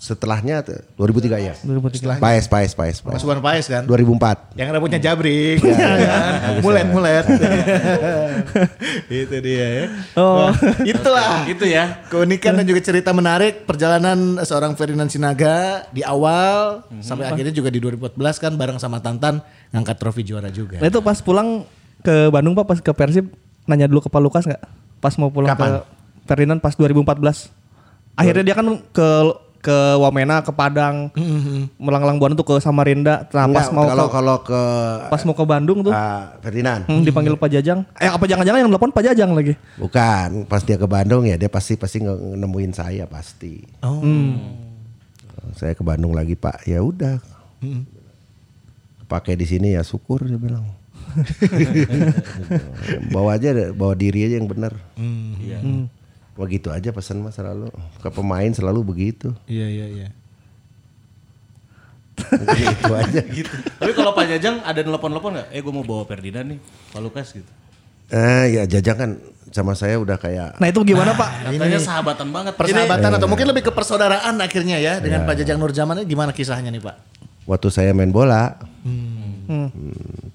setelahnya 0.00 0.64
tuh, 0.64 0.80
2003 0.96 1.36
ya. 1.44 1.52
2003. 1.60 2.16
Paes, 2.16 2.48
Paes, 2.48 2.72
Paes, 2.72 3.04
Paes. 3.04 3.20
Mas 3.20 3.20
Wan 3.20 3.44
Paes 3.44 3.68
kan? 3.68 3.84
2004. 3.84 4.56
Yang 4.56 4.68
rambutnya 4.72 4.96
jabrik, 4.98 5.60
ya 5.60 5.76
kan? 5.76 5.92
mulet 6.64 6.88
mulet. 6.88 7.24
itu 9.12 9.36
dia 9.44 9.66
ya. 9.68 9.84
Oh. 10.16 10.48
Wah, 10.48 10.54
itulah 10.82 11.44
Gitu 11.44 11.68
ya. 11.68 12.00
keunikan 12.08 12.56
dan 12.56 12.64
juga 12.64 12.80
cerita 12.80 13.12
menarik 13.12 13.68
perjalanan 13.68 14.40
seorang 14.40 14.72
Ferdinand 14.72 15.12
Sinaga 15.12 15.84
di 15.90 16.00
awal 16.00 16.80
sampai 17.00 17.28
akhirnya 17.28 17.52
juga 17.52 17.68
di 17.68 17.76
2014 17.78 18.16
kan 18.40 18.52
bareng 18.56 18.80
sama 18.80 19.04
Tantan 19.04 19.44
ngangkat 19.68 19.96
trofi 20.00 20.24
juara 20.24 20.48
juga. 20.48 20.80
Nah 20.80 20.88
itu 20.88 21.00
pas 21.00 21.20
pulang 21.20 21.68
ke 22.00 22.32
Bandung 22.32 22.56
pak, 22.56 22.64
pas 22.64 22.78
ke 22.80 22.92
Persib 22.92 23.28
nanya 23.68 23.84
dulu 23.84 24.00
ke 24.00 24.08
Pak 24.08 24.18
Lukas 24.18 24.44
nggak? 24.48 24.62
Pas 24.98 25.12
mau 25.16 25.28
pulang 25.28 25.52
Kapan? 25.52 25.68
ke 25.68 25.72
Ferdinand 26.24 26.58
pas 26.58 26.72
2014. 26.72 27.52
Akhirnya 28.16 28.44
dia 28.44 28.56
kan 28.56 28.66
ke 28.90 29.08
ke 29.60 29.78
Wamena, 30.00 30.40
ke 30.40 30.52
Padang, 30.56 31.12
melanglang 31.76 32.16
buana 32.16 32.32
tuh 32.32 32.48
ke 32.48 32.54
Samarinda. 32.64 33.28
Nah 33.28 33.44
pas 33.52 33.68
Enggak, 33.68 33.76
mau 33.76 33.84
kalau 33.84 34.06
ke, 34.08 34.12
kalau 34.12 34.36
ke 34.40 34.60
pas 35.12 35.22
mau 35.28 35.36
ke 35.36 35.44
Bandung 35.44 35.78
tuh 35.84 35.92
ah, 35.92 36.32
Ferdinand. 36.40 36.88
hmm, 36.88 37.04
dipanggil 37.04 37.36
Pak 37.36 37.50
Jajang. 37.52 37.84
Eh 38.00 38.08
apa 38.08 38.24
jangan-jangan 38.24 38.64
yang 38.64 38.70
telepon 38.72 38.90
Pak 38.90 39.04
Jajang 39.12 39.30
lagi? 39.36 39.54
Bukan, 39.76 40.48
pas 40.48 40.64
dia 40.64 40.80
ke 40.80 40.88
Bandung 40.88 41.28
ya 41.28 41.36
dia 41.36 41.52
pasti 41.52 41.76
pasti 41.76 42.00
nemuin 42.00 42.72
saya 42.72 43.04
pasti. 43.04 43.60
Oh. 43.84 44.00
Saya 45.52 45.76
ke 45.76 45.84
Bandung 45.84 46.16
lagi 46.16 46.34
Pak, 46.34 46.64
ya 46.64 46.80
udah. 46.80 47.20
Pakai 49.04 49.36
di 49.36 49.44
sini 49.44 49.76
ya 49.76 49.84
syukur 49.84 50.24
dia 50.24 50.40
bilang. 50.40 50.64
bawa 53.14 53.36
aja, 53.36 53.50
bawa 53.74 53.98
diri 53.98 54.24
aja 54.24 54.40
yang 54.40 54.48
benar. 54.48 54.72
Iya. 55.36 55.58
Begitu 56.38 56.68
aja 56.72 56.90
pesan 56.90 57.20
mas 57.20 57.36
selalu. 57.36 57.68
Ke 58.00 58.08
pemain 58.10 58.50
selalu 58.50 58.80
begitu. 58.82 59.34
Iya 59.46 59.66
iya 59.66 59.86
iya. 59.90 60.08
Begitu 62.20 62.90
aja. 63.00 63.20
Gitu. 63.38 63.54
Tapi 63.80 63.92
kalau 63.96 64.12
Pak 64.12 64.24
Jajang 64.28 64.60
ada 64.62 64.80
nelpon-nelpon 64.84 65.36
nggak? 65.36 65.48
Eh 65.52 65.60
gue 65.60 65.72
mau 65.72 65.84
bawa 65.84 66.04
Ferdinand 66.04 66.56
nih, 66.56 66.58
Pak 66.92 67.00
Lukas 67.00 67.32
gitu. 67.32 67.50
Eh 68.10 68.58
ya 68.58 68.62
Jajang 68.66 68.96
kan 68.98 69.10
sama 69.50 69.74
saya 69.74 69.98
udah 69.98 70.14
kayak 70.14 70.62
Nah 70.62 70.68
itu 70.70 70.78
gimana 70.86 71.14
Pak? 71.14 71.50
Katanya 71.50 71.80
sahabatan 71.82 72.28
banget. 72.30 72.52
Persahabatan 72.54 73.10
atau 73.18 73.28
mungkin 73.30 73.46
lebih 73.50 73.66
ke 73.66 73.72
persaudaraan 73.74 74.38
akhirnya 74.38 74.78
ya 74.78 74.98
dengan 75.02 75.26
Pak 75.26 75.42
Jajang 75.42 75.58
Nurjaman 75.58 76.02
ini 76.02 76.06
gimana 76.06 76.30
kisahnya 76.30 76.70
nih 76.70 76.82
Pak? 76.82 76.96
waktu 77.50 77.66
saya 77.66 77.90
main 77.90 78.14
bola. 78.14 78.54
Hmm. 78.86 79.42
hmm, 79.50 80.30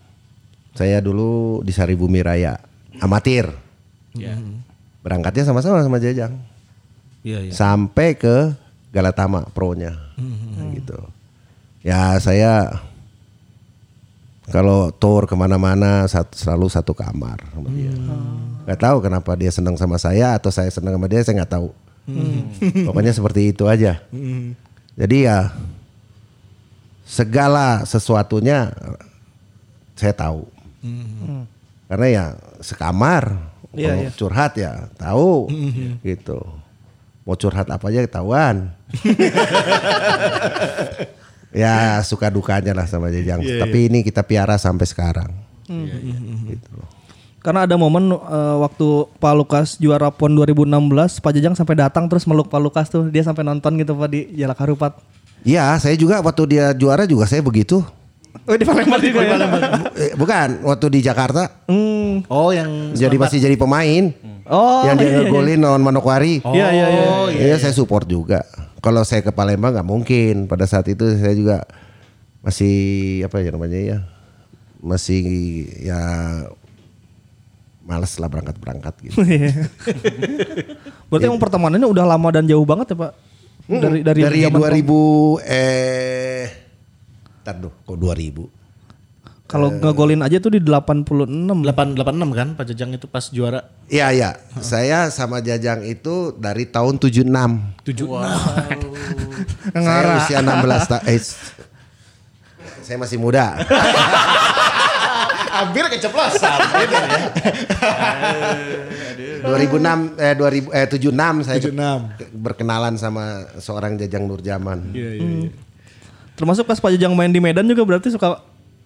Saya 0.75 0.99
dulu 0.99 1.63
di 1.63 1.71
Saribumi 1.71 2.19
Raya, 2.19 2.59
amatir. 2.99 3.47
Ya. 4.11 4.35
Berangkatnya 5.05 5.45
sama-sama 5.45 5.85
sama 5.85 6.01
Jajang. 6.01 6.33
Iya 7.21 7.45
iya. 7.45 7.53
Sampai 7.53 8.17
ke 8.17 8.57
Galatama 8.89 9.45
pro-nya. 9.53 9.93
Gitu. 10.73 10.97
Ya 11.85 12.17
saya 12.17 12.81
kalau 14.49 14.89
tour 14.89 15.29
ke 15.29 15.37
mana-mana 15.37 16.09
selalu 16.09 16.65
satu 16.73 16.97
kamar 16.97 17.37
sama 17.53 17.69
dia. 17.69 17.93
Gak 18.65 18.81
tahu 18.81 18.97
kenapa 19.05 19.37
dia 19.37 19.53
senang 19.53 19.77
sama 19.77 20.01
saya 20.01 20.33
atau 20.33 20.49
saya 20.49 20.73
senang 20.73 20.97
sama 20.97 21.05
dia 21.05 21.21
saya 21.21 21.45
nggak 21.45 21.53
tahu. 21.53 21.69
Pokoknya 22.89 23.13
seperti 23.13 23.53
itu 23.53 23.69
aja. 23.69 24.01
Jadi 24.97 25.29
ya 25.29 25.53
segala 27.05 27.85
sesuatunya 27.85 28.73
saya 29.93 30.13
tahu. 30.17 30.49
Karena 31.85 32.07
ya 32.09 32.25
sekamar, 32.65 33.37
Iya, 33.75 33.91
kalau 33.91 34.01
iya. 34.01 34.11
curhat 34.15 34.53
ya 34.57 34.71
tahu, 34.97 35.51
gitu. 36.01 36.39
Mau 37.25 37.35
curhat 37.35 37.67
apa 37.69 37.85
aja 37.89 38.05
ketahuan. 38.05 38.69
ya 41.61 41.99
suka 42.05 42.29
dukanya 42.29 42.77
lah 42.77 42.85
sama 42.85 43.09
Jajang. 43.09 43.41
Tapi 43.41 43.89
ini 43.91 44.05
kita 44.05 44.21
piara 44.21 44.55
sampai 44.55 44.85
sekarang. 44.85 45.33
Gitu. 45.65 46.77
Karena 47.45 47.69
ada 47.69 47.77
momen 47.77 48.09
eh, 48.09 48.55
waktu 48.57 49.05
Pak 49.21 49.33
Lukas 49.37 49.67
juara 49.77 50.09
PON 50.09 50.33
2016, 50.33 51.21
Pak 51.21 51.31
Jajang 51.33 51.53
sampai 51.53 51.77
datang 51.77 52.09
terus 52.09 52.25
meluk 52.25 52.49
Pak 52.49 52.57
Lukas 52.57 52.89
tuh, 52.89 53.13
dia 53.13 53.21
sampai 53.21 53.45
nonton 53.45 53.77
gitu 53.77 53.93
Pak 53.93 54.09
di 54.09 54.33
Jalak 54.33 54.65
Harupat. 54.65 54.97
Iya, 55.45 55.77
saya 55.77 55.93
juga 55.93 56.25
waktu 56.25 56.57
dia 56.57 56.73
juara 56.73 57.05
juga 57.05 57.29
saya 57.29 57.45
begitu. 57.45 57.85
Oh 58.43 58.55
di 58.59 58.65
Palembang 58.67 58.99
juga 58.99 59.21
ya? 59.23 59.37
Eh, 59.95 60.11
bukan, 60.19 60.67
waktu 60.67 60.85
di 60.91 60.99
Jakarta 60.99 61.65
Hmm. 61.65 62.27
Oh 62.29 62.53
yang 62.53 62.93
jadi 62.93 63.15
masih 63.17 63.39
jadi 63.41 63.55
pemain. 63.57 64.13
Oh 64.45 64.85
yang 64.85 64.95
dia 64.99 65.07
iya, 65.07 65.11
iya. 65.11 65.19
ngegolin 65.25 65.59
lawan 65.63 65.81
Manokwari. 65.81 66.43
Iya 66.45 66.67
iya 66.69 66.85
iya. 66.91 67.05
Iya, 67.31 67.55
saya 67.57 67.73
support 67.73 68.05
juga. 68.05 68.45
Kalau 68.83 69.01
saya 69.01 69.25
ke 69.25 69.33
Palembang 69.33 69.73
nggak 69.73 69.87
mungkin. 69.87 70.45
Pada 70.45 70.69
saat 70.69 70.85
itu 70.85 71.01
saya 71.17 71.33
juga 71.33 71.65
masih 72.45 73.25
apa 73.25 73.41
ya 73.41 73.49
namanya 73.49 73.79
ya, 73.81 73.97
masih 74.77 75.23
ya 75.81 76.01
males 77.85 78.13
lah 78.21 78.29
berangkat 78.29 78.55
berangkat 78.61 78.93
gitu. 79.01 79.17
Iya. 79.25 79.69
Berarti 81.09 81.25
emang 81.29 81.41
pertemanannya 81.41 81.87
udah 81.89 82.05
lama 82.05 82.29
dan 82.33 82.45
jauh 82.49 82.65
banget 82.65 82.93
ya 82.93 82.97
Pak? 83.09 83.11
Dari 83.65 83.99
dari, 84.05 84.21
Dari 84.21 84.39
zaman 84.45 84.61
2000 84.61 85.41
eh, 85.41 86.45
tar 87.45 87.55
duh, 87.55 87.71
kok 87.85 87.93
2000? 87.93 88.49
Kalau 89.45 89.69
ngegolin 89.69 90.19
aja 90.19 90.41
tuh 90.41 90.49
di 90.49 90.57
86. 90.57 91.29
886 91.29 92.01
kan 92.33 92.47
Pak 92.57 92.65
Jajang 92.65 92.91
itu 92.91 93.05
pas 93.05 93.29
juara 93.29 93.61
Iya 93.85 94.09
iya, 94.09 94.29
saya 94.57 95.13
sama 95.13 95.37
Jajang 95.37 95.85
itu 95.85 96.33
dari 96.33 96.65
tahun 96.65 96.97
76. 96.97 97.29
7 97.29 97.85
Saya 99.77 100.01
usia 100.17 100.41
16 100.41 100.49
tahun. 100.89 101.03
Eh, 101.05 101.21
saya 102.81 102.97
masih 102.97 103.17
muda. 103.17 103.53
Hampir 105.55 105.87
keceplosan. 105.87 106.57
2006 109.45 110.17
eh 110.17 110.33
2000 110.33 110.73
eh 110.73 110.85
76 110.89 111.45
saya 111.45 111.57
76. 111.61 112.17
ke- 112.17 112.29
berkenalan 112.33 112.97
sama 112.97 113.45
seorang 113.57 113.95
Jajang 113.95 114.25
Nurjaman. 114.25 114.91
Iya 114.91 115.11
iya 115.15 115.29
iya. 115.45 115.49
Termasuk 116.35 116.67
pas 116.67 116.79
Pak 116.79 116.91
Jajang 116.95 117.15
main 117.15 117.31
di 117.31 117.39
Medan 117.39 117.63
juga 117.67 117.83
berarti 117.87 118.11
suka 118.11 118.43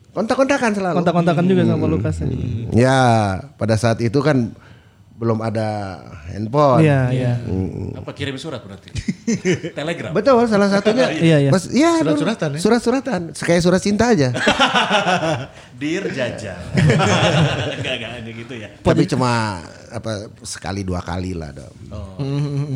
Kontak-kontakan 0.09 0.73
selalu. 0.73 0.95
kontak-kontakan 1.01 1.45
juga 1.45 1.62
sama 1.69 1.85
Pak 1.85 1.89
Lukas. 1.89 2.15
ya? 2.17 2.27
Ya, 2.73 2.99
pada 3.62 3.77
saat 3.77 4.01
itu 4.01 4.17
kan 4.25 4.49
belum 5.19 5.38
ada 5.43 5.99
handphone. 6.31 6.81
Iya 6.81 6.99
iya. 7.12 7.33
Apa 7.93 8.15
kirim 8.15 8.39
surat 8.39 8.63
berarti? 8.63 8.89
Telegram. 9.77 10.15
Betul, 10.15 10.47
salah 10.47 10.71
satunya. 10.71 11.12
Iya, 11.29 11.38
iya. 11.45 11.49
Mas, 11.51 11.67
iya, 11.69 11.99
Surat-suratan 12.01 12.49
ya? 12.55 12.59
Surat-suratan. 12.63 13.21
Kayak 13.35 13.62
surat 13.62 13.81
cinta 13.83 14.15
aja. 14.15 14.31
Dear 15.79 16.07
Jajang. 16.09 16.62
Enggak 16.73 17.93
enggak 17.99 18.12
ada 18.23 18.29
gitu 18.31 18.53
ya. 18.55 18.69
Tapi 18.79 19.03
cuma 19.05 19.59
apa 19.89 20.30
sekali 20.45 20.86
dua 20.86 21.02
kali 21.02 21.34
lah 21.34 21.52
dong. 21.52 21.75
Oh. 21.89 22.21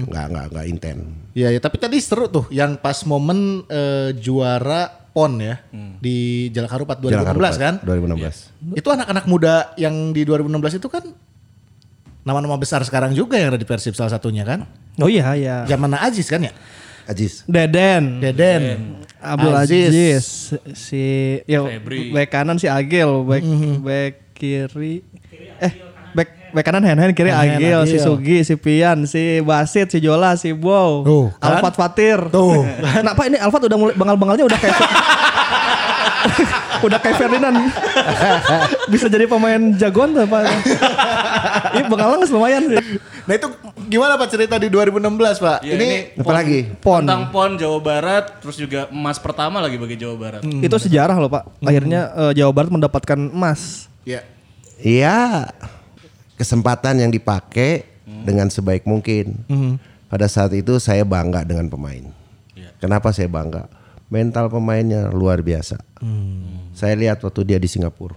Enggak 0.09 0.25
enggak 0.33 0.45
enggak 0.51 0.65
inten. 0.67 0.97
Iya 1.33 1.53
ya, 1.53 1.59
tapi 1.61 1.77
tadi 1.81 1.97
seru 2.01 2.29
tuh 2.29 2.45
yang 2.49 2.77
pas 2.77 3.01
momen 3.05 3.65
eh, 3.69 4.13
juara 4.17 4.89
PON 5.13 5.37
ya 5.37 5.61
di 6.01 6.49
Jalak 6.49 6.73
Harupat 6.73 6.97
2016 6.97 7.13
Jalan 7.13 7.29
Harupat, 7.29 7.53
kan? 7.61 7.75
2016. 7.85 8.77
Itu 8.81 8.87
anak-anak 8.89 9.25
muda 9.29 9.55
yang 9.77 10.09
di 10.09 10.25
2016 10.25 10.81
itu 10.81 10.89
kan 10.89 11.05
nama-nama 12.25 12.57
besar 12.57 12.81
sekarang 12.81 13.13
juga 13.13 13.37
yang 13.37 13.53
ada 13.53 13.61
di 13.61 13.67
Persib 13.67 13.93
salah 13.93 14.09
satunya 14.09 14.41
kan? 14.41 14.65
Oh 14.97 15.09
iya 15.09 15.37
iya. 15.37 15.55
Zaman 15.69 15.93
Ajis 16.01 16.25
kan 16.25 16.41
ya? 16.41 16.53
Ajis. 17.05 17.45
Deden. 17.45 18.23
Deden, 18.23 18.95
Abdul 19.19 19.53
Aziz. 19.53 19.91
Aziz, 19.91 20.25
si 20.73 21.03
ya 21.45 21.61
Febri. 21.61 22.09
back 22.15 22.29
kanan 22.31 22.57
si 22.57 22.65
Agil, 22.71 23.27
back 23.27 23.43
back 23.83 24.13
kiri 24.33 25.03
eh 25.61 25.92
back 26.53 26.61
back 26.61 26.65
kanan 26.69 26.85
Hen 26.85 26.97
Hen 27.01 27.11
kiri 27.17 27.33
Hen, 27.33 27.57
Agil, 27.57 27.81
si. 27.89 27.97
Sugi, 27.97 28.37
si 28.45 28.53
Pian, 28.53 29.09
si 29.09 29.41
Basit, 29.41 29.89
si 29.89 29.97
Jola, 29.97 30.37
si 30.37 30.53
Bow, 30.53 31.01
Tuh, 31.01 31.25
kan? 31.41 31.57
Alfat 31.57 31.73
Fatir. 31.73 32.29
Tuh. 32.29 32.61
Kenapa 33.01 33.25
ini 33.25 33.41
Alfat 33.41 33.65
udah 33.65 33.77
mulai 33.81 33.97
bengal-bengalnya 33.97 34.45
udah 34.45 34.59
kayak 34.61 34.77
udah 36.85 36.99
kayak 37.01 37.17
Ferdinand. 37.17 37.57
Bisa 38.93 39.09
jadi 39.09 39.25
pemain 39.25 39.73
jagoan 39.73 40.13
tuh 40.13 40.29
Pak. 40.29 40.41
Ini 41.73 41.81
bengalan 41.89 42.21
lumayan 42.29 42.61
sih. 42.69 43.01
Nah 43.23 43.33
itu 43.33 43.47
gimana 43.89 44.13
Pak 44.19 44.27
cerita 44.29 44.55
di 44.61 44.69
2016 44.69 44.99
Pak? 45.39 45.57
Ya, 45.65 45.73
ini, 45.73 46.13
Apa 46.19 46.31
lagi? 46.37 46.69
Pon. 46.77 47.01
Tentang 47.01 47.33
PON 47.33 47.57
Jawa 47.57 47.79
Barat 47.81 48.25
terus 48.43 48.61
juga 48.61 48.85
emas 48.93 49.17
pertama 49.17 49.57
lagi 49.57 49.81
bagi 49.81 49.97
Jawa 49.97 50.15
Barat. 50.19 50.41
Itu 50.45 50.77
sejarah 50.77 51.17
loh 51.17 51.31
Pak. 51.31 51.65
Akhirnya 51.65 52.13
eh, 52.13 52.31
Jawa 52.37 52.51
Barat 52.53 52.69
mendapatkan 52.69 53.17
emas. 53.17 53.89
ya 54.03 54.19
Iya, 54.83 55.47
kesempatan 56.39 57.03
yang 57.03 57.11
dipakai 57.13 57.85
dengan 58.05 58.49
sebaik 58.51 58.83
mungkin. 58.87 59.45
Pada 60.07 60.29
saat 60.29 60.53
itu 60.53 60.77
saya 60.77 61.01
bangga 61.01 61.41
dengan 61.41 61.65
pemain. 61.69 62.05
Iya. 62.53 62.69
Kenapa 62.77 63.09
saya 63.09 63.25
bangga? 63.25 63.65
mental 64.13 64.45
pemainnya 64.53 65.09
luar 65.09 65.41
biasa. 65.41 65.81
Saya 66.77 66.93
lihat 66.93 67.25
waktu 67.25 67.41
dia 67.41 67.57
di 67.57 67.65
Singapura. 67.65 68.13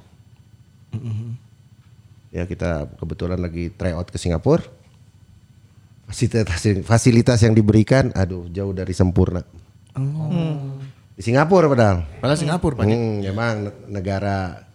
Ya 2.29 2.45
kita 2.45 2.85
kebetulan 3.01 3.41
lagi 3.41 3.73
tryout 3.73 4.13
ke 4.13 4.21
Singapura. 4.21 4.61
Fasilitas, 6.07 6.63
fasilitas 6.87 7.39
yang 7.43 7.57
diberikan, 7.57 8.15
aduh 8.15 8.47
jauh 8.53 8.71
dari 8.77 8.93
sempurna. 8.93 9.43
Di 11.17 11.23
Singapura 11.25 11.67
padahal. 11.67 12.05
Padahal 12.21 12.39
Singapura 12.39 12.77
Pak. 12.77 12.85
Hmm, 12.85 13.25
memang 13.25 13.55
ne- 13.67 13.77
negara 13.89 14.66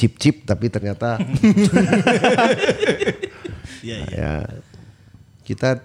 chip-chip 0.00 0.48
tapi 0.48 0.72
ternyata 0.72 1.20
ya 3.84 4.48
kita 5.44 5.84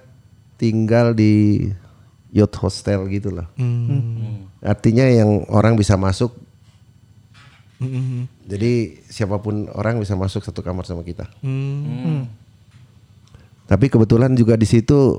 tinggal 0.55 1.11
di 1.11 1.67
yacht 2.35 2.55
hostel 2.59 3.07
gitu 3.11 3.31
lah. 3.31 3.47
Artinya 4.63 5.07
yang 5.07 5.47
orang 5.51 5.75
bisa 5.75 5.95
masuk. 5.99 6.35
Jadi 8.47 9.03
siapa 9.07 9.39
pun 9.39 9.67
orang 9.71 9.99
bisa 9.99 10.15
masuk 10.15 10.43
satu 10.43 10.63
kamar 10.63 10.87
sama 10.87 11.03
kita. 11.03 11.27
Tapi 13.65 13.85
kebetulan 13.89 14.31
juga 14.37 14.55
di 14.55 14.67
situ 14.69 15.17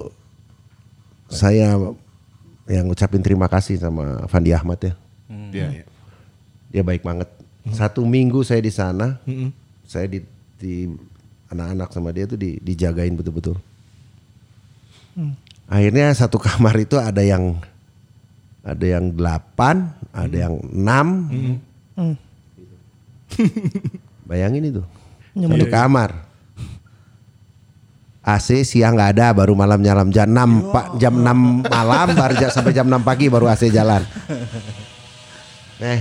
saya 1.27 1.75
yang 2.71 2.85
ngucapin 2.87 3.23
terima 3.25 3.51
kasih 3.51 3.81
sama 3.83 4.29
Fandi 4.31 4.55
Ahmad 4.55 4.79
ya. 4.79 4.95
Iya, 5.51 5.67
iya. 5.83 5.85
Dia 6.71 6.83
baik 6.87 7.03
banget. 7.03 7.29
Satu 7.75 8.07
minggu 8.07 8.47
saya 8.47 8.63
di 8.63 8.71
sana, 8.71 9.19
saya 9.83 10.07
di, 10.07 10.23
di 10.59 10.87
anak-anak 11.51 11.89
sama 11.91 12.11
dia 12.15 12.27
tuh 12.31 12.39
di, 12.39 12.59
dijagain 12.63 13.15
betul-betul. 13.15 13.59
Akhirnya 15.67 16.15
satu 16.15 16.39
kamar 16.47 16.75
itu 16.79 16.95
ada 16.99 17.23
yang 17.23 17.59
ada 18.67 18.87
yang 18.87 19.15
delapan, 19.15 19.91
ada 20.11 20.37
yang 20.37 20.55
enam. 20.71 21.07
Bayangin 24.29 24.75
itu, 24.75 24.83
satu 25.35 25.67
kamar. 25.71 26.27
AC 28.27 28.67
siang 28.67 28.99
nggak 28.99 29.11
ada, 29.15 29.31
baru 29.31 29.55
malam 29.55 29.79
nyalam. 29.79 30.11
Jam 30.11 30.27
6 30.27 30.75
pak 30.75 30.99
jam 30.99 31.15
6 31.15 31.63
malam 31.63 32.07
baru 32.11 32.35
sampai 32.51 32.75
jam 32.75 32.91
6 32.91 33.07
pagi 33.07 33.31
baru 33.31 33.47
AC 33.47 33.71
jalan. 33.71 34.03
Eh, 35.77 36.01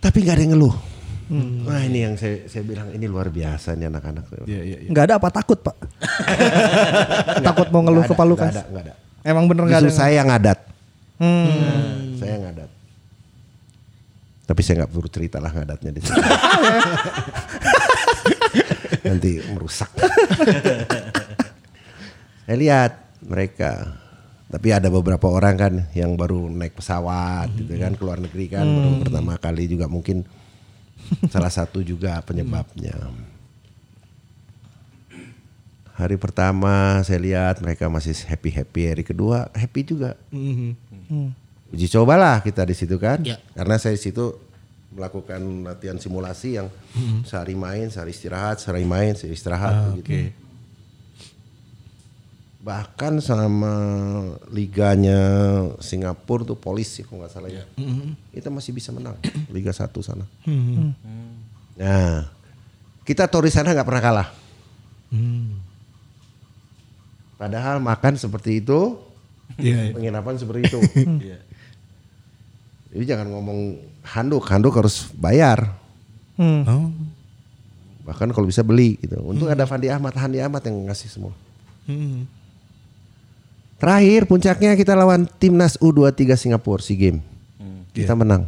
tapi 0.00 0.24
nggak 0.24 0.34
ada 0.36 0.42
yang 0.42 0.52
ngeluh. 0.56 0.74
Wah 1.62 1.78
ini 1.86 2.02
yang 2.02 2.18
saya, 2.18 2.42
saya 2.50 2.66
bilang 2.66 2.90
ini 2.90 3.06
luar 3.06 3.30
biasa 3.30 3.78
nih 3.78 3.86
anak-anak. 3.86 4.24
Iya, 4.50 4.60
iya, 4.66 4.76
iya. 4.82 4.90
Nggak 4.90 5.04
ada 5.06 5.14
apa 5.22 5.28
takut 5.30 5.62
pak? 5.62 5.76
takut 7.46 7.70
mau 7.70 7.86
ngeluh 7.86 8.02
ke 8.02 8.10
ada, 8.10 8.18
Palukas? 8.18 8.50
nggak 8.50 8.66
ada, 8.66 8.72
nggak 8.74 8.84
ada. 8.90 8.94
Emang 9.22 9.44
bener 9.46 9.62
nggak 9.70 9.78
ada? 9.78 9.86
Justru 9.86 10.00
saya 10.02 10.12
yang 10.18 10.26
ngadat. 10.26 10.58
Hmm. 11.22 12.18
Saya 12.18 12.30
yang 12.34 12.42
ngadat. 12.50 12.70
Tapi 14.42 14.60
saya 14.66 14.74
nggak 14.82 14.90
perlu 14.90 15.06
cerita 15.06 15.38
lah 15.38 15.54
ngadatnya 15.54 15.90
di 15.94 16.00
sini. 16.02 16.18
Nanti 19.06 19.30
merusak. 19.54 19.90
saya 22.42 22.56
lihat 22.58 22.92
mereka. 23.22 23.99
Tapi 24.50 24.68
ada 24.74 24.90
beberapa 24.90 25.30
orang 25.30 25.54
kan 25.54 25.72
yang 25.94 26.18
baru 26.18 26.50
naik 26.50 26.74
pesawat 26.74 27.54
gitu 27.54 27.70
kan 27.78 27.94
ke 27.94 28.02
luar 28.02 28.18
negeri 28.18 28.50
kan 28.50 28.66
baru 28.66 28.90
pertama 29.06 29.32
kali 29.38 29.70
juga 29.70 29.86
mungkin 29.86 30.26
salah 31.30 31.54
satu 31.54 31.86
juga 31.86 32.18
penyebabnya. 32.26 32.98
Hari 35.94 36.16
pertama 36.18 36.98
saya 37.06 37.20
lihat 37.22 37.62
mereka 37.62 37.86
masih 37.86 38.16
happy 38.26 38.50
happy. 38.50 38.82
Hari 38.90 39.04
kedua 39.06 39.46
happy 39.54 39.80
juga. 39.86 40.18
Uji 41.70 41.86
cobalah 41.86 42.42
kita 42.42 42.66
di 42.66 42.74
situ 42.74 42.98
kan. 42.98 43.22
Ya. 43.22 43.38
Karena 43.54 43.78
saya 43.78 43.94
di 43.94 44.02
situ 44.02 44.34
melakukan 44.90 45.38
latihan 45.62 45.94
simulasi 46.02 46.58
yang 46.58 46.66
sehari 47.22 47.54
main, 47.54 47.86
sehari 47.94 48.10
istirahat, 48.10 48.58
sehari 48.58 48.82
main, 48.82 49.14
sehari 49.14 49.38
istirahat 49.38 49.94
begitu. 49.94 50.34
Bahkan 52.60 53.24
sama 53.24 53.72
liganya 54.52 55.16
Singapura 55.80 56.44
tuh 56.44 56.60
polisi 56.60 57.00
kalau 57.00 57.24
nggak 57.24 57.32
salah 57.32 57.48
ya. 57.48 57.64
Kita 58.36 58.52
masih 58.52 58.76
bisa 58.76 58.92
menang 58.92 59.16
Liga 59.54 59.72
1 59.72 59.88
sana. 60.04 60.28
Nah, 61.80 62.28
kita 63.08 63.24
Tori 63.32 63.48
sana 63.48 63.72
nggak 63.72 63.88
pernah 63.88 64.02
kalah. 64.04 64.28
Padahal 67.40 67.80
makan 67.80 68.20
seperti 68.20 68.60
itu, 68.60 69.00
Iya, 69.56 69.90
iya. 69.90 69.92
penginapan 69.96 70.36
seperti 70.36 70.68
itu. 70.68 70.78
Jadi 72.90 73.04
jangan 73.06 73.32
ngomong 73.32 73.80
handuk, 74.04 74.44
handuk 74.50 74.74
harus 74.76 75.08
bayar. 75.16 75.74
Hmm. 76.36 76.62
Oh. 76.68 76.88
Bahkan 78.04 78.36
kalau 78.36 78.44
bisa 78.44 78.60
beli 78.60 78.98
gitu. 79.00 79.16
Untung 79.22 79.48
ada 79.48 79.64
Fandi 79.64 79.88
Ahmad, 79.88 80.12
Fandi 80.12 80.42
Ahmad 80.42 80.60
yang 80.66 80.76
ngasih 80.90 81.08
semua. 81.08 81.32
Hmm. 81.88 82.26
Terakhir 83.80 84.28
puncaknya 84.28 84.76
kita 84.76 84.92
lawan 84.92 85.24
timnas 85.40 85.80
U23 85.80 86.36
Singapura 86.36 86.84
SEA 86.84 87.00
Games. 87.00 87.24
Kita 87.96 88.12
menang. 88.12 88.44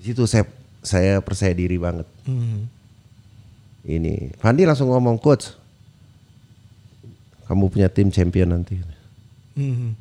Di 0.00 0.02
situ 0.08 0.24
saya 0.24 0.48
saya 0.80 1.20
percaya 1.20 1.52
diri 1.52 1.76
banget. 1.76 2.08
Hmm. 2.24 2.64
Ini 3.84 4.32
Fandi 4.40 4.64
langsung 4.64 4.88
ngomong 4.88 5.20
coach, 5.20 5.52
kamu 7.44 7.68
punya 7.68 7.92
tim 7.92 8.08
champion 8.08 8.56
nanti. 8.56 8.80
Hmm. 9.52 9.92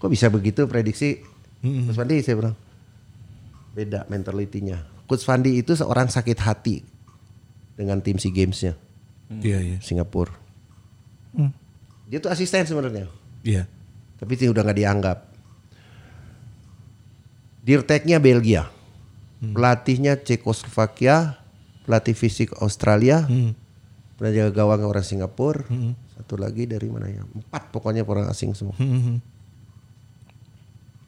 Kok 0.00 0.08
bisa 0.08 0.32
begitu 0.32 0.64
prediksi? 0.64 1.20
Coach 1.60 2.00
Fandi 2.00 2.24
saya 2.24 2.40
bilang 2.40 2.56
beda 3.76 4.08
mentalitinya. 4.08 4.80
Coach 5.04 5.28
Fandi 5.28 5.60
itu 5.60 5.76
seorang 5.76 6.08
sakit 6.08 6.38
hati 6.40 6.80
dengan 7.76 8.00
tim 8.00 8.16
SEA 8.16 8.32
Games-nya 8.32 8.72
Iya, 9.40 9.58
iya. 9.62 9.76
Singapura. 9.80 10.34
Dia 12.12 12.20
tuh 12.20 12.28
asisten 12.28 12.68
sebenarnya, 12.68 13.08
Iya. 13.40 13.64
tapi 14.20 14.36
itu 14.36 14.52
udah 14.52 14.60
nggak 14.60 14.76
dianggap. 14.76 15.18
Dirteknya 17.62 18.20
Belgia, 18.20 18.68
pelatihnya 19.40 20.20
Cekoslovakia, 20.20 21.40
pelatih 21.88 22.12
fisik 22.12 22.52
Australia, 22.60 23.24
pernah 24.18 24.32
jaga 24.34 24.52
gawang 24.52 24.84
orang 24.84 25.06
Singapura, 25.06 25.64
satu 26.12 26.36
lagi 26.36 26.68
dari 26.68 26.84
mana 26.92 27.08
ya? 27.08 27.24
Empat 27.24 27.72
pokoknya 27.72 28.04
orang 28.04 28.28
asing 28.28 28.52
semua. 28.52 28.76
Hmm. 28.76 29.22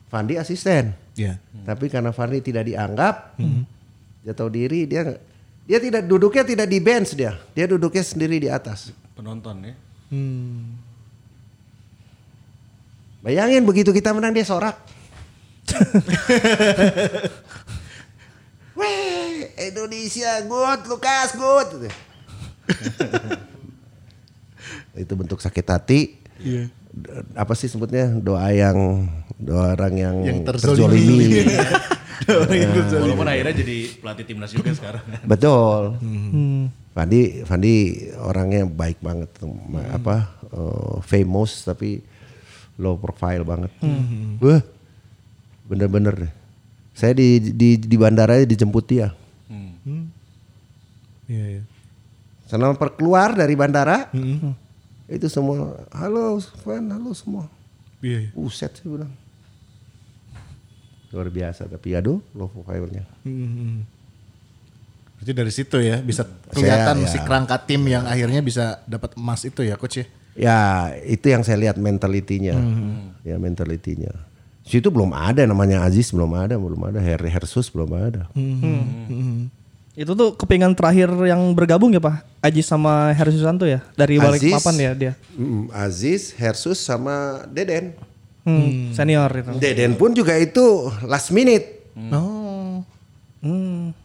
Fandi 0.09 0.39
asisten. 0.39 0.95
Iya. 1.13 1.37
Tapi 1.67 1.85
karena 1.91 2.09
Fandi 2.15 2.39
tidak 2.41 2.65
dianggap, 2.65 3.35
dia 4.25 4.33
tahu 4.33 4.49
diri, 4.49 4.89
dia 4.89 5.21
dia 5.65 5.81
tidak 5.81 6.05
duduknya 6.05 6.45
tidak 6.45 6.67
di 6.69 6.79
bench 6.79 7.17
dia, 7.17 7.41
dia 7.57 7.65
duduknya 7.65 8.05
sendiri 8.05 8.37
di 8.37 8.49
atas. 8.49 8.93
Penonton 9.17 9.65
ya. 9.65 9.73
Bayangin 13.25 13.65
begitu 13.65 13.89
kita 13.89 14.13
menang 14.13 14.37
dia 14.37 14.45
sorak. 14.45 14.77
Weh, 18.77 19.49
Indonesia 19.57 20.45
good, 20.45 20.85
Lukas 20.85 21.33
good. 21.33 21.89
Itu 25.01 25.13
bentuk 25.17 25.41
sakit 25.41 25.65
hati. 25.65 26.21
Iya. 26.37 26.69
Apa 27.35 27.53
sih 27.53 27.67
sebutnya 27.67 28.07
doa 28.07 28.47
yang 28.55 29.09
doa 29.35 29.75
orang 29.75 29.95
yang, 29.99 30.15
Yang 30.23 30.39
terzolimi. 30.47 31.43
Walaupun 33.05 33.27
akhirnya 33.27 33.53
jadi 33.53 33.77
pelatih 33.99 34.25
timnas 34.25 34.51
juga 34.53 34.71
sekarang. 34.73 35.03
Betul. 35.31 35.99
Hmm. 36.01 36.71
Fandi 36.95 37.43
Fandi 37.43 38.07
orangnya 38.15 38.63
baik 38.63 39.03
banget 39.03 39.27
Ma- 39.43 39.99
apa 39.99 40.31
eh, 40.47 40.95
famous 41.03 41.67
tapi 41.67 41.99
low 42.79 42.95
profile 42.95 43.43
banget. 43.43 43.71
Wah. 44.39 44.61
Bener-bener 45.65 46.13
deh. 46.27 46.33
Saya 46.95 47.11
di 47.11 47.51
di 47.51 47.75
di 47.75 47.95
bandara 47.99 48.39
dijemput 48.41 48.85
dia. 48.87 49.11
Iya, 51.25 51.45
iya. 51.57 51.63
Sana 52.45 52.69
per 52.77 52.93
keluar 52.95 53.33
dari 53.33 53.57
bandara. 53.57 54.13
Itu 55.05 55.29
semua 55.29 55.85
halo 55.93 56.41
Fan, 56.65 56.89
halo 56.89 57.13
semua. 57.13 57.45
Iya, 58.01 58.29
iya. 58.29 58.31
Buset 58.33 58.73
saya 58.73 58.89
bilang. 58.89 59.13
Luar 61.13 61.29
biasa 61.29 61.69
tapi 61.69 61.93
aduh 61.93 62.19
low 62.33 62.49
profile-nya. 62.49 63.05
Hmm. 63.23 63.85
Berarti 65.15 65.31
dari 65.31 65.51
situ 65.53 65.77
ya 65.79 66.01
bisa 66.03 66.27
kelihatan 66.51 67.05
ya. 67.05 67.09
si 67.09 67.17
kerangka 67.23 67.55
tim 67.63 67.81
yang 67.87 68.03
akhirnya 68.03 68.43
bisa 68.43 68.83
dapat 68.83 69.15
emas 69.15 69.45
itu 69.47 69.63
ya 69.63 69.79
coach 69.79 70.03
ya. 70.03 70.05
Ya 70.35 70.59
itu 71.07 71.31
yang 71.31 71.47
saya 71.47 71.55
lihat 71.55 71.79
mentalitinya, 71.79 72.59
ya 73.23 73.39
mentalitinya. 73.39 74.11
Situ 74.67 74.91
belum 74.91 75.15
ada 75.15 75.47
namanya 75.47 75.87
Aziz 75.87 76.11
belum 76.11 76.35
ada, 76.35 76.59
belum 76.59 76.91
ada 76.91 76.99
Her 76.99 77.23
Hersus 77.23 77.71
belum 77.71 77.95
ada. 77.95 78.27
Itu 79.95 80.11
tuh 80.11 80.35
kepingan 80.35 80.75
terakhir 80.75 81.07
yang 81.23 81.39
bergabung 81.55 81.87
ya 81.95 82.03
Pak? 82.03 82.27
Aji 82.43 82.59
sama 82.59 83.15
Heru 83.15 83.31
Susanto 83.31 83.63
ya? 83.63 83.79
Dari 83.95 84.19
balik 84.19 84.43
Aziz. 84.43 84.53
papan 84.59 84.75
ya 84.75 84.91
dia? 84.91 85.13
Mm, 85.39 85.71
Aziz, 85.71 86.35
Hersus 86.35 86.83
sama 86.83 87.47
Deden. 87.47 87.95
Hmm, 88.43 88.91
Senior 88.91 89.31
itu. 89.31 89.55
Deden 89.55 89.95
pun 89.95 90.11
juga 90.11 90.35
itu 90.35 90.91
last 91.07 91.31
minute. 91.31 91.95
Oh. 92.11 92.83
Hmm. 93.39 93.95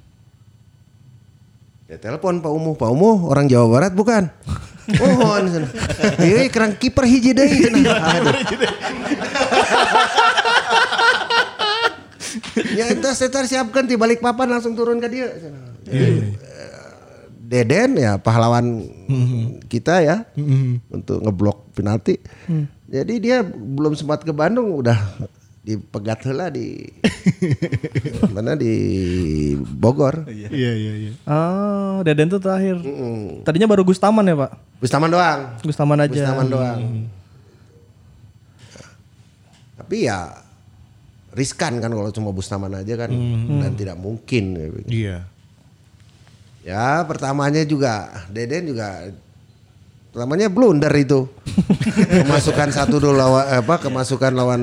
Ya 1.91 1.99
telepon 1.99 2.39
Pak 2.39 2.55
Umuh, 2.55 2.79
Pak 2.79 2.87
Umuh 2.87 3.27
orang 3.27 3.51
Jawa 3.51 3.67
Barat 3.67 3.93
bukan? 3.93 4.31
Oh, 4.91 5.39
iya 6.19 6.51
kerang 6.51 6.75
kiper 6.75 7.07
hiji 7.07 7.31
deui 7.31 7.63
cenah. 7.63 8.11
Aduh. 8.11 8.35
ya 12.75 12.91
itu 12.91 13.07
setar 13.15 13.47
siapkan 13.47 13.87
di 13.87 13.95
balik 13.95 14.19
papan 14.19 14.51
langsung 14.51 14.75
turun 14.75 14.99
ke 14.99 15.07
dia. 15.07 15.31
Cenah. 15.91 16.27
Eh, 16.31 17.23
Deden 17.51 17.99
ya 17.99 18.15
pahlawan 18.23 18.87
kita 19.67 20.07
ya 20.07 20.23
untuk 20.87 21.19
ngeblok 21.19 21.75
penalti. 21.75 22.23
Jadi 22.87 23.15
dia 23.19 23.43
belum 23.43 23.99
sempat 23.99 24.23
ke 24.23 24.31
Bandung 24.31 24.71
udah 24.79 24.99
dipegat 25.61 26.25
heula 26.25 26.49
di 26.49 26.89
mana 28.35 28.57
di 28.57 28.75
Bogor. 29.59 30.27
Iya 30.27 30.51
iya 30.51 30.93
iya. 30.99 31.13
Oh, 31.29 32.01
Deden 32.03 32.33
tuh 32.33 32.41
terakhir. 32.41 32.81
Mm. 32.81 33.45
Tadinya 33.45 33.69
baru 33.71 33.87
Gustaman 33.87 34.27
ya 34.27 34.35
Pak? 34.35 34.51
Bustaman 34.81 35.11
doang. 35.13 35.41
Gustaman 35.63 35.99
aja. 36.03 36.11
Bustaman 36.11 36.47
doang. 36.51 36.81
Tapi 39.79 39.97
ya 40.09 40.33
riskan 41.31 41.79
kan 41.79 41.93
kalau 41.95 42.11
cuma 42.11 42.35
Bustaman 42.35 42.75
aja 42.75 42.95
kan 42.99 43.11
dan 43.63 43.73
tidak 43.79 43.95
mungkin. 44.01 44.59
Iya. 44.91 45.30
Ya 46.61 47.01
pertamanya 47.09 47.65
juga 47.65 48.25
Deden 48.29 48.69
juga 48.69 49.09
pertamanya 50.13 50.53
blunder 50.53 50.93
itu. 50.97 51.29
kemasukan 52.27 52.69
satu 52.75 53.01
dulu 53.01 53.17
lawan 53.17 53.45
apa 53.49 53.75
kemasukan 53.81 54.33
lawan 54.37 54.63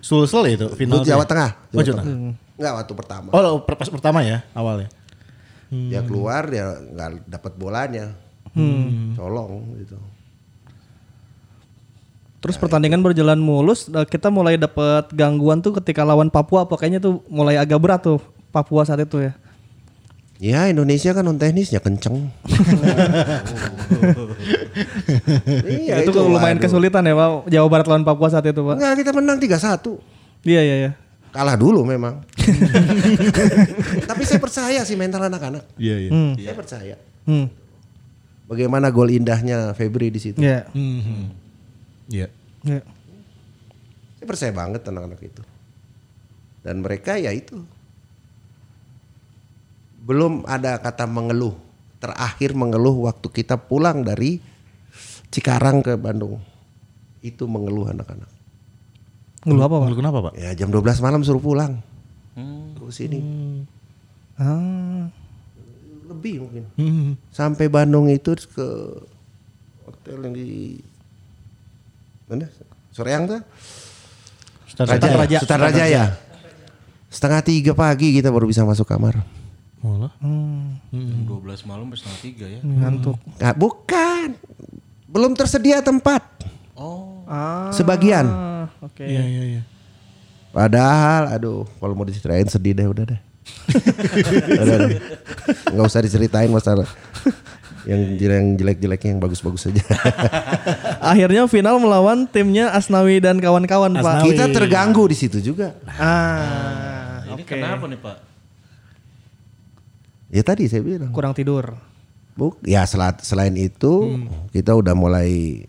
Sulsel 0.00 0.56
itu 0.56 0.66
final. 0.74 1.04
Jawa 1.04 1.28
Tengah. 1.28 1.50
Oh, 1.76 1.84
Jawa 1.84 1.84
Jawa 1.84 1.96
Tengah. 2.00 2.16
Enggak 2.56 2.72
waktu 2.76 2.92
pertama. 2.96 3.28
Oh, 3.36 3.60
pas 3.64 3.88
pertama 3.88 4.24
ya 4.24 4.44
awalnya. 4.56 4.88
Dia 5.70 6.02
keluar 6.02 6.48
dia 6.48 6.76
nggak 6.76 7.28
dapat 7.28 7.52
bolanya. 7.54 8.16
Colong 9.14 9.78
gitu. 9.78 9.96
Terus 12.40 12.56
pertandingan 12.56 13.04
berjalan 13.04 13.36
mulus, 13.36 13.92
eh, 13.92 14.08
kita 14.08 14.32
mulai 14.32 14.56
dapat 14.56 15.12
gangguan 15.12 15.60
tuh 15.60 15.76
ketika 15.76 16.08
lawan 16.08 16.32
Papua, 16.32 16.64
pokoknya 16.64 16.96
tuh 16.96 17.20
mulai 17.28 17.60
agak 17.60 17.76
berat 17.76 18.00
tuh 18.00 18.16
Papua 18.48 18.80
saat 18.88 19.04
itu 19.04 19.20
ya. 19.20 19.36
Ya 20.40 20.72
Indonesia 20.72 21.12
kan 21.12 21.20
non 21.20 21.36
teknisnya 21.36 21.84
kenceng. 21.84 22.16
iya, 25.68 26.00
itu, 26.00 26.16
lumayan 26.16 26.56
waduh. 26.56 26.64
kesulitan 26.64 27.04
ya 27.04 27.12
Pak, 27.12 27.52
Jawa 27.52 27.68
Barat 27.68 27.84
lawan 27.84 28.08
Papua 28.08 28.32
saat 28.32 28.48
itu 28.48 28.64
Pak. 28.64 28.80
Enggak, 28.80 29.04
kita 29.04 29.12
menang 29.12 29.36
3-1. 29.36 30.00
Iya 30.48 30.60
iya 30.64 30.76
iya. 30.80 30.90
Kalah 31.28 31.60
dulu 31.60 31.84
memang. 31.84 32.24
Tapi 34.08 34.22
saya 34.24 34.40
percaya 34.40 34.80
sih 34.80 34.96
mental 34.96 35.28
anak-anak. 35.28 35.76
Iya 35.76 36.08
iya. 36.08 36.10
Saya 36.40 36.56
percaya. 36.56 36.96
Hmm. 37.28 37.52
Bagaimana 38.48 38.88
gol 38.88 39.12
indahnya 39.12 39.76
Febri 39.76 40.08
di 40.08 40.24
situ. 40.24 40.40
Iya. 40.40 40.64
Iya. 42.08 42.32
Iya. 42.64 42.80
Saya 44.16 44.24
percaya 44.24 44.52
banget 44.56 44.88
anak-anak 44.88 45.20
itu. 45.20 45.44
Dan 46.64 46.80
mereka 46.80 47.20
ya 47.20 47.28
itu. 47.28 47.60
Belum 50.10 50.42
ada 50.42 50.82
kata 50.82 51.06
mengeluh. 51.06 51.54
Terakhir 52.02 52.58
mengeluh 52.58 53.06
waktu 53.06 53.30
kita 53.30 53.54
pulang 53.54 54.02
dari 54.02 54.42
Cikarang 55.30 55.86
ke 55.86 55.94
Bandung. 55.94 56.42
Itu 57.22 57.46
mengeluh 57.46 57.86
anak-anak. 57.94 58.26
Ngeluh 59.46 59.62
apa 59.62 59.74
Pak? 59.78 59.86
Lalu 59.86 59.98
kenapa, 60.02 60.18
Pak? 60.26 60.34
Ya 60.34 60.50
jam 60.58 60.74
12 60.74 60.98
malam 60.98 61.22
suruh 61.22 61.38
pulang. 61.38 61.78
Ke 62.74 62.82
sini. 62.90 63.22
Ah. 64.34 65.06
Lebih 66.10 66.42
mungkin. 66.42 66.64
Hmm. 66.74 67.14
Sampai 67.30 67.70
Bandung 67.70 68.10
itu 68.10 68.34
ke 68.50 68.66
hotel 69.86 70.26
yang 70.26 70.34
di 70.34 70.82
mana? 72.26 72.50
Soreang 72.90 73.30
tuh? 73.30 73.40
Sutar 74.66 74.90
Raja, 74.90 75.38
Sutarajaya. 75.38 75.86
ya. 75.86 76.04
Setengah 77.06 77.46
tiga 77.46 77.72
pagi 77.78 78.10
kita 78.10 78.34
baru 78.34 78.50
bisa 78.50 78.66
masuk 78.66 78.90
kamar. 78.90 79.22
Malah. 79.80 80.12
Jam 80.92 81.20
12 81.24 81.64
malam 81.64 81.88
sampai 81.88 81.98
setengah 81.98 82.20
tiga 82.20 82.46
ya. 82.46 82.60
Ngantuk. 82.60 83.16
Nah, 83.40 83.52
bukan. 83.56 84.36
Belum 85.08 85.32
tersedia 85.32 85.80
tempat. 85.80 86.20
Oh. 86.76 87.24
Ah. 87.24 87.72
Sebagian. 87.72 88.28
Oke. 88.84 89.08
Iya 89.08 89.24
iya 89.24 89.42
iya. 89.56 89.62
Padahal 90.50 91.30
aduh 91.30 91.62
kalau 91.78 91.94
mau 91.94 92.04
diceritain 92.04 92.48
sedih 92.50 92.76
deh 92.76 92.86
udah 92.90 93.04
deh. 93.08 93.20
udah 94.62 94.76
deh. 94.84 95.00
Nggak 95.72 95.86
usah 95.88 96.04
diceritain 96.04 96.50
masalah. 96.52 96.88
Yang 97.88 98.20
yang 98.20 98.46
jelek-jeleknya 98.60 99.16
yang 99.16 99.22
bagus-bagus 99.24 99.70
saja. 99.70 99.80
Akhirnya 101.12 101.48
final 101.48 101.80
melawan 101.80 102.28
timnya 102.28 102.68
Asnawi 102.76 103.24
dan 103.24 103.40
kawan-kawan 103.40 103.96
Pak. 103.96 104.28
Kita 104.28 104.52
terganggu 104.52 105.08
di 105.08 105.16
situ 105.16 105.40
juga. 105.40 105.72
Ah. 105.96 107.24
Ini 107.24 107.40
Oke. 107.40 107.56
kenapa 107.56 107.88
nih 107.88 107.96
Pak? 107.96 108.29
Ya 110.30 110.42
tadi 110.46 110.70
saya 110.70 110.82
bilang. 110.86 111.10
Kurang 111.10 111.34
tidur. 111.34 111.74
Buk, 112.38 112.62
ya 112.62 112.86
sel- 112.86 113.20
selain 113.20 113.52
itu 113.58 114.22
kita 114.54 114.72
udah 114.72 114.94
mulai 114.94 115.62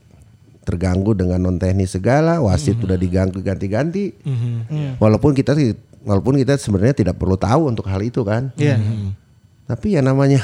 terganggu 0.62 1.18
dengan 1.18 1.42
non 1.42 1.58
teknis 1.58 1.98
segala, 1.98 2.38
wasit 2.40 2.78
udah 2.78 2.96
diganggu 2.96 3.42
ganti-ganti. 3.42 4.14
Walaupun 5.02 5.34
kita 5.34 5.58
walaupun 6.06 6.38
kita 6.38 6.56
sebenarnya 6.62 6.94
tidak 6.94 7.16
perlu 7.18 7.34
tahu 7.36 7.66
untuk 7.68 7.90
hal 7.90 8.00
itu 8.06 8.22
kan. 8.22 8.54
Iya. 8.56 8.78
Tapi 9.66 9.98
ya 9.98 10.06
namanya 10.06 10.40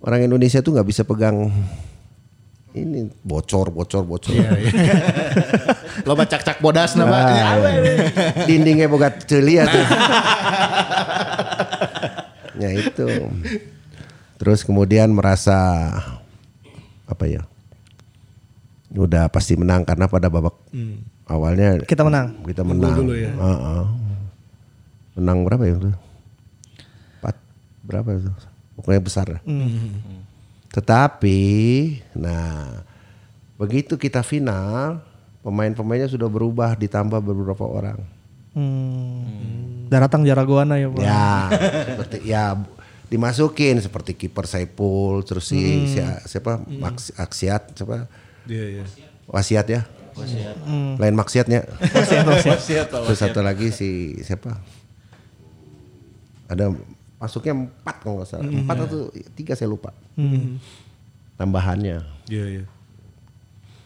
orang 0.00 0.24
Indonesia 0.26 0.64
tuh 0.64 0.72
nggak 0.74 0.88
bisa 0.88 1.04
pegang 1.04 1.52
ini 2.72 3.12
bocor 3.20 3.68
bocor 3.68 4.08
bocor. 4.08 4.32
Lo 6.08 6.16
cak-cak 6.16 6.64
bodas 6.64 6.96
nama. 6.96 7.20
Ah, 7.20 7.56
Dindingnya 8.48 8.88
boga 8.88 9.12
celia 9.28 9.68
tuh. 9.68 9.84
ya 12.62 12.70
itu. 12.70 13.06
Terus 14.38 14.62
kemudian 14.62 15.10
merasa 15.10 15.58
apa 17.04 17.24
ya? 17.26 17.42
Udah 18.92 19.26
pasti 19.26 19.58
menang 19.58 19.82
karena 19.82 20.06
pada 20.06 20.28
babak 20.28 20.54
awalnya 21.26 21.80
Kita 21.82 22.06
menang. 22.06 22.44
kita 22.46 22.62
menang. 22.62 23.02
Heeh. 23.10 23.84
Menang 25.18 25.38
berapa 25.44 25.64
ya? 25.66 25.74
Empat 27.18 27.36
berapa 27.84 28.08
itu? 28.14 28.30
Pokoknya 28.78 29.00
besar. 29.04 29.26
lah. 29.28 29.42
Tetapi, 30.72 31.40
nah 32.16 32.80
begitu 33.60 34.00
kita 34.00 34.24
final, 34.24 35.04
pemain-pemainnya 35.44 36.08
sudah 36.08 36.26
berubah 36.32 36.72
ditambah 36.74 37.20
beberapa 37.20 37.64
orang. 37.68 38.00
Hmm. 38.52 39.88
Daratang 39.88 40.22
Jaragoana 40.22 40.76
ya 40.76 40.88
Pak. 40.88 41.00
Ya, 41.00 41.28
seperti 41.86 42.16
ya 42.22 42.44
dimasukin 43.08 43.76
seperti 43.76 44.12
kiper 44.14 44.44
Saipul, 44.44 45.20
terus 45.22 45.44
si, 45.46 45.60
si- 45.86 46.00
siapa 46.26 46.60
Maks- 46.80 47.12
Aksiat, 47.14 47.72
siapa 47.74 48.08
Iya 48.44 48.80
iya. 48.80 48.84
Wasiat 49.28 49.66
ya. 49.66 49.80
Lain 50.98 51.14
maksiatnya. 51.14 51.64
Terus 53.04 53.16
satu 53.18 53.40
lagi 53.40 53.68
si 53.68 53.88
siapa? 54.18 54.60
Ada 56.46 56.68
masuknya 57.16 57.54
empat 57.54 57.96
kalau 58.00 58.20
nggak 58.20 58.28
salah. 58.28 58.44
Empat 58.44 58.76
atau 58.82 59.00
tiga 59.32 59.54
saya 59.54 59.68
lupa. 59.68 59.96
Tambahannya. 61.34 62.04
Iya 62.28 62.44
iya. 62.50 62.64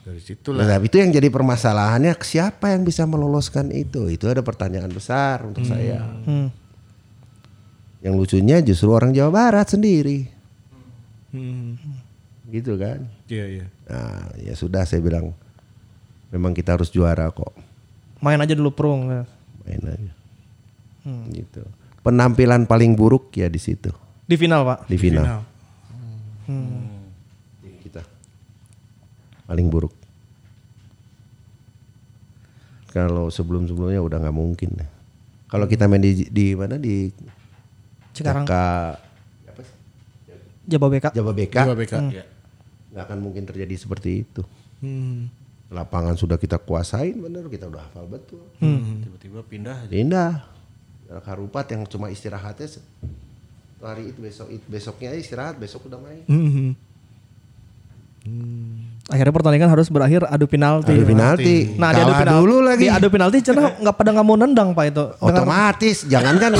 Dari 0.07 0.23
situ 0.23 0.55
Nah, 0.55 0.79
itu 0.79 0.95
yang 0.95 1.11
jadi 1.11 1.27
permasalahannya 1.27 2.15
siapa 2.23 2.71
yang 2.71 2.87
bisa 2.87 3.03
meloloskan 3.03 3.67
itu? 3.75 4.07
Itu 4.07 4.31
ada 4.31 4.39
pertanyaan 4.39 4.87
besar 4.87 5.43
untuk 5.43 5.67
saya. 5.67 5.99
Hmm. 6.23 6.47
Yang 7.99 8.13
lucunya 8.15 8.63
justru 8.63 8.87
orang 8.95 9.11
Jawa 9.11 9.35
Barat 9.35 9.67
sendiri. 9.67 10.31
Gitu 12.47 12.79
kan. 12.79 13.03
Iya 13.27 13.45
iya. 13.59 13.65
Nah, 13.91 14.31
ya 14.39 14.53
sudah 14.55 14.87
saya 14.87 15.03
bilang 15.03 15.35
memang 16.31 16.55
kita 16.55 16.79
harus 16.79 16.87
juara 16.87 17.27
kok. 17.27 17.51
Main 18.23 18.39
aja 18.39 18.55
dulu 18.55 18.71
prung. 18.71 19.11
ya. 19.11 19.23
Main 19.67 19.81
aja. 19.91 20.13
Gitu. 21.35 21.61
Penampilan 21.99 22.63
paling 22.63 22.95
buruk 22.95 23.35
ya 23.35 23.51
di 23.51 23.59
situ, 23.59 23.91
Di 24.23 24.39
final 24.39 24.63
Pak. 24.63 24.87
di 24.87 24.95
final. 24.95 25.23
Final. 25.27 25.41
Kita. 27.83 27.99
Paling 29.43 29.67
buruk. 29.67 29.91
Kalau 32.87 33.27
sebelum-sebelumnya 33.27 33.99
udah 33.99 34.17
nggak 34.19 34.33
mungkin. 34.33 34.71
Kalau 35.47 35.65
kita 35.65 35.87
main 35.87 35.99
di 35.99 36.27
di 36.27 36.51
mana 36.53 36.75
di 36.75 37.07
Cikarang. 38.11 38.43
TK 38.43 38.53
apa 39.45 39.61
sih? 39.61 39.75
Jababeka. 40.65 41.09
Jababeka. 41.11 41.61
Jababeka. 41.63 41.97
Iya. 42.09 42.25
nggak 42.87 43.03
akan 43.03 43.19
mungkin 43.21 43.43
terjadi 43.45 43.75
seperti 43.77 44.25
itu. 44.25 44.41
Hmm. 44.81 45.29
Lapangan 45.67 46.15
sudah 46.15 46.35
kita 46.35 46.57
kuasain 46.57 47.13
bener, 47.13 47.45
kita 47.45 47.67
udah 47.67 47.83
hafal 47.83 48.07
betul. 48.07 48.41
Tiba-tiba 48.57 49.43
pindah 49.43 49.77
aja. 49.83 49.91
Indah. 49.91 50.33
Karupat 51.21 51.71
yang 51.71 51.83
cuma 51.85 52.07
istirahatnya 52.07 52.67
se- 52.67 52.83
hari 53.77 54.09
itu 54.09 54.19
besok 54.19 54.47
itu 54.49 54.65
besoknya 54.65 55.13
aja 55.13 55.19
istirahat, 55.19 55.55
besok 55.55 55.85
udah 55.85 55.99
main. 55.99 56.23
Mhm. 56.25 56.73
Akhirnya 59.07 59.31
pertandingan 59.31 59.71
harus 59.71 59.87
berakhir 59.87 60.27
adu 60.27 60.45
penalti. 60.45 60.91
Adu 60.91 61.07
penalti. 61.07 61.79
Nah, 61.79 61.95
di 61.95 62.01
adu 62.03 62.11
penalti 62.11 62.41
dulu 62.43 62.55
lagi. 62.59 62.83
Di 62.83 62.89
adu 62.91 63.07
penalti 63.07 63.37
cenah 63.39 63.79
nggak 63.79 63.95
pada 63.95 64.09
nggak 64.11 64.27
mau 64.27 64.35
nendang 64.35 64.69
Pak 64.75 64.85
itu. 64.85 65.05
Dengan- 65.15 65.27
Otomatis, 65.47 65.97
jangan 66.05 66.35
kan 66.35 66.51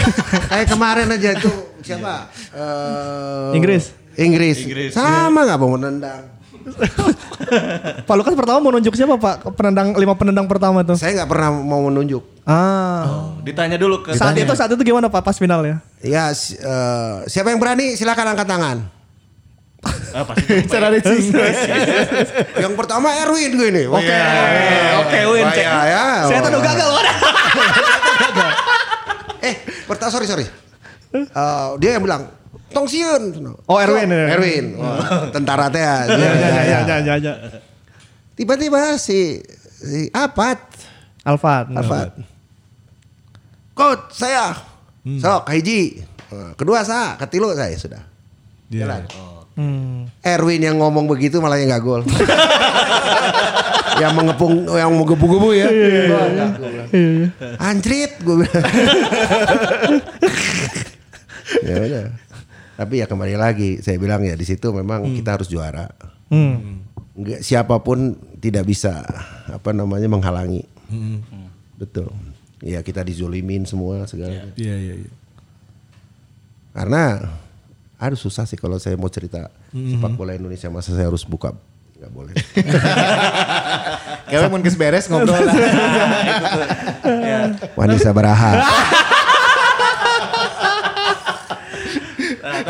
kayak 0.52 0.66
kemarin 0.68 1.06
aja 1.08 1.28
itu 1.32 1.50
siapa? 1.80 2.28
Eh, 2.52 3.56
Inggris. 3.56 3.84
Inggris. 4.14 4.56
Sama 4.92 5.48
nggak 5.48 5.58
mau 5.58 5.70
menendang. 5.74 6.22
Pak 8.08 8.14
Lukas 8.14 8.32
pertama 8.34 8.56
mau 8.58 8.72
nunjuk 8.72 8.92
siapa 8.92 9.16
Pak? 9.16 9.52
Penendang 9.52 9.92
lima 9.92 10.12
penendang 10.12 10.44
pertama 10.44 10.80
tuh. 10.80 10.96
Saya 10.96 11.24
nggak 11.24 11.28
pernah 11.28 11.52
mau 11.52 11.88
menunjuk. 11.88 12.20
Ah. 12.44 13.32
Ditanya 13.40 13.76
dulu 13.76 14.00
ke 14.00 14.12
Saat 14.12 14.36
itu 14.36 14.52
saat 14.52 14.68
itu 14.68 14.80
gimana 14.82 15.08
Pak 15.08 15.24
pas 15.24 15.36
final 15.36 15.64
ya? 15.64 15.76
Ya 16.00 16.28
si- 16.32 16.56
eh, 16.56 17.14
siapa 17.26 17.48
yang 17.48 17.60
berani 17.60 17.96
silakan 17.96 18.32
angkat 18.32 18.44
tangan. 18.44 18.76
Ah, 20.14 20.22
pasti 20.22 20.46
Secara 20.62 20.88
decis. 20.88 21.26
yang 22.54 22.74
pertama 22.74 23.10
Erwin 23.18 23.50
gue 23.52 23.68
ini. 23.68 23.82
Oke, 23.84 24.14
oke, 25.02 25.18
Win. 25.28 25.46
Cek. 25.50 25.58
ya, 25.60 25.80
ya. 25.84 26.04
Saya 26.26 26.38
tuh 26.40 26.50
udah 26.50 26.62
gagal. 26.62 26.90
Eh, 29.44 29.54
pertama 29.84 30.08
sorry 30.08 30.24
sorry. 30.24 30.46
Eh, 31.12 31.68
dia 31.76 31.90
yang 31.94 32.02
bilang 32.02 32.32
tong 32.72 32.88
siun. 32.88 33.52
Oh, 33.66 33.76
Erwin, 33.76 34.08
ya. 34.08 34.32
Erwin. 34.32 34.66
Wah, 34.74 35.28
tentara 35.28 35.68
teh. 35.68 35.78
ya. 35.78 35.96
Ya, 36.08 36.30
ya, 36.32 36.48
ya, 36.48 36.78
ya, 36.80 36.96
ya, 37.02 37.14
ya. 37.20 37.32
Tiba-tiba 38.34 38.96
si 38.96 39.44
si 39.60 40.08
Apat, 40.10 40.58
Alfat. 41.22 41.70
Apat. 41.70 42.08
Coach 43.74 44.16
saya. 44.16 44.56
Sok 45.04 45.44
hiji. 45.52 46.00
Eh, 46.32 46.50
Kedua 46.56 46.80
saya, 46.80 47.20
ketilu 47.20 47.52
saya 47.52 47.76
sudah. 47.76 48.02
Jalan. 48.72 49.04
Hmm. 49.54 50.10
Erwin 50.20 50.62
yang 50.66 50.82
ngomong 50.82 51.06
begitu 51.06 51.38
malah 51.38 51.58
yang 51.62 51.70
gak 51.70 51.84
gol. 51.86 52.02
yang 54.02 54.12
mengepung, 54.18 54.66
yang 54.66 54.90
menggebu-gebu 54.90 55.48
ya. 55.54 55.68
Wah, 56.10 56.26
enggak, 56.26 56.50
gua 56.58 56.68
bilang. 56.70 56.88
Anjrit 57.62 58.12
gue 58.18 58.36
bilang. 58.42 58.64
ya 61.70 61.74
udah. 61.78 62.06
Tapi 62.74 62.94
ya 62.98 63.06
kembali 63.06 63.34
lagi, 63.38 63.78
saya 63.78 63.94
bilang 64.02 64.26
ya 64.26 64.34
di 64.34 64.42
situ 64.42 64.74
memang 64.74 65.06
kita 65.14 65.38
harus 65.38 65.46
juara. 65.46 65.86
Hmm. 66.26 66.82
Enggak 67.14 67.46
siapa 67.46 67.78
pun 67.78 68.18
tidak 68.42 68.66
bisa 68.66 69.06
apa 69.46 69.70
namanya 69.70 70.10
menghalangi. 70.10 70.66
Betul. 71.78 72.10
Ya 72.58 72.82
kita 72.82 73.06
dizolimin 73.06 73.62
semua 73.68 74.10
segala. 74.10 74.50
Iya, 74.58 74.74
iya, 74.74 74.94
iya. 75.06 75.12
Karena 76.74 77.30
aduh 77.98 78.18
susah 78.18 78.44
sih 78.44 78.58
kalau 78.58 78.76
saya 78.82 78.98
mau 78.98 79.08
cerita 79.08 79.48
sepak 79.70 80.12
bola 80.18 80.34
Indonesia 80.34 80.66
masa 80.68 80.92
saya 80.92 81.06
harus 81.06 81.22
buka 81.22 81.54
nggak 81.94 82.12
boleh. 82.12 82.34
Kayak 84.28 84.50
mau 84.50 84.60
beres 84.60 85.06
ngobrol 85.08 85.40
lah. 85.40 85.54
Wanita 87.78 88.10
Baraha. 88.12 88.52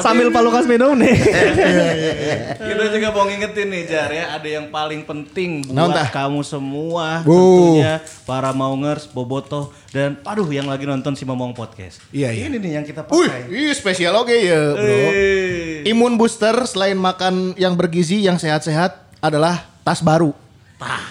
Sambil 0.01 0.28
Pak 0.30 0.43
Lukas 0.43 0.64
minum 0.64 0.95
nih. 0.97 1.14
Kita 2.68 2.85
juga 2.91 3.09
mau 3.12 3.24
ngingetin 3.28 3.68
nih 3.68 3.82
Jar 3.87 4.11
ya, 4.11 4.24
ada 4.35 4.49
yang 4.49 4.68
paling 4.68 5.05
penting 5.05 5.64
Naon 5.68 5.93
buat 5.93 5.97
tah? 6.01 6.09
kamu 6.11 6.41
semua 6.43 7.20
Bu. 7.22 7.35
tentunya 7.35 7.95
para 8.24 8.51
maungers, 8.51 9.07
bobotoh 9.11 9.70
dan 9.91 10.16
aduh 10.24 10.49
yang 10.49 10.66
lagi 10.66 10.85
nonton 10.85 11.14
si 11.14 11.22
Momong 11.22 11.53
Podcast. 11.53 12.01
Iya, 12.11 12.32
iya. 12.32 12.49
Ini 12.49 12.57
nih 12.59 12.72
yang 12.80 12.85
kita 12.85 13.05
Wih, 13.09 13.28
pakai. 13.28 13.53
ih 13.53 13.74
spesial 13.76 14.14
oke 14.16 14.35
ya, 14.35 14.61
Bro. 14.74 14.95
Eh. 15.12 15.89
Imun 15.89 16.16
booster 16.16 16.55
selain 16.64 16.97
makan 16.97 17.55
yang 17.55 17.76
bergizi 17.76 18.24
yang 18.24 18.41
sehat-sehat 18.41 18.97
adalah 19.20 19.68
tas 19.85 20.01
baru. 20.01 20.32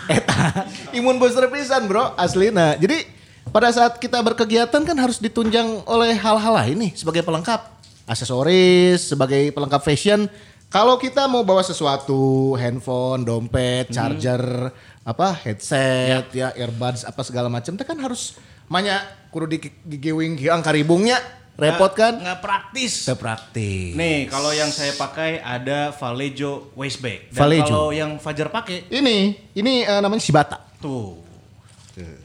Eta. 0.06 0.68
Imun 0.94 1.18
booster 1.18 1.50
pisan, 1.50 1.88
Bro, 1.90 2.14
aslina. 2.14 2.78
Jadi 2.78 3.06
pada 3.50 3.70
saat 3.70 3.98
kita 3.98 4.18
berkegiatan 4.22 4.82
kan 4.82 4.98
harus 4.98 5.18
ditunjang 5.18 5.86
oleh 5.86 6.14
hal-hal 6.18 6.54
lain 6.54 6.78
nih 6.90 6.92
sebagai 6.98 7.22
pelengkap. 7.22 7.74
Aksesoris, 8.04 9.16
sebagai 9.16 9.52
pelengkap 9.56 9.82
fashion. 9.84 10.28
Kalau 10.68 10.98
kita 10.98 11.30
mau 11.30 11.46
bawa 11.46 11.62
sesuatu, 11.62 12.58
handphone, 12.58 13.22
dompet, 13.22 13.94
charger, 13.94 14.74
apa, 15.06 15.38
headset, 15.46 16.34
ya, 16.34 16.50
earbuds, 16.58 17.06
apa 17.06 17.22
segala 17.22 17.46
macam, 17.46 17.78
itu 17.78 17.86
kan 17.86 17.98
harus 18.02 18.42
banyak 18.66 19.30
kudu 19.30 19.54
digiwing 19.86 20.34
ang 20.50 20.66
karibungnya, 20.66 21.22
repot 21.54 21.94
kan? 21.94 22.18
Nggak 22.18 22.40
praktis. 22.42 23.06
Sepraktis. 23.06 23.94
Nih, 23.94 24.26
kalau 24.26 24.50
yang 24.50 24.74
saya 24.74 24.98
pakai 24.98 25.40
ada 25.40 25.94
Valejo 25.94 26.74
waist 26.74 27.00
bag. 27.06 27.30
Dan 27.30 27.40
Valejo. 27.46 27.70
kalau 27.70 27.90
yang 27.94 28.18
Fajar 28.18 28.50
pakai 28.50 28.90
Ini, 28.90 29.18
ini 29.54 29.86
eh, 29.86 30.00
namanya 30.02 30.26
Shibata. 30.26 30.58
tuh. 30.82 31.23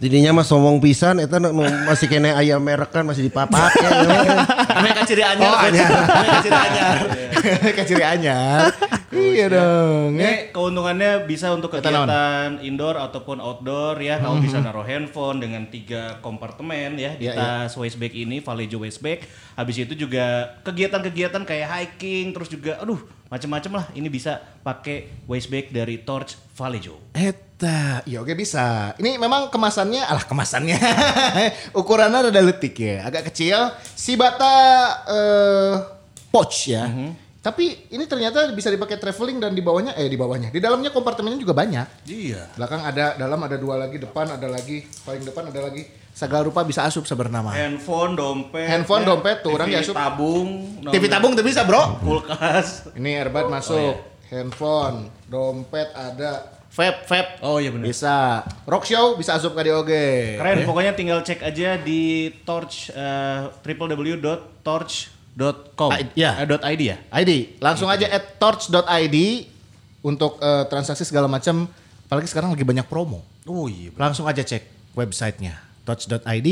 Jadinya 0.00 0.32
mah 0.32 0.46
somong 0.48 0.80
pisan 0.80 1.20
eta 1.20 1.36
masih 1.84 2.08
kena 2.08 2.40
ayam 2.40 2.56
merek 2.56 2.88
kan 2.88 3.04
masih 3.04 3.28
dipapak 3.28 3.68
ya. 3.76 3.90
Mereka 4.82 5.00
ciri 5.04 5.20
anyar. 5.20 5.52
Oh, 5.52 5.60
anyar. 5.60 5.90
Mereka 6.24 6.38
ciri 6.40 6.56
anyar. 6.56 6.96
Ciri 7.88 8.04
anyar. 8.04 8.60
iya 9.14 9.46
dong. 9.48 10.16
ya. 10.16 10.24
Ini 10.24 10.32
keuntungannya 10.52 11.24
bisa 11.28 11.52
untuk 11.52 11.72
kegiatan 11.76 12.60
indoor 12.64 12.96
ataupun 12.96 13.40
outdoor 13.44 14.00
ya. 14.00 14.20
Kamu 14.20 14.40
bisa 14.40 14.58
naruh 14.60 14.84
handphone 14.84 15.40
dengan 15.44 15.68
tiga 15.68 16.16
kompartemen 16.24 16.96
ya 16.96 17.14
di 17.16 17.28
Iya, 17.28 17.36
tas 17.36 17.76
waist 17.76 18.00
bag 18.00 18.16
ini, 18.16 18.40
Valejo 18.40 18.80
waist 18.80 19.04
bag. 19.04 19.24
Habis 19.54 19.84
itu 19.84 19.94
juga 19.94 20.56
kegiatan-kegiatan 20.64 21.44
kayak 21.44 21.68
hiking, 21.68 22.32
terus 22.32 22.48
juga 22.48 22.80
aduh 22.80 23.00
macam-macam 23.28 23.72
lah. 23.84 23.86
Ini 23.92 24.08
bisa 24.08 24.40
pakai 24.40 25.24
waist 25.28 25.52
bag 25.52 25.68
dari 25.72 26.00
Torch 26.02 26.36
Valejo. 26.56 27.12
Eta, 27.12 28.02
ya 28.08 28.24
oke 28.24 28.32
bisa. 28.34 28.96
Ini 28.96 29.20
memang 29.20 29.52
kemasannya, 29.52 30.02
alah 30.04 30.24
kemasannya, 30.24 30.80
ukurannya 31.80 32.28
rada 32.28 32.42
letik 32.42 32.76
ya, 32.80 33.04
agak 33.04 33.32
kecil. 33.32 33.72
Shibata 33.96 34.56
eh, 35.06 35.72
pouch 36.32 36.72
ya. 36.72 36.88
Tapi 37.38 37.94
ini 37.94 38.04
ternyata 38.04 38.50
bisa 38.50 38.68
dipakai 38.68 38.98
traveling 38.98 39.38
dan 39.38 39.54
di 39.54 39.62
bawahnya, 39.62 39.94
eh 39.94 40.10
di 40.10 40.18
bawahnya, 40.18 40.50
di 40.50 40.58
dalamnya 40.58 40.90
kompartemennya 40.90 41.38
juga 41.38 41.54
banyak. 41.54 42.10
Iya. 42.10 42.50
Belakang 42.58 42.82
ada, 42.82 43.14
dalam 43.14 43.40
ada 43.40 43.56
dua 43.56 43.78
lagi, 43.78 43.96
depan 43.96 44.26
ada 44.36 44.50
lagi, 44.50 44.82
paling 45.06 45.22
depan 45.22 45.48
ada 45.48 45.70
lagi. 45.70 45.86
Segala 46.18 46.42
rupa 46.42 46.66
bisa 46.66 46.82
asup 46.82 47.06
sebenarnya. 47.06 47.54
Handphone, 47.54 48.18
dompet. 48.18 48.66
Handphone, 48.66 49.06
ya. 49.06 49.14
dompet, 49.14 49.38
tuh, 49.38 49.54
orang 49.54 49.70
TV 49.70 49.78
diasup. 49.78 49.94
tabung. 49.94 50.66
TV 50.90 51.06
tabung 51.06 51.38
tuh 51.38 51.46
bisa 51.46 51.62
bro. 51.62 51.94
Kulkas. 52.02 52.90
Ini 52.98 53.22
earbud 53.22 53.46
masuk, 53.46 54.02
handphone, 54.26 55.14
dompet 55.30 55.94
ada, 55.94 56.58
vape, 56.74 57.06
vape. 57.06 57.38
Oh 57.38 57.62
iya 57.62 57.70
benar. 57.70 57.86
Bisa. 57.86 58.42
Rock 58.66 58.90
show 58.90 59.14
bisa 59.14 59.38
asup 59.38 59.54
ke 59.54 59.70
DOG. 59.70 59.92
Keren, 60.42 60.66
pokoknya 60.66 60.98
tinggal 60.98 61.22
cek 61.22 61.38
aja 61.38 61.78
di 61.78 62.34
torch 62.42 62.90
uh, 62.98 63.54
www.torch.com. 63.62 65.90
Ah, 65.94 66.02
iya. 66.18 66.34
Eh, 66.42 66.50
dot 66.50 66.66
.id 66.66 66.82
ya. 66.82 66.98
ID, 67.14 67.62
langsung 67.62 67.86
aja 67.86 68.10
at 68.10 68.42
torch.id 68.42 69.16
untuk 70.02 70.42
eh, 70.42 70.66
transaksi 70.66 71.06
segala 71.06 71.30
macam. 71.30 71.70
Apalagi 72.10 72.26
sekarang 72.26 72.58
lagi 72.58 72.66
banyak 72.66 72.90
promo. 72.90 73.22
Oh 73.46 73.70
iya. 73.70 73.94
Langsung 73.94 74.26
aja 74.26 74.42
cek 74.42 74.66
websitenya 74.98 75.67
torch.id. 75.88 76.48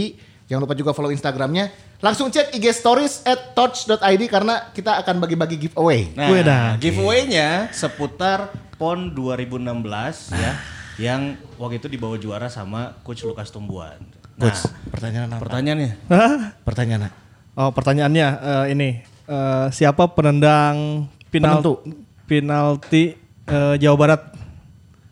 Jangan 0.49 0.61
lupa 0.65 0.73
juga 0.73 0.97
follow 0.97 1.13
Instagramnya. 1.13 1.69
Langsung 2.01 2.33
cek 2.33 2.57
IG 2.57 2.73
stories 2.73 3.21
at 3.29 3.53
torch.id 3.53 4.23
karena 4.33 4.73
kita 4.73 4.97
akan 5.05 5.21
bagi-bagi 5.21 5.69
giveaway. 5.69 6.09
Nah, 6.17 6.81
giveaway-nya 6.81 7.69
seputar 7.77 8.49
PON 8.81 9.13
2016 9.13 10.33
ya. 10.33 10.53
Yang 10.97 11.37
waktu 11.61 11.77
itu 11.77 11.89
dibawa 11.93 12.17
juara 12.17 12.49
sama 12.49 12.97
Coach 13.05 13.29
Lukas 13.29 13.53
Tumbuhan. 13.53 14.01
Nah, 14.41 14.49
Coach, 14.49 14.65
pertanyaan 14.89 15.29
apa? 15.37 15.43
pertanyaannya. 15.45 15.91
Hah? 16.09 16.41
Pertanyaan. 16.65 17.13
Oh 17.57 17.73
pertanyaannya 17.73 18.29
eh, 18.41 18.65
ini 18.73 18.89
Eh, 19.27 19.67
siapa 19.75 20.07
penendang 20.15 21.11
penalti 21.35 21.91
penalti 22.31 23.19
eh, 23.51 23.75
Jawa 23.83 23.97
Barat 23.99 24.23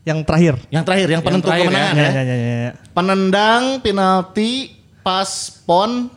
yang 0.04 0.20
terakhir? 0.20 0.54
Yang 0.68 0.84
terakhir, 0.84 1.08
yang 1.10 1.22
penentu 1.24 1.48
terakhir 1.48 1.64
ya. 1.64 1.68
kemenangan 1.68 1.94
Ya, 1.94 2.04
ya. 2.04 2.12
ya, 2.12 2.22
ya, 2.22 2.36
ya, 2.36 2.56
ya. 2.60 2.72
Penendang 2.92 3.62
penalti 3.80 4.52
pas 5.00 5.28
pon 5.64 6.12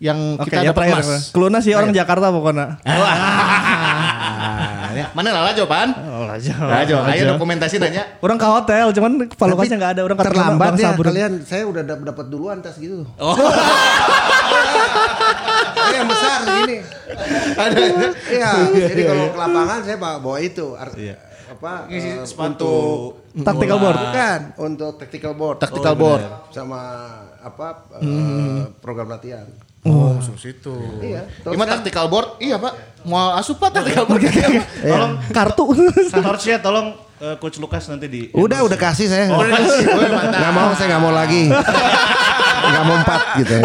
yang 0.00 0.18
Oke, 0.34 0.48
kita 0.48 0.64
yang 0.64 0.72
dapat 0.72 0.80
terakhir. 0.90 1.04
emas. 1.04 1.28
Keluna 1.30 1.58
sih 1.60 1.70
orang 1.70 1.92
Jakarta 1.92 2.26
pokoknya. 2.28 2.80
Ah, 2.82 2.96
ya. 4.98 5.06
Mana 5.12 5.28
lah 5.30 5.52
jawaban? 5.52 5.92
Oh, 5.92 6.24
aja. 6.24 6.50
Ayo, 6.82 6.98
ayo 7.04 7.22
dokumentasi 7.30 7.76
nanya. 7.76 8.16
Orang 8.18 8.34
ke 8.34 8.46
hotel, 8.48 8.90
cuman 8.90 9.28
Pak 9.28 9.46
Lukasnya 9.46 9.76
nggak 9.76 9.92
ada. 9.94 10.02
Orang 10.02 10.16
ke 10.16 10.24
terlambat 10.24 10.72
ya 10.74 10.90
kalian 10.96 11.32
saya 11.44 11.62
udah 11.68 11.82
dap- 11.84 12.02
dapat 12.02 12.26
duluan 12.26 12.58
tas 12.58 12.74
gitu. 12.74 13.04
Saya 15.76 15.94
yang 16.00 16.08
besar. 16.08 16.38
Ada. 17.54 17.80
Iya, 18.30 18.50
jadi 18.88 19.02
kalau 19.04 19.24
ke 19.28 19.38
lapangan 19.38 19.78
saya 19.84 19.96
bawa 20.00 20.36
itu. 20.40 20.66
Ar- 20.74 20.96
Apa? 21.60 21.84
Ngisi 21.86 22.08
eh, 22.08 22.24
sepatu. 22.24 22.72
untuk- 23.30 23.44
Tactical 23.44 23.78
board. 23.78 23.98
Bukan, 24.00 24.40
untuk 24.58 24.92
tactical 24.96 25.32
board. 25.36 25.56
Tactical 25.60 25.94
board. 25.94 26.22
Sama 26.48 26.80
apa? 27.36 27.84
eh, 28.00 28.64
program 28.80 29.06
latihan. 29.06 29.44
Oh, 29.80 30.16
sus 30.20 30.40
itu. 30.44 30.72
Iya. 31.00 31.24
Gimana 31.40 31.76
tactical 31.76 32.08
board? 32.08 32.36
Iya, 32.36 32.56
Pak. 32.56 33.04
Mau 33.04 33.32
asup 33.32 33.56
Pak 33.56 33.76
tactical 33.76 34.04
board. 34.04 34.24
Tolong 34.80 35.12
Kartu. 35.30 35.64
Torchnya 36.10 36.60
tolong 36.60 36.96
eh, 37.16 37.36
Coach 37.36 37.56
Lukas 37.56 37.84
nanti 37.86 38.08
di 38.08 38.32
Udah, 38.32 38.64
udah 38.64 38.76
kasih 38.76 39.08
saya. 39.08 39.28
Oh, 39.28 39.40
udah 39.40 39.52
kasih. 39.52 39.84
Oh. 39.86 40.00
Nggak 40.32 40.52
mau, 40.52 40.68
saya 40.72 40.86
nggak 40.90 41.02
mau 41.02 41.12
lagi. 41.12 41.44
Nggak 42.60 42.84
mau 42.84 42.96
empat 42.98 43.22
gitu 43.40 43.52
ya. 43.56 43.62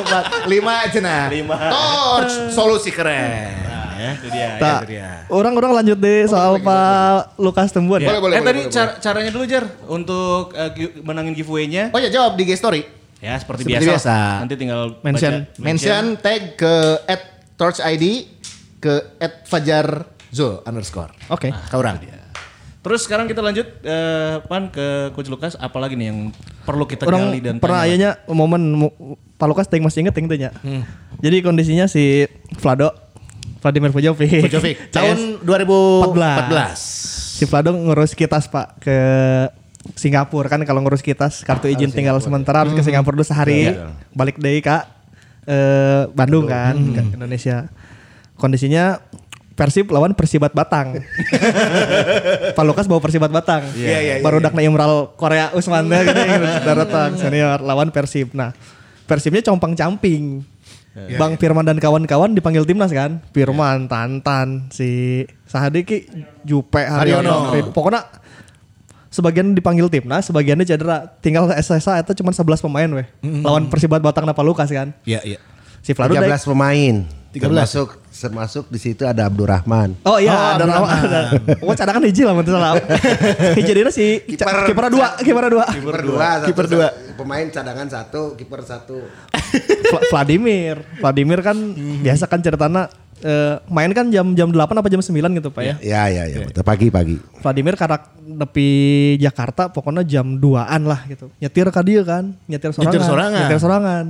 Empat, 0.00 0.24
lima 0.48 0.72
aja 0.80 0.98
nah. 1.00 1.24
Lima. 1.28 1.56
Torch, 1.56 2.34
solusi 2.52 2.88
keren. 2.88 3.73
Ya, 3.94 4.10
itu 4.12 4.28
dia. 4.28 4.48
Tak. 4.56 4.78
itu 4.80 4.88
dia. 4.92 5.10
Orang-orang 5.28 5.72
lanjut 5.74 5.96
deh 5.96 6.24
soal 6.24 6.58
Pak 6.58 7.34
Lukas 7.36 7.70
Tembuan. 7.70 7.98
Boleh, 7.98 8.18
boleh, 8.18 8.34
eh 8.34 8.38
boleh, 8.38 8.38
tadi 8.42 8.60
boleh, 8.60 8.72
car- 8.72 8.96
caranya 8.98 9.30
dulu 9.30 9.44
Jar 9.44 9.64
untuk 9.86 10.52
eh, 10.52 10.70
gi- 10.70 10.94
menangin 11.00 11.32
giveaway-nya. 11.32 11.88
Oh 11.88 11.98
ya 11.98 12.08
jawab 12.08 12.34
di 12.34 12.42
G 12.42 12.52
story. 12.52 12.82
Ya 13.18 13.34
seperti, 13.34 13.64
Seperti 13.64 13.86
biasa. 13.86 13.90
biasa. 13.90 14.16
Nanti 14.38 14.54
tinggal 14.54 14.80
Mention. 15.00 15.32
baca- 15.42 15.58
Mention 15.58 16.04
tag 16.18 16.42
ke 16.54 16.74
at 17.04 17.22
Torch 17.54 17.78
ID 17.78 18.28
ke 18.78 18.92
at 19.16 19.44
Fajar 19.44 20.04
Zul 20.28 20.60
underscore. 20.62 21.14
Oke. 21.28 21.48
Kau 21.66 21.78
orang. 21.78 22.02
Terus 22.80 23.00
sekarang 23.00 23.24
kita 23.24 23.40
lanjut 23.40 23.64
eh, 23.80 24.44
pan 24.44 24.68
ke 24.68 25.08
Coach 25.10 25.26
Lukas 25.26 25.56
apalagi 25.56 25.94
nih 25.94 26.06
yang 26.06 26.18
perlu 26.62 26.84
kita 26.84 27.04
Orang 27.04 27.32
gali 27.32 27.40
dan 27.40 27.56
pernah 27.56 27.80
ayahnya 27.82 28.20
momen 28.26 28.60
mo- 28.76 28.92
Pak 29.34 29.46
Lukas 29.46 29.66
ting 29.66 29.80
masih 29.80 30.04
inget 30.04 30.12
ting 30.12 30.26
tanya. 30.26 30.52
Jadi 31.16 31.40
kondisinya 31.40 31.86
si 31.86 32.28
Vlado 32.54 32.92
Vladimir 33.64 33.90
Pujovic. 33.96 34.44
Pujovic. 34.44 34.76
Tahun 34.96 35.40
2014. 35.40 36.12
si 37.40 37.48
Vlado 37.48 37.72
ngurus 37.72 38.12
kitas 38.12 38.44
Pak 38.46 38.84
ke 38.84 38.98
Singapura 39.96 40.52
kan 40.52 40.60
kalau 40.68 40.84
ngurus 40.84 41.02
kitas 41.02 41.42
kartu 41.42 41.72
izin 41.72 41.90
tinggal 41.90 42.20
sementara 42.20 42.62
harus 42.62 42.76
ke 42.76 42.84
Singapura 42.84 43.16
dulu 43.18 43.26
sehari 43.26 43.74
balik 44.14 44.38
deh 44.38 44.62
kak 44.62 44.86
eh, 45.44 46.06
Bandung 46.14 46.46
kan 46.46 46.78
ke 46.78 47.00
Indonesia 47.18 47.66
kondisinya 48.38 49.02
Persib 49.54 49.86
lawan 49.94 50.18
Persibat 50.18 50.50
Batang. 50.50 50.98
Pak 52.58 52.64
Lukas 52.66 52.90
bawa 52.90 52.98
Persibat 52.98 53.30
Batang. 53.30 53.62
Iya, 53.78 53.98
iya, 54.02 54.14
Baru 54.18 54.42
iya. 54.42 54.50
dak 54.50 54.54
na 54.58 54.66
Imral 54.66 55.14
Korea 55.14 55.54
Usman 55.54 55.86
teh 55.94 56.02
gitu 56.02 56.70
datang 56.74 57.14
senior 57.14 57.62
lawan 57.62 57.94
Persib. 57.94 58.34
Nah, 58.34 58.50
Persibnya 59.06 59.46
compang 59.46 59.78
camping. 60.94 61.18
Bang 61.18 61.32
Firman 61.34 61.64
dan 61.64 61.76
kawan-kawan 61.76 62.30
dipanggil 62.32 62.62
timnas 62.62 62.88
kan? 62.88 63.18
Firman, 63.30 63.84
Tantan, 63.84 64.70
si 64.70 65.22
Sahadiki, 65.44 66.06
Jupe, 66.40 66.80
Haryono. 66.80 67.50
Haryono. 67.50 67.70
Pokoknya 67.70 68.06
sebagian 69.08 69.52
dipanggil 69.52 69.86
timnas, 69.88 70.26
sebagiannya 70.26 70.62
cedera. 70.62 71.18
Tinggal 71.18 71.50
SSA 71.52 72.00
itu 72.00 72.14
cuma 72.16 72.30
11 72.30 72.58
pemain 72.60 72.90
weh. 72.92 73.06
Lawan 73.20 73.66
Persibat 73.66 73.98
Batang 73.98 74.24
Pak 74.24 74.40
Lukas 74.40 74.68
kan. 74.68 74.94
Iya, 75.02 75.20
iya. 75.24 75.38
Si 75.80 75.92
Vlado 75.92 76.14
13 76.14 76.24
daek- 76.24 76.46
pemain. 76.46 76.94
13. 77.34 77.50
Termasuk 77.50 77.88
termasuk 78.14 78.64
di 78.70 78.78
situ 78.78 79.02
ada 79.02 79.26
Abdurrahman. 79.26 79.98
Oh 80.02 80.22
iya, 80.22 80.30
Oh, 80.30 80.54
ada 80.54 80.64
nama 80.64 80.86
Abdurrahman. 80.86 81.34
ada. 81.50 81.58
Oh, 81.60 81.74
cadangan 81.74 82.02
hiji 82.06 82.22
lah 82.22 82.30
menurut 82.30 82.46
salah. 82.48 82.78
Hiji 83.58 83.72
dina 83.74 83.90
si 83.90 84.22
Kiper. 84.22 84.70
kiper 84.70 84.86
dua, 84.86 85.18
kiper 85.18 85.44
dua. 85.50 85.66
Kiper 85.66 85.98
dua, 86.00 86.28
Kiper 86.46 86.66
dua. 86.70 86.88
Pemain 87.14 87.46
cadangan 87.48 87.86
satu, 87.86 88.34
kiper 88.34 88.60
satu. 88.60 88.98
Vla- 89.88 90.04
Vladimir. 90.10 90.82
Vladimir 90.98 91.40
kan 91.40 91.56
biasa 92.00 92.26
kan 92.26 92.38
ceritanya 92.38 92.90
eh, 93.20 93.56
main 93.66 93.90
kan 93.90 94.10
jam 94.10 94.34
jam 94.34 94.50
8 94.50 94.58
apa 94.74 94.88
jam 94.88 95.00
9 95.00 95.10
gitu 95.38 95.48
Pak 95.48 95.62
ya. 95.62 95.74
Ya, 95.80 96.02
ya, 96.08 96.24
ya. 96.26 96.44
betul. 96.44 96.62
Pagi-pagi. 96.62 97.16
Vladimir 97.40 97.74
karak 97.74 98.12
nepi 98.20 98.68
Jakarta 99.16 99.68
pokoknya 99.68 100.02
jam 100.02 100.36
2-an 100.36 100.82
lah 100.84 101.00
gitu. 101.06 101.30
Nyetir 101.38 101.70
ka 101.70 101.80
dia 101.80 102.02
kan, 102.02 102.34
nyetir 102.44 102.70
sorangan. 102.72 102.90
Nyetir 102.90 103.02
sorangan. 103.04 103.40
Nyetir 103.40 103.60
sorangan. 103.60 104.06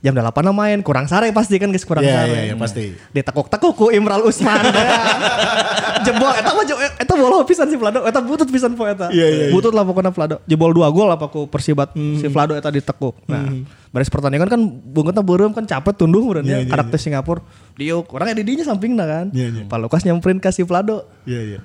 Jam 0.00 0.16
8 0.16 0.32
lah 0.32 0.54
main, 0.56 0.80
kurang 0.80 1.04
sare 1.04 1.28
pasti 1.28 1.60
kan 1.60 1.68
guys 1.68 1.84
kurang 1.84 2.00
Iya, 2.00 2.24
sare. 2.24 2.32
iya, 2.32 2.40
iya, 2.48 2.54
pasti. 2.56 2.96
Ditekuk-tekuk 3.12 3.72
ku 3.76 3.86
Imral 3.92 4.24
Usman. 4.24 4.64
Jebol 6.08 6.32
eta 6.32 6.50
mah 6.56 6.64
eta 6.96 7.12
bola 7.12 7.44
pisan 7.44 7.68
si 7.68 7.76
Vlado, 7.76 8.08
eta 8.08 8.24
butut 8.24 8.48
pisan 8.48 8.72
po 8.72 8.88
eta. 8.88 9.12
Iya, 9.12 9.26
iya, 9.28 9.44
iya. 9.48 9.52
Butut 9.52 9.76
lah 9.76 9.84
pokoknya 9.84 10.08
Vlado. 10.08 10.40
Jebol 10.48 10.72
dua 10.72 10.88
gol 10.88 11.12
apa 11.12 11.28
ku 11.28 11.44
Persibat 11.52 11.92
si 11.92 12.24
Vlado 12.32 12.56
eta 12.56 12.72
ditekuk. 12.72 13.28
Nah, 13.28 13.44
baris 13.92 14.08
pertandingan 14.08 14.48
kan 14.48 14.60
bungetna 14.64 15.20
beureum 15.20 15.52
kan 15.52 15.68
capek 15.68 15.92
tunduh 15.92 16.24
Iya, 16.24 16.30
urangnya 16.32 16.56
karakter 16.64 16.96
Singapura. 16.96 17.44
Diuk, 17.76 18.08
orangnya 18.16 18.40
di 18.40 18.44
dinya 18.48 18.64
sampingna 18.64 19.04
kan. 19.04 19.26
Iya, 19.36 19.52
iya. 19.52 19.62
Pak 19.68 19.78
Lukas 19.84 20.00
nyamperin 20.08 20.40
ka 20.40 20.48
si 20.48 20.64
Vlado. 20.64 21.04
Iya, 21.28 21.40
iya. 21.44 21.60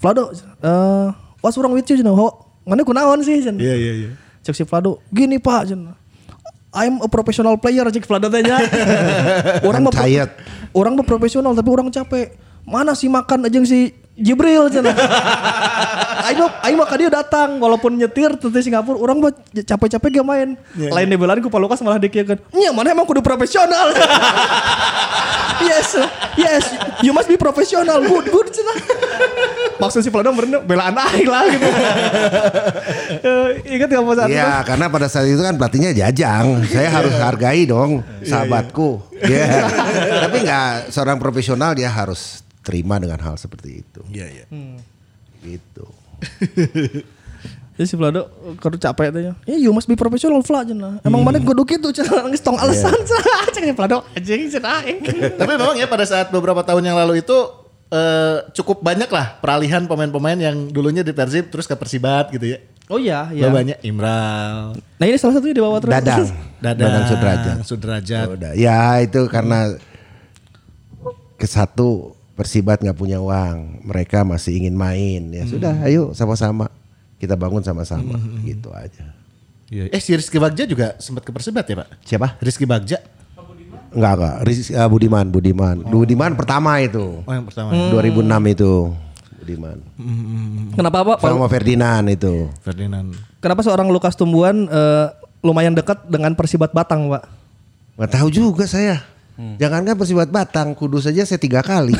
Vlado, 0.00 0.32
eh 0.64 1.06
what's 1.44 1.60
wrong 1.60 1.76
with 1.76 1.84
you? 1.84 2.00
Cenah? 2.00 2.16
Ho, 2.16 2.56
mana 2.64 2.80
kunaon 2.88 3.20
sih? 3.20 3.44
Iya, 3.44 3.52
iya, 3.76 3.92
iya. 3.92 4.10
Cek 4.40 4.56
si 4.56 4.64
Vlado, 4.64 5.04
gini 5.12 5.36
pak, 5.36 5.68
cenah. 5.68 6.05
I'm 6.76 7.00
a 7.00 7.08
professional 7.08 7.56
player, 7.56 7.88
cek 7.88 8.04
Vlado 8.04 8.28
tanya. 8.28 8.60
orang 9.68 9.88
mah 9.88 9.94
tired. 9.96 10.30
orang 10.76 10.92
mah 10.92 11.06
profesional 11.08 11.56
tapi 11.56 11.72
orang 11.72 11.88
capek. 11.88 12.36
Mana 12.68 12.92
sih 12.92 13.08
makan 13.08 13.48
aja 13.48 13.56
si 13.64 13.96
Jibril 14.16 14.72
cenah. 14.72 14.96
Aing 16.26 16.42
mah 16.42 16.50
aing 16.64 16.76
mah 16.80 16.88
dia 16.96 17.10
datang 17.12 17.60
walaupun 17.62 17.94
nyetir 17.94 18.34
tentang 18.34 18.58
Singapura 18.64 18.98
orang 18.98 19.20
mah 19.22 19.32
capek-capek 19.52 20.18
gak 20.18 20.26
main. 20.26 20.48
Lain 20.74 21.06
dibelaan 21.06 21.38
ku 21.38 21.52
Pak 21.52 21.60
Lukas 21.60 21.78
malah 21.84 22.02
dikira 22.02 22.34
Nya 22.50 22.74
mana 22.74 22.90
emang 22.96 23.06
kudu 23.06 23.22
profesional. 23.22 23.94
yes, 25.70 25.94
yes, 26.34 26.64
you 27.04 27.14
must 27.14 27.30
be 27.30 27.38
professional. 27.38 28.02
Good, 28.02 28.26
good 28.32 28.48
cenah. 28.50 28.76
Maksud 29.76 30.00
si 30.00 30.08
Vlado 30.08 30.32
bener 30.32 30.64
belaan 30.64 30.96
aing 30.96 31.28
lah 31.28 31.44
gitu. 31.52 31.68
Eh, 33.06 33.78
Ingat 33.78 33.88
gak 33.90 34.02
pas? 34.02 34.26
Iya, 34.26 34.62
karena 34.66 34.86
pada 34.90 35.06
saat 35.06 35.30
itu 35.30 35.38
kan 35.38 35.54
pelatihnya 35.54 35.94
Jajang. 35.94 36.62
Saya 36.66 36.90
harus 36.90 37.14
hargai 37.18 37.62
dong 37.68 38.02
sahabatku. 38.22 39.02
Iya. 39.22 39.66
Tapi 40.26 40.36
nggak 40.42 40.90
seorang 40.90 41.18
profesional 41.22 41.74
dia 41.74 41.90
harus 41.90 42.45
terima 42.66 42.98
dengan 42.98 43.22
hal 43.22 43.38
seperti 43.38 43.86
itu. 43.86 44.02
Iya, 44.10 44.26
iya. 44.42 44.46
Gitu. 45.46 45.86
Jadi 47.76 47.92
si 47.92 47.94
Vlado 47.94 48.32
kudu 48.56 48.80
capek 48.80 49.12
teh. 49.12 49.22
Ya 49.44 49.56
you 49.60 49.68
must 49.68 49.84
be 49.84 49.92
professional 49.92 50.40
Vla 50.40 50.64
cenah. 50.64 51.04
Emang 51.04 51.20
mana 51.20 51.36
kudu 51.36 51.68
kitu 51.68 51.92
cenah 51.92 52.32
geus 52.32 52.40
tong 52.46 52.56
alasan 52.56 52.96
cenah. 53.04 53.44
Cek 53.54 53.62
si 53.68 53.72
Vlado 53.76 54.00
anjing 54.16 54.48
cenah 54.48 54.80
aing. 54.80 54.98
Tapi 55.36 55.52
memang 55.60 55.76
ya 55.76 55.84
pada 55.84 56.08
saat 56.08 56.32
beberapa 56.32 56.64
tahun 56.64 56.88
yang 56.88 56.96
lalu 56.96 57.20
itu 57.20 57.36
eh, 57.92 58.48
cukup 58.56 58.80
banyak 58.80 59.12
lah 59.12 59.36
peralihan 59.44 59.84
pemain-pemain 59.84 60.40
yang 60.40 60.72
dulunya 60.72 61.04
di 61.04 61.12
Persib 61.12 61.52
terus 61.52 61.68
ke 61.68 61.76
Persibat 61.76 62.32
gitu 62.32 62.56
ya. 62.56 62.58
Oh 62.88 62.96
iya, 62.96 63.28
iya. 63.34 63.50
Banyak 63.50 63.82
Imral, 63.82 64.78
Nah 64.78 65.04
ini 65.10 65.18
salah 65.18 65.36
satunya 65.36 65.58
di 65.58 65.62
bawah 65.62 65.82
terus. 65.82 65.90
Dadang. 65.90 66.22
Dadang, 66.62 66.86
Dadang 66.86 67.04
Sudrajat. 67.10 67.56
Sudrajat. 67.66 68.26
Udah. 68.30 68.52
Ya 68.54 69.02
itu 69.04 69.26
karena 69.28 69.76
ke 71.36 71.44
satu 71.44 72.15
Persibat 72.36 72.84
nggak 72.84 72.94
punya 72.94 73.16
uang, 73.16 73.80
mereka 73.82 74.20
masih 74.20 74.60
ingin 74.60 74.76
main. 74.76 75.32
Ya 75.32 75.48
sudah, 75.48 75.72
ayo 75.88 76.12
sama-sama 76.12 76.68
kita 77.16 77.32
bangun 77.32 77.64
sama-sama, 77.64 78.20
gitu 78.44 78.68
aja. 78.70 79.16
Iya. 79.66 79.88
Eh 79.88 79.98
si 79.98 80.12
Rizky 80.12 80.36
Bagja 80.36 80.62
juga 80.62 80.94
sempat 81.00 81.24
ke 81.24 81.32
Persibat 81.32 81.64
ya 81.64 81.80
Pak? 81.80 81.88
Siapa? 82.04 82.36
Rizky 82.38 82.68
Bagja. 82.68 83.00
Enggak 83.96 84.12
enggak, 84.14 84.34
Riz- 84.44 84.68
eh, 84.68 84.88
Budiman, 84.92 85.26
Budiman, 85.32 85.76
Budiman 85.80 86.36
pertama 86.36 86.76
itu, 86.84 87.24
Oh 87.24 87.32
yang 87.32 87.48
pertama. 87.48 87.72
2006 87.88 88.52
itu, 88.52 88.72
Budiman. 89.40 89.78
Kenapa 90.76 90.98
Pak? 91.02 91.24
Sama 91.24 91.48
Ferdinand 91.48 92.04
itu. 92.04 92.52
Ferdinand. 92.60 93.16
Kenapa 93.40 93.64
seorang 93.64 93.88
Lukas 93.88 94.12
Tumbuhan 94.12 94.68
eh, 94.68 95.06
lumayan 95.40 95.72
dekat 95.72 96.04
dengan 96.04 96.36
Persibat 96.36 96.76
Batang, 96.76 97.08
Pak? 97.08 97.24
Nggak 97.96 98.10
tahu 98.12 98.28
juga 98.28 98.68
saya. 98.68 99.00
Jangankan 99.36 100.00
Persibat 100.00 100.32
Batang, 100.32 100.72
Kudus 100.72 101.04
saja 101.04 101.20
saya 101.28 101.36
tiga 101.36 101.60
kali. 101.60 101.92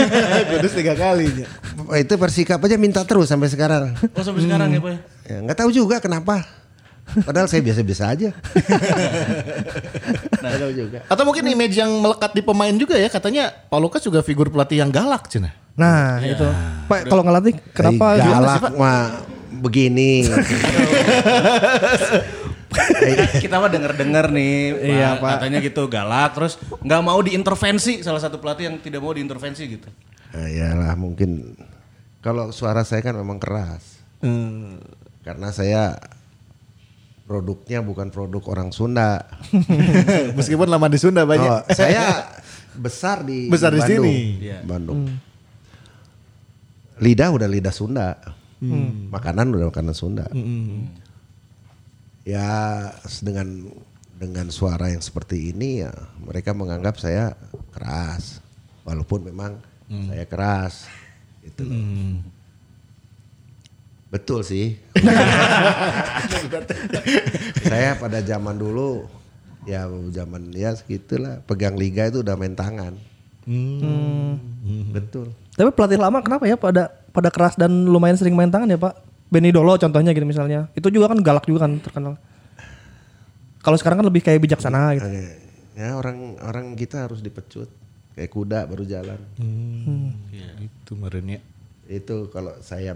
Kudus 0.50 0.74
tiga 0.74 0.98
kalinya. 0.98 1.46
itu 1.94 2.14
Persikap 2.18 2.58
aja 2.58 2.74
minta 2.74 3.06
terus 3.06 3.30
sampai 3.30 3.46
sekarang. 3.46 3.94
Oh 3.94 4.24
sampai 4.26 4.42
sekarang 4.42 4.74
ya 4.74 4.82
Pak 4.82 4.90
ya? 4.90 4.98
Ya, 5.30 5.36
nggak 5.46 5.58
tahu 5.62 5.70
juga 5.70 6.02
kenapa. 6.02 6.42
Padahal 7.10 7.50
saya 7.50 7.62
biasa-biasa 7.66 8.04
aja. 8.14 8.30
Nggak 10.40 10.58
tahu 10.62 10.72
juga. 10.72 10.98
Atau 11.10 11.24
mungkin 11.26 11.42
image 11.42 11.74
yang 11.74 11.90
melekat 11.90 12.30
di 12.38 12.42
pemain 12.42 12.70
juga 12.70 12.94
ya 12.94 13.10
katanya 13.10 13.50
Pak 13.50 13.80
Lukas 13.82 14.02
juga 14.06 14.22
figur 14.22 14.46
pelatih 14.46 14.78
yang 14.78 14.94
galak 14.94 15.26
cina. 15.26 15.50
Nah, 15.74 16.22
itu. 16.22 16.46
Pak 16.86 17.10
kalau 17.10 17.26
ngelatih 17.26 17.58
kenapa 17.74 18.14
Ay, 18.14 18.22
galak 18.22 18.62
mah 18.78 19.26
begini. 19.58 20.22
kita, 22.70 23.24
kita 23.40 23.54
mah 23.56 23.68
denger-denger 23.68 24.26
nih 24.30 24.54
Pak, 24.70 24.84
Iya, 24.84 25.08
Pak. 25.16 25.30
katanya 25.36 25.58
gitu 25.58 25.82
galak 25.86 26.30
terus 26.32 26.54
nggak 26.78 27.02
mau 27.02 27.18
diintervensi 27.18 28.00
salah 28.00 28.18
satu 28.18 28.38
pelatih 28.38 28.70
yang 28.70 28.76
tidak 28.78 28.98
mau 28.98 29.10
diintervensi 29.10 29.66
gitu. 29.66 29.90
Nah, 30.30 30.46
iyalah 30.46 30.94
mungkin 30.94 31.58
kalau 32.20 32.50
suara 32.50 32.82
saya 32.82 33.00
kan 33.00 33.14
memang 33.14 33.36
keras. 33.36 33.98
Karena 35.20 35.48
saya 35.50 35.98
produknya 37.24 37.80
bukan 37.80 38.08
produk 38.08 38.42
orang 38.46 38.70
Sunda. 38.70 39.26
Meskipun 40.38 40.66
lama 40.66 40.86
di 40.86 40.98
Sunda 40.98 41.24
banyak. 41.24 41.50
Oh, 41.50 41.62
saya 41.70 42.30
besar 42.70 43.22
di 43.22 43.46
Besar 43.46 43.72
di 43.72 43.80
Bandung. 43.80 44.04
sini. 44.06 44.14
Iya. 44.40 44.58
Bandung. 44.62 45.00
Lidah 47.00 47.28
udah 47.32 47.48
lidah 47.48 47.72
Sunda. 47.72 48.14
Makanan 49.10 49.50
udah 49.50 49.72
makanan 49.72 49.94
Sunda. 49.96 50.28
Ya 52.24 52.92
dengan 53.24 53.72
dengan 54.20 54.52
suara 54.52 54.92
yang 54.92 55.00
seperti 55.00 55.56
ini 55.56 55.80
ya 55.84 55.92
mereka 56.20 56.52
menganggap 56.52 57.00
saya 57.00 57.36
keras. 57.72 58.44
Walaupun 58.84 59.28
memang 59.28 59.60
saya 59.88 60.24
keras. 60.28 60.88
Gitu 61.40 61.64
loh. 61.64 61.80
Betul 64.10 64.42
sih. 64.42 64.74
saya 67.70 67.94
pada 67.94 68.18
zaman 68.20 68.58
dulu 68.58 69.06
ya 69.68 69.84
zaman 70.10 70.50
ya 70.56 70.72
segitulah 70.72 71.44
pegang 71.44 71.76
liga 71.76 72.08
itu 72.08 72.26
udah 72.26 72.36
main 72.36 72.56
tangan. 72.56 72.96
Betul. 74.92 75.32
Tapi 75.54 75.70
pelatih 75.72 76.00
lama 76.00 76.18
kenapa 76.20 76.44
ya 76.46 76.56
pada 76.58 76.90
pada 77.10 77.30
keras 77.30 77.54
dan 77.58 77.70
lumayan 77.86 78.18
sering 78.18 78.36
main 78.36 78.50
tangan 78.50 78.70
ya 78.70 78.78
Pak? 78.78 78.94
Benny 79.30 79.54
Dolo 79.54 79.78
contohnya 79.78 80.10
gitu 80.10 80.26
misalnya. 80.26 80.66
Itu 80.74 80.90
juga 80.90 81.14
kan 81.14 81.22
galak 81.22 81.46
juga 81.46 81.70
kan 81.70 81.78
terkenal. 81.78 82.18
Kalau 83.62 83.76
sekarang 83.78 84.02
kan 84.02 84.06
lebih 84.10 84.26
kayak 84.26 84.42
bijaksana 84.42 84.98
gitu. 84.98 85.06
Ya 85.78 85.94
orang 85.94 86.36
orang 86.42 86.74
kita 86.74 87.06
harus 87.06 87.22
dipecut 87.22 87.70
kayak 88.18 88.30
kuda 88.34 88.66
baru 88.66 88.84
jalan. 88.84 89.20
Itu 90.58 90.98
meren 90.98 91.30
ya. 91.30 91.40
Itu 91.86 92.28
kalau 92.34 92.58
saya 92.58 92.92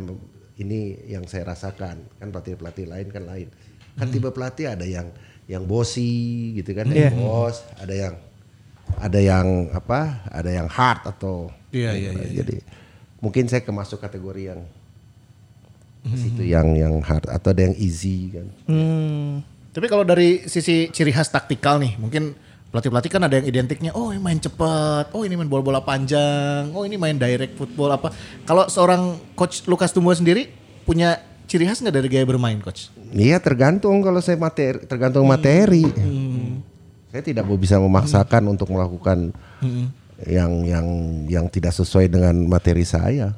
ini 0.58 1.06
yang 1.06 1.26
saya 1.30 1.54
rasakan 1.54 2.02
kan 2.18 2.28
pelatih 2.34 2.58
pelatih 2.58 2.86
lain 2.90 3.08
kan 3.14 3.24
lain. 3.24 3.48
Kan 3.94 4.10
tipe 4.10 4.26
pelatih 4.34 4.74
ada 4.74 4.82
yang 4.82 5.14
yang 5.46 5.62
bosi 5.68 6.50
gitu 6.56 6.72
kan, 6.72 6.88
Iya. 6.88 7.12
yang 7.12 7.20
bos, 7.20 7.62
ada 7.76 7.94
yang 7.94 8.14
ada 8.96 9.20
yang 9.20 9.46
apa, 9.76 10.24
ada 10.32 10.50
yang 10.50 10.66
hard 10.66 11.04
atau 11.04 11.52
Iya, 11.74 11.92
iya, 11.92 12.10
iya, 12.16 12.28
Jadi 12.42 12.56
mungkin 13.20 13.50
saya 13.50 13.60
kemasuk 13.66 13.98
kategori 14.00 14.42
yang 14.54 14.60
ke 16.04 16.16
situ 16.20 16.42
yang 16.44 16.76
yang 16.76 17.00
hard 17.00 17.24
atau 17.32 17.56
ada 17.56 17.64
yang 17.64 17.76
easy 17.80 18.28
kan. 18.36 18.46
Hmm. 18.68 19.40
Tapi 19.74 19.86
kalau 19.90 20.04
dari 20.06 20.44
sisi 20.46 20.92
ciri 20.92 21.10
khas 21.10 21.32
taktikal 21.32 21.82
nih, 21.82 21.98
mungkin 21.98 22.36
pelatih-pelatih 22.70 23.10
kan 23.10 23.22
ada 23.26 23.40
yang 23.40 23.46
identiknya, 23.48 23.90
oh 23.96 24.14
ini 24.14 24.22
main 24.22 24.38
cepat, 24.38 25.10
oh 25.10 25.26
ini 25.26 25.34
main 25.34 25.50
bola-bola 25.50 25.82
panjang, 25.82 26.70
oh 26.70 26.86
ini 26.86 26.94
main 26.94 27.18
direct 27.18 27.58
football 27.58 27.90
apa. 27.90 28.14
Kalau 28.46 28.70
seorang 28.70 29.18
coach 29.34 29.66
Lukas 29.66 29.90
Tumbuh 29.90 30.14
sendiri 30.14 30.46
punya 30.86 31.18
ciri 31.50 31.66
khas 31.66 31.82
nggak 31.82 31.96
dari 31.96 32.08
gaya 32.12 32.26
bermain 32.28 32.60
coach? 32.62 32.92
Iya 33.10 33.42
tergantung 33.42 33.98
kalau 34.04 34.22
saya 34.22 34.38
materi 34.38 34.84
tergantung 34.86 35.26
materi. 35.26 35.82
Saya 37.14 37.22
tidak 37.22 37.46
mau 37.46 37.54
bisa 37.54 37.78
memaksakan 37.78 38.42
untuk 38.50 38.70
melakukan 38.74 39.30
yang 40.26 40.52
yang 40.66 40.86
yang 41.26 41.46
tidak 41.50 41.74
sesuai 41.74 42.10
dengan 42.10 42.34
materi 42.46 42.82
saya. 42.86 43.34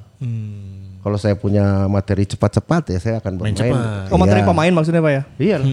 Kalau 1.06 1.22
saya 1.22 1.38
punya 1.38 1.86
materi 1.86 2.26
cepat-cepat 2.26 2.90
ya 2.90 2.98
saya 2.98 3.16
akan 3.22 3.38
bermain. 3.38 3.54
cepat. 3.54 4.10
Oh 4.10 4.18
materi 4.18 4.42
Iya. 4.42 4.48
pemain 4.50 4.72
maksudnya 4.74 4.98
Pak 4.98 5.12
ya? 5.14 5.22
Iya. 5.38 5.56
lah. 5.56 5.68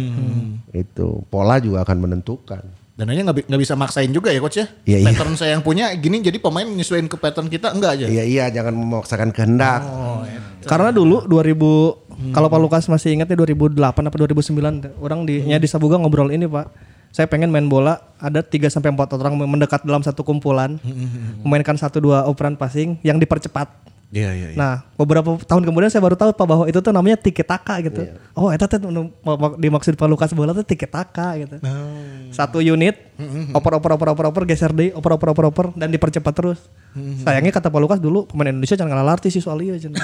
Itu 0.72 1.26
pola 1.26 1.58
juga 1.58 1.82
akan 1.82 1.98
menentukan. 2.00 2.62
Dan 2.94 3.10
aja 3.10 3.26
nggak 3.26 3.38
bi- 3.42 3.48
nggak 3.50 3.58
bisa 3.60 3.74
maksain 3.74 4.14
juga 4.14 4.30
ya 4.30 4.38
coach 4.38 4.62
ya. 4.62 4.70
Iya, 4.86 4.98
iya. 5.02 5.06
pattern 5.10 5.34
saya 5.34 5.58
yang 5.58 5.66
punya 5.66 5.90
gini 5.98 6.22
jadi 6.22 6.38
pemain 6.38 6.62
menyesuaikan 6.64 7.10
ke 7.10 7.18
pattern 7.18 7.50
kita 7.50 7.74
enggak 7.74 7.98
aja. 7.98 8.06
Iya 8.06 8.24
iya 8.24 8.46
jangan 8.54 8.78
memaksakan 8.78 9.34
kehendak. 9.34 9.82
Karena 10.64 10.94
dulu 10.94 11.26
2000 11.26 11.98
kalau 12.30 12.48
Pak 12.48 12.60
Lukas 12.62 12.86
masih 12.86 13.18
ingat 13.18 13.26
ya 13.26 13.36
2008 13.36 13.74
apa 14.06 14.16
2009 14.16 15.02
orang 15.02 15.26
di 15.26 15.42
nya 15.42 15.58
di 15.58 15.66
Sabuga 15.66 15.98
ngobrol 15.98 16.30
ini 16.30 16.46
Pak. 16.46 16.70
Saya 17.10 17.26
pengen 17.26 17.50
main 17.50 17.66
bola 17.66 17.98
ada 18.18 18.46
3 18.46 18.70
sampai 18.70 18.90
4 18.90 19.18
orang 19.18 19.34
mendekat 19.40 19.82
dalam 19.82 20.06
satu 20.06 20.22
kumpulan. 20.22 20.78
Memainkan 21.42 21.74
satu 21.74 21.98
dua 22.00 22.22
operan 22.24 22.54
passing 22.54 23.02
yang 23.02 23.18
dipercepat. 23.18 23.82
Iya 24.14 24.30
iya. 24.30 24.48
iya. 24.54 24.58
Nah, 24.62 24.76
beberapa 24.94 25.42
tahun 25.42 25.66
kemudian 25.66 25.90
saya 25.90 25.98
baru 25.98 26.14
tahu 26.14 26.38
Pak 26.38 26.46
bahwa 26.46 26.70
itu 26.70 26.78
tuh 26.78 26.94
namanya 26.94 27.18
tiki 27.18 27.42
taka 27.42 27.82
gitu. 27.82 28.06
Oh, 28.38 28.54
itu 28.54 28.62
tuh 28.62 28.78
dimaksud 29.58 29.98
Pak 29.98 30.06
Lukas 30.06 30.30
bola 30.38 30.54
tuh 30.54 30.62
tiki 30.62 30.86
taka 30.86 31.34
gitu. 31.42 31.58
Satu 32.30 32.62
unit, 32.62 32.94
oper 33.52 33.82
oper 33.82 33.98
oper 33.98 34.08
oper 34.14 34.26
oper 34.30 34.44
geser 34.46 34.70
deh, 34.70 34.94
oper 34.94 35.18
oper 35.18 35.34
oper 35.34 35.46
oper 35.50 35.66
dan 35.74 35.90
dipercepat 35.90 36.30
terus. 36.30 36.62
Sayangnya 37.26 37.50
kata 37.50 37.74
Pak 37.74 37.82
Lukas 37.82 37.98
dulu 37.98 38.30
pemain 38.30 38.54
Indonesia 38.54 38.78
jangan 38.78 38.94
ngalah 38.94 39.18
artis 39.18 39.34
sih 39.34 39.42
soal 39.42 39.58
iya 39.66 39.82
Cen. 39.82 39.98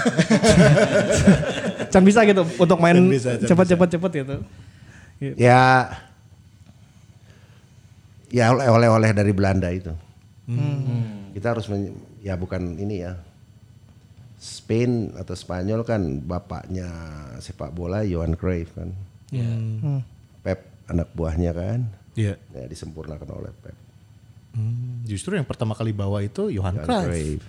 Can 1.94 2.02
bisa 2.10 2.26
gitu 2.26 2.42
untuk 2.58 2.82
main 2.82 2.98
can 2.98 3.46
cepat 3.46 3.66
cepat 3.70 3.88
cepat 3.94 4.12
gitu. 4.26 4.36
Ya 5.38 5.94
ya 8.34 8.50
oleh-oleh 8.50 9.14
dari 9.14 9.38
Belanda 9.38 9.70
itu. 9.70 9.94
Kita 11.30 11.54
harus 11.54 11.70
men- 11.70 11.94
ya 12.26 12.34
bukan 12.34 12.74
ini 12.76 13.06
ya. 13.06 13.22
Spain 14.40 15.12
atau 15.20 15.36
Spanyol 15.36 15.84
kan 15.84 16.24
bapaknya 16.24 16.88
sepak 17.44 17.76
bola 17.76 18.08
Johan 18.08 18.40
Cruyff 18.40 18.72
kan. 18.72 18.96
Hmm. 19.36 20.00
Pep 20.40 20.64
anak 20.88 21.12
buahnya 21.12 21.52
kan. 21.52 21.92
Iya. 22.16 22.40
Ya 22.56 22.66
disempurnakan 22.72 23.30
oleh 23.36 23.52
Pep. 23.60 23.76
Hmm, 24.56 25.06
justru 25.06 25.36
yang 25.36 25.46
pertama 25.46 25.76
kali 25.76 25.92
bawa 25.92 26.24
itu 26.24 26.48
Johan 26.50 26.80
Johan 26.80 26.88
Cruyff. 26.88 27.06
Cruyff. 27.06 27.44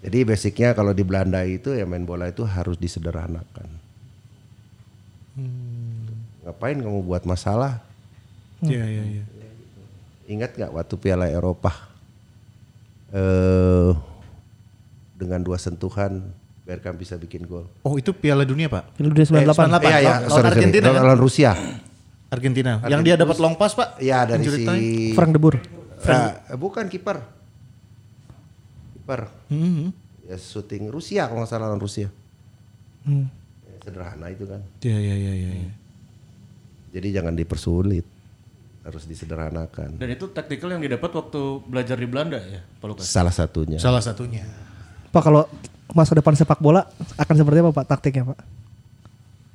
Jadi 0.00 0.18
basicnya 0.24 0.72
kalau 0.72 0.96
di 0.96 1.04
Belanda 1.04 1.44
itu 1.44 1.76
ya 1.76 1.84
main 1.84 2.08
bola 2.08 2.32
itu 2.32 2.48
harus 2.48 2.80
disederhanakan. 2.80 3.68
Ngapain 6.40 6.80
kamu 6.80 7.04
buat 7.04 7.28
masalah? 7.28 7.84
Iya 8.64 8.84
iya 8.88 9.04
iya. 9.20 9.24
Ingat 10.32 10.56
nggak 10.56 10.72
waktu 10.72 10.94
Piala 10.96 11.28
Eropa 11.28 11.92
eh 13.10 13.90
dengan 15.20 15.44
dua 15.44 15.60
sentuhan 15.60 16.32
Bergkamp 16.70 17.02
bisa 17.02 17.18
bikin 17.18 17.50
gol. 17.50 17.66
Oh 17.82 17.98
itu 17.98 18.14
Piala 18.14 18.46
Dunia 18.46 18.70
pak? 18.70 18.94
Piala 18.94 19.10
Dunia 19.10 19.26
98. 19.26 19.74
98. 19.74 19.90
Iya 19.90 19.98
ya, 19.98 20.14
Lawan 20.14 20.30
sorry, 20.30 20.30
sorry. 20.30 20.48
Argentina 20.54 20.86
kan? 20.86 21.02
Lawan 21.02 21.20
Rusia. 21.20 21.52
Argentina. 22.30 22.72
Yang 22.86 23.02
dia 23.02 23.14
dapat 23.18 23.36
long 23.42 23.54
pass 23.58 23.72
pak? 23.74 23.98
Iya 23.98 24.18
dari 24.22 24.44
si. 24.46 24.64
Frank 25.18 25.34
de 25.34 25.40
Boer. 25.42 25.56
Ah, 26.06 26.54
bukan 26.54 26.86
kiper. 26.86 27.18
Kiper. 28.94 29.20
Mhm. 29.50 29.90
Ya 30.30 30.36
syuting 30.38 30.94
Rusia 30.94 31.26
kalau 31.26 31.42
nggak 31.42 31.50
salah 31.50 31.66
lawan 31.66 31.82
Rusia. 31.82 32.06
Hmm. 33.02 33.26
Ya, 33.66 33.74
sederhana 33.82 34.26
itu 34.30 34.46
kan. 34.46 34.62
Iya 34.86 34.98
iya 35.02 35.14
iya 35.18 35.32
iya. 35.34 35.50
iya. 35.66 35.72
Jadi 36.94 37.08
jangan 37.10 37.34
dipersulit. 37.34 38.06
Harus 38.86 39.04
disederhanakan. 39.10 39.98
Dan 39.98 40.08
itu 40.08 40.30
taktikal 40.30 40.70
yang 40.70 40.80
didapat 40.80 41.10
waktu 41.12 41.40
belajar 41.68 41.98
di 42.00 42.08
Belanda 42.08 42.38
ya, 42.40 42.62
Pak 42.80 42.86
Lukas? 42.86 43.04
Salah 43.10 43.34
satunya. 43.34 43.76
Salah 43.76 44.00
satunya. 44.00 44.46
Pak 45.10 45.22
kalau 45.26 45.42
masa 45.90 46.14
depan 46.14 46.34
sepak 46.38 46.62
bola 46.62 46.86
akan 47.18 47.34
seperti 47.34 47.58
apa 47.62 47.70
Pak 47.74 47.86
taktiknya 47.86 48.24
Pak? 48.30 48.38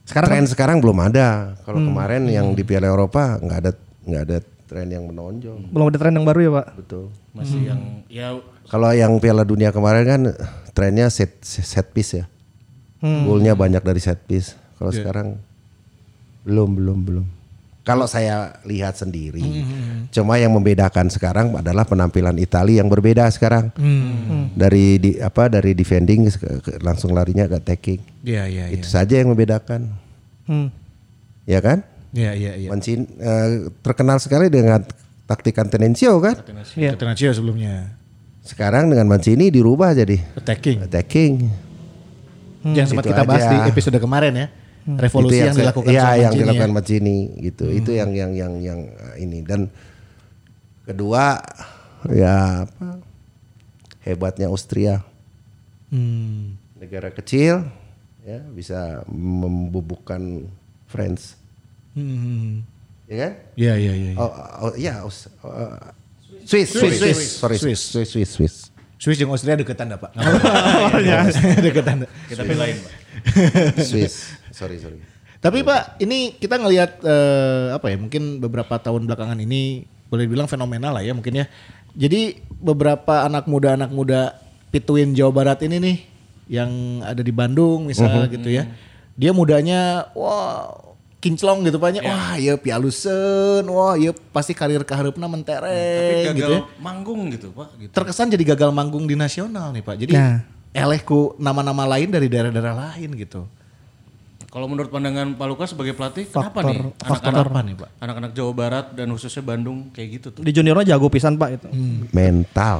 Sekarang 0.06 0.30
kan 0.30 0.38
tren 0.38 0.45
sekarang 0.45 0.78
belum 0.84 0.97
ada. 1.01 1.58
Kalau 1.66 1.82
kemarin 1.82 2.28
yang 2.30 2.53
di 2.53 2.62
Piala 2.62 2.91
Eropa 2.91 3.41
nggak 3.41 3.58
ada 3.64 3.72
nggak 4.06 4.22
ada 4.22 4.38
tren 4.66 4.88
yang 4.89 5.06
menonjol. 5.10 5.72
belum 5.74 5.86
ada 5.89 5.97
tren 5.97 6.14
yang 6.14 6.26
baru 6.28 6.39
ya 6.41 6.51
Pak? 6.62 6.68
Betul. 6.78 7.06
Masih 7.34 7.60
yang 7.74 7.82
ya 8.12 8.28
Kalau 8.70 8.89
yang 8.93 9.18
Piala 9.18 9.45
Dunia 9.45 9.70
kemarin 9.74 10.03
kan 10.06 10.22
trennya 10.78 11.10
set 11.10 11.41
set 11.41 11.89
piece 11.95 12.22
ya. 12.22 12.26
Golnya 13.01 13.53
banyak 13.53 13.82
dari 13.86 14.01
set 14.01 14.22
piece. 14.26 14.58
Kalau 14.78 14.91
sekarang 14.91 15.39
belum 16.45 16.70
belum 16.78 16.97
belum. 17.01 17.26
Kalau 17.86 18.10
saya 18.10 18.58
lihat 18.66 18.98
sendiri, 18.98 19.46
cuma 20.10 20.36
yang 20.36 20.50
membedakan 20.50 21.06
sekarang 21.06 21.54
adalah 21.54 21.86
penampilan 21.86 22.34
Italia 22.36 22.82
yang 22.82 22.90
berbeda 22.90 23.30
sekarang. 23.30 23.70
Dari 24.52 24.98
di 24.98 25.12
apa 25.18 25.46
dari 25.48 25.72
defending 25.72 26.26
ke- 26.28 26.60
ke- 26.60 26.78
langsung 26.82 27.14
larinya 27.14 27.46
ke 27.46 27.56
attacking. 27.56 28.02
Iya 28.22 28.50
iya. 28.50 28.66
Itu 28.74 28.90
saja 28.90 29.16
yang 29.16 29.30
membedakan. 29.30 29.94
Hmm. 30.44 30.74
Ya 31.46 31.62
kan? 31.62 31.86
Iya 32.10 32.34
iya 32.34 32.52
iya. 32.58 32.70
Mancini 32.74 33.06
eh, 33.16 33.50
terkenal 33.80 34.18
sekali 34.18 34.50
dengan 34.50 34.82
taktikan 35.26 35.70
Tenencio 35.70 36.18
kan. 36.18 36.42
Iya. 36.74 36.98
Catenaccio 36.98 37.30
sebelumnya. 37.32 37.94
Sekarang 38.42 38.90
dengan 38.90 39.06
Mancini 39.06 39.50
dirubah 39.50 39.94
jadi 39.94 40.26
Attacking. 40.34 40.78
attacking. 40.82 41.34
Yang 42.66 42.88
sempat 42.90 43.06
Itu 43.06 43.14
kita 43.14 43.24
bahas 43.24 43.46
aja. 43.46 43.54
di 43.62 43.70
episode 43.70 43.98
kemarin 44.00 44.34
ya. 44.34 44.48
Revolusi 44.86 45.42
yang, 45.42 45.58
saya- 45.58 45.66
dilakukan 45.66 45.90
ya, 45.90 46.02
sama 46.02 46.14
yang 46.14 46.22
Mancini 46.30 46.42
dilakukan 46.46 46.70
ya. 46.70 46.76
Mancini 46.78 47.18
gitu. 47.42 47.66
Itu 47.74 47.92
yang 47.92 48.10
yang 48.14 48.32
yang 48.38 48.54
yang 48.62 48.80
uh, 48.94 49.16
ini 49.18 49.42
dan 49.42 49.62
kedua 50.86 51.42
ya 52.14 52.70
apa 52.70 53.02
hebatnya 54.06 54.48
Austria. 54.54 55.02
Hmm. 55.90 56.62
Negara 56.78 57.10
kecil 57.10 57.66
ya 58.22 58.40
bisa 58.54 59.02
membubukkan 59.10 60.46
France. 60.86 61.34
Hmm. 61.98 62.62
Ya 63.10 63.18
kan? 63.30 63.34
Iya 63.58 63.74
iya 63.78 63.94
iya. 63.94 64.12
iya. 64.14 64.18
Oh, 64.18 64.32
oh 64.70 64.74
iya, 64.78 64.94
Aus- 65.02 65.30
uh, 65.42 65.78
Swiss, 66.46 66.74
Swiss, 66.74 66.98
Swiss, 66.98 67.18
Swiss. 67.18 67.22
sorry, 67.42 67.58
Swiss. 67.58 67.82
Swiss, 67.82 68.10
Swiss, 68.14 68.30
Swiss. 68.38 68.56
Swiss 69.02 69.18
yang 69.22 69.30
Austria 69.30 69.58
deketan 69.58 69.94
dah 69.94 70.00
pak. 70.02 70.14
deketan. 71.66 72.06
kita 72.30 72.42
belain, 72.46 72.78
Pak. 72.82 72.94
Swiss. 73.82 74.35
Sorry, 74.56 74.80
sorry. 74.80 75.03
Tapi 75.43 75.62
Pak, 75.62 75.99
ini 75.99 76.39
kita 76.39 76.56
ngelihat 76.56 77.03
eh, 77.03 77.76
apa 77.76 77.91
ya? 77.91 77.99
Mungkin 77.99 78.39
beberapa 78.39 78.80
tahun 78.80 79.03
belakangan 79.03 79.36
ini 79.38 79.84
boleh 80.08 80.24
dibilang 80.26 80.47
fenomenal 80.47 80.95
lah 80.95 81.03
ya 81.03 81.12
mungkin 81.12 81.43
ya. 81.43 81.45
Jadi 81.91 82.39
beberapa 82.56 83.28
anak 83.28 83.45
muda 83.51 83.76
anak 83.76 83.91
muda 83.91 84.39
pituin 84.72 85.12
Jawa 85.12 85.32
Barat 85.36 85.60
ini 85.68 85.78
nih 85.78 85.97
yang 86.47 86.72
ada 87.03 87.20
di 87.20 87.36
Bandung 87.36 87.86
misalnya 87.91 88.32
gitu 88.32 88.47
ya. 88.47 88.64
Dia 89.20 89.36
mudanya 89.36 90.08
wah 90.16 90.72
kinclong 91.20 91.66
gitu 91.66 91.82
Pak 91.82 91.89
nya. 91.89 92.01
Wah, 92.06 92.38
ya 92.38 92.53
pialusen, 92.56 93.66
wah 93.66 93.97
ya 93.97 94.14
pasti 94.30 94.53
karir 94.53 94.86
kaharupna 94.86 95.26
Tapi 95.26 95.34
mentereng 95.36 96.32
gagal 96.32 96.38
gitu 96.38 96.53
ya. 96.53 96.62
manggung 96.78 97.22
gitu 97.34 97.49
pak. 97.49 97.70
Gitu. 97.82 97.91
Terkesan 97.91 98.30
jadi 98.30 98.56
gagal 98.56 98.70
manggung 98.70 99.10
di 99.10 99.18
nasional 99.18 99.74
nih 99.74 99.82
Pak. 99.82 99.95
Jadi 99.99 100.14
Nah. 100.14 100.45
elehku 100.70 101.34
nama-nama 101.41 101.86
lain 101.97 102.14
dari 102.14 102.30
daerah-daerah 102.30 102.76
lain 102.93 103.10
gitu. 103.18 103.49
Kalau 104.56 104.72
menurut 104.72 104.88
pandangan 104.88 105.36
Pak 105.36 105.47
Lukas 105.51 105.76
sebagai 105.76 105.91
pelatih, 105.91 106.24
kenapa 106.26 106.64
Faktor- 106.64 106.72
nih 106.72 106.80
faktor 106.95 107.12
anak-anak 107.28 107.51
apa 107.51 107.60
nih, 107.60 107.76
Pak? 107.76 107.89
Anak-anak 107.99 108.32
Jawa 108.32 108.51
Barat 108.56 108.86
dan 108.95 109.12
khususnya 109.12 109.43
Bandung 109.43 109.91
kayak 109.91 110.08
gitu 110.16 110.28
tuh. 110.32 110.41
Di 110.41 110.51
juniornya 110.56 110.95
jago 110.95 111.12
pisan 111.12 111.36
pak 111.36 111.60
itu. 111.60 111.68
Mental. 112.10 112.80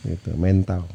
Gitu, 0.00 0.30
mental. 0.32 0.88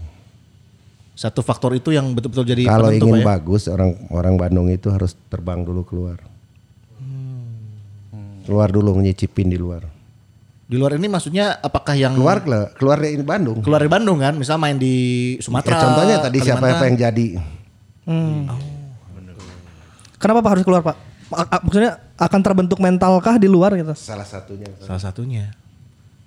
Satu 1.13 1.45
faktor 1.45 1.77
itu 1.77 1.93
yang 1.93 2.09
betul-betul 2.09 2.41
jadi 2.43 2.65
Kalau 2.65 2.89
penentu, 2.89 3.05
ingin 3.05 3.13
Pak 3.13 3.21
ya. 3.21 3.27
bagus 3.29 3.63
orang 3.69 3.91
orang 4.09 4.33
Bandung 4.33 4.65
itu 4.67 4.89
harus 4.89 5.13
terbang 5.29 5.61
dulu 5.61 5.85
keluar. 5.85 6.17
Keluar 8.43 8.73
dulu 8.73 8.97
nyicipin 8.97 9.45
di 9.45 9.61
luar. 9.61 9.85
Di 10.65 10.73
luar 10.73 10.97
ini 10.97 11.05
maksudnya 11.05 11.61
apakah 11.61 11.93
yang 11.93 12.17
Keluar 12.17 12.41
ke- 12.41 12.81
keluar 12.81 12.97
dari 12.97 13.21
Bandung. 13.21 13.61
keluar 13.61 13.77
dari 13.77 13.93
Bandung 13.93 14.17
kan? 14.17 14.33
Misal 14.33 14.57
main 14.57 14.73
di 14.73 14.95
Sumatera. 15.37 15.77
Ya, 15.77 15.81
contohnya 15.85 16.15
tadi 16.17 16.37
siapa 16.41 16.57
Kalimantan. 16.59 16.73
apa 16.73 16.85
yang 16.89 16.97
jadi? 16.97 17.27
Kenapa 20.17 20.39
pak 20.39 20.51
harus 20.55 20.63
keluar 20.63 20.81
pak? 20.81 20.95
Maksudnya 21.63 21.97
akan 22.15 22.39
terbentuk 22.39 22.77
mentalkah 22.77 23.35
di 23.35 23.49
luar 23.49 23.73
gitu? 23.73 23.91
Salah 23.93 24.23
satunya. 24.23 24.69
Salah 24.79 25.01
satunya. 25.01 25.51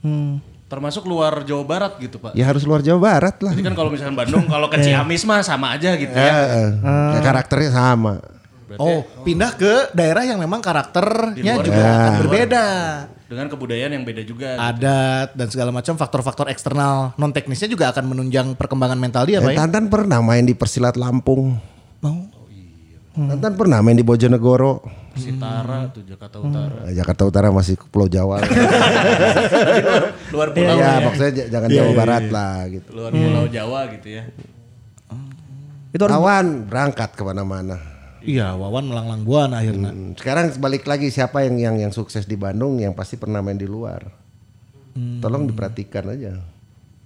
Hmm. 0.03 0.43
Termasuk 0.67 1.07
luar 1.07 1.47
Jawa 1.47 1.63
Barat 1.63 1.93
gitu 1.97 2.19
pak. 2.19 2.35
Ya 2.35 2.43
harus 2.43 2.67
luar 2.67 2.83
Jawa 2.83 2.99
Barat 2.99 3.39
lah. 3.39 3.55
Jadi 3.55 3.63
kan 3.63 3.75
kalau 3.79 3.87
misalkan 3.89 4.19
Bandung, 4.19 4.45
kalau 4.47 4.67
ke 4.67 4.83
Ciamis 4.83 5.23
mah 5.23 5.39
sama 5.41 5.79
aja 5.79 5.95
gitu 5.95 6.11
Eh, 6.11 6.19
ya. 6.19 6.35
eh, 6.67 6.69
ya 7.15 7.21
karakternya 7.23 7.71
sama. 7.71 8.19
Oh, 8.75 9.07
pindah 9.23 9.55
ke 9.55 9.95
daerah 9.95 10.27
yang 10.27 10.43
memang 10.43 10.59
karakternya 10.59 11.55
luar 11.55 11.67
juga 11.67 11.79
ya. 11.79 11.95
akan 11.95 12.15
berbeda. 12.27 12.65
Dengan 13.27 13.47
kebudayaan 13.51 13.93
yang 13.95 14.03
beda 14.03 14.23
juga. 14.27 14.59
Adat 14.59 15.35
dan 15.39 15.47
segala 15.51 15.71
macam 15.71 15.95
faktor-faktor 15.95 16.51
eksternal 16.51 17.15
non 17.15 17.31
teknisnya 17.31 17.71
juga 17.71 17.95
akan 17.95 18.11
menunjang 18.11 18.59
perkembangan 18.59 18.99
mental 18.99 19.23
dia, 19.27 19.39
Pak 19.39 19.51
Eh, 19.51 19.55
ya. 19.55 19.59
Tantan 19.63 19.87
pernah 19.87 20.19
main 20.19 20.43
di 20.43 20.55
Persilat 20.55 20.99
Lampung. 20.99 21.55
Mau. 22.03 22.19
Tantan 23.17 23.55
pernah 23.57 23.79
main 23.81 23.97
di 23.97 24.05
Bojonegoro. 24.05 24.83
Sitara 25.17 25.89
tuh 25.89 26.05
Jakarta 26.05 26.37
Utara. 26.37 26.77
Eh, 26.91 26.93
Jakarta 26.93 27.23
Utara 27.25 27.49
masih 27.49 27.81
Pulau 27.89 28.05
Jawa. 28.05 28.45
Luar 30.37 30.53
pulau 30.53 30.77
ya, 30.77 31.01
ya. 31.01 31.05
maksudnya 31.09 31.33
jangan 31.49 31.69
Jawa 31.73 31.93
Barat 31.97 32.25
lah 32.29 32.57
gitu. 32.69 32.89
Luar 32.93 33.11
pulau 33.17 33.47
Jawa 33.49 33.81
gitu 33.97 34.09
ya. 34.21 34.23
Itu 35.97 36.03
harus 36.05 36.13
Kawan 36.13 36.47
berangkat 36.69 37.11
ke 37.17 37.23
mana-mana. 37.25 37.96
Iya, 38.27 38.59
Wawan 38.59 38.91
melanglang 38.91 39.23
buana 39.23 39.63
akhirnya. 39.63 39.95
Hmm, 39.95 40.19
Sekarang 40.19 40.51
balik 40.59 40.83
lagi 40.85 41.15
siapa 41.15 41.47
yang 41.47 41.57
yang 41.63 41.77
yang 41.79 41.93
sukses 41.95 42.27
di 42.27 42.35
Bandung 42.35 42.83
yang 42.83 42.93
pasti 42.93 43.15
pernah 43.15 43.39
main 43.39 43.57
di 43.57 43.71
luar. 43.71 44.03
Tolong 44.97 45.47
diperhatikan 45.47 46.09
aja. 46.11 46.41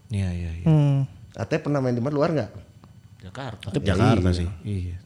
Iya, 0.08 0.28
iya, 0.32 0.50
iya. 0.62 0.66
Hmm. 0.66 1.04
Ate 1.36 1.60
pernah 1.60 1.78
main 1.84 1.94
di 1.94 2.02
mana 2.02 2.14
luar 2.16 2.30
nggak? 2.32 2.50
Jakarta. 3.20 3.68
Tetap 3.70 3.84
Jakarta 3.84 4.30
sih. 4.32 4.48
Iya. 4.64 4.96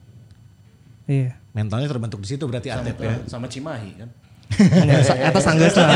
Iya. 1.05 1.31
Mentalnya 1.51 1.91
terbentuk 1.91 2.23
di 2.23 2.27
situ 2.31 2.47
berarti 2.47 2.71
atlet 2.71 2.95
ya. 2.97 3.13
Sama 3.27 3.45
Cimahi 3.51 3.91
kan. 3.99 4.09
Atas 5.29 5.43
sanggeus 5.43 5.75
lah. 5.75 5.87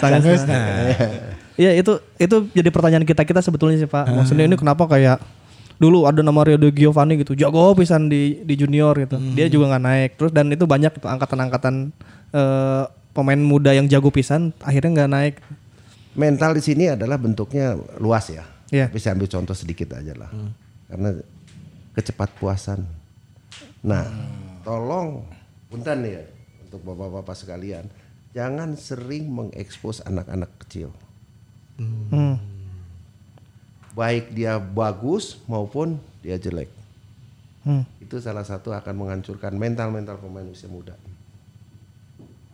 Sanggeus 0.00 0.42
lah. 0.48 0.62
Iya 1.54 1.70
itu 1.78 1.92
itu 2.18 2.36
jadi 2.50 2.68
pertanyaan 2.74 3.06
kita 3.06 3.22
kita 3.22 3.38
sebetulnya 3.38 3.78
sih 3.78 3.86
Pak. 3.86 4.10
Maksudnya 4.10 4.50
ini 4.50 4.58
kenapa 4.58 4.90
kayak 4.90 5.22
dulu 5.78 6.06
ada 6.06 6.22
nama 6.22 6.40
Rio 6.46 6.58
De 6.58 6.70
Giovanni 6.70 7.18
gitu 7.18 7.34
jago 7.34 7.74
pisan 7.74 8.06
di 8.06 8.42
di 8.42 8.54
junior 8.54 8.94
gitu. 8.98 9.18
Dia 9.34 9.50
juga 9.50 9.74
nggak 9.74 9.84
naik. 9.84 10.10
Terus 10.20 10.32
dan 10.34 10.50
itu 10.54 10.64
banyak 10.64 10.94
gitu 10.94 11.06
angkatan-angkatan 11.06 11.90
eh, 12.34 12.84
pemain 13.14 13.40
muda 13.40 13.74
yang 13.74 13.86
jago 13.90 14.10
pisan 14.10 14.54
akhirnya 14.62 15.02
nggak 15.02 15.12
naik. 15.12 15.34
Mental 16.14 16.54
di 16.54 16.62
sini 16.62 16.94
adalah 16.94 17.18
bentuknya 17.18 17.74
luas 17.98 18.30
ya. 18.30 18.46
Iya. 18.70 18.86
Bisa 18.90 19.10
ambil 19.14 19.26
contoh 19.26 19.54
sedikit 19.54 19.98
aja 19.98 20.14
lah. 20.14 20.30
Karena 20.86 21.10
kecepat 21.94 22.30
puasan. 22.38 22.86
Nah, 23.84 24.06
tolong 24.64 25.26
punten 25.68 26.06
nih 26.06 26.12
ya 26.18 26.22
untuk 26.64 26.80
bapak-bapak 26.86 27.36
sekalian, 27.38 27.86
jangan 28.34 28.74
sering 28.74 29.30
mengekspos 29.30 30.02
anak-anak 30.06 30.50
kecil. 30.66 30.90
Hmm. 31.78 32.38
Baik 33.94 34.34
dia 34.34 34.58
bagus 34.58 35.38
maupun 35.46 35.96
dia 36.18 36.34
jelek. 36.34 36.68
Hmm. 37.64 37.86
Itu 38.02 38.20
salah 38.20 38.44
satu 38.44 38.74
akan 38.74 38.92
menghancurkan 38.92 39.54
mental-mental 39.56 40.20
pemain 40.20 40.44
usia 40.50 40.68
muda. 40.68 40.98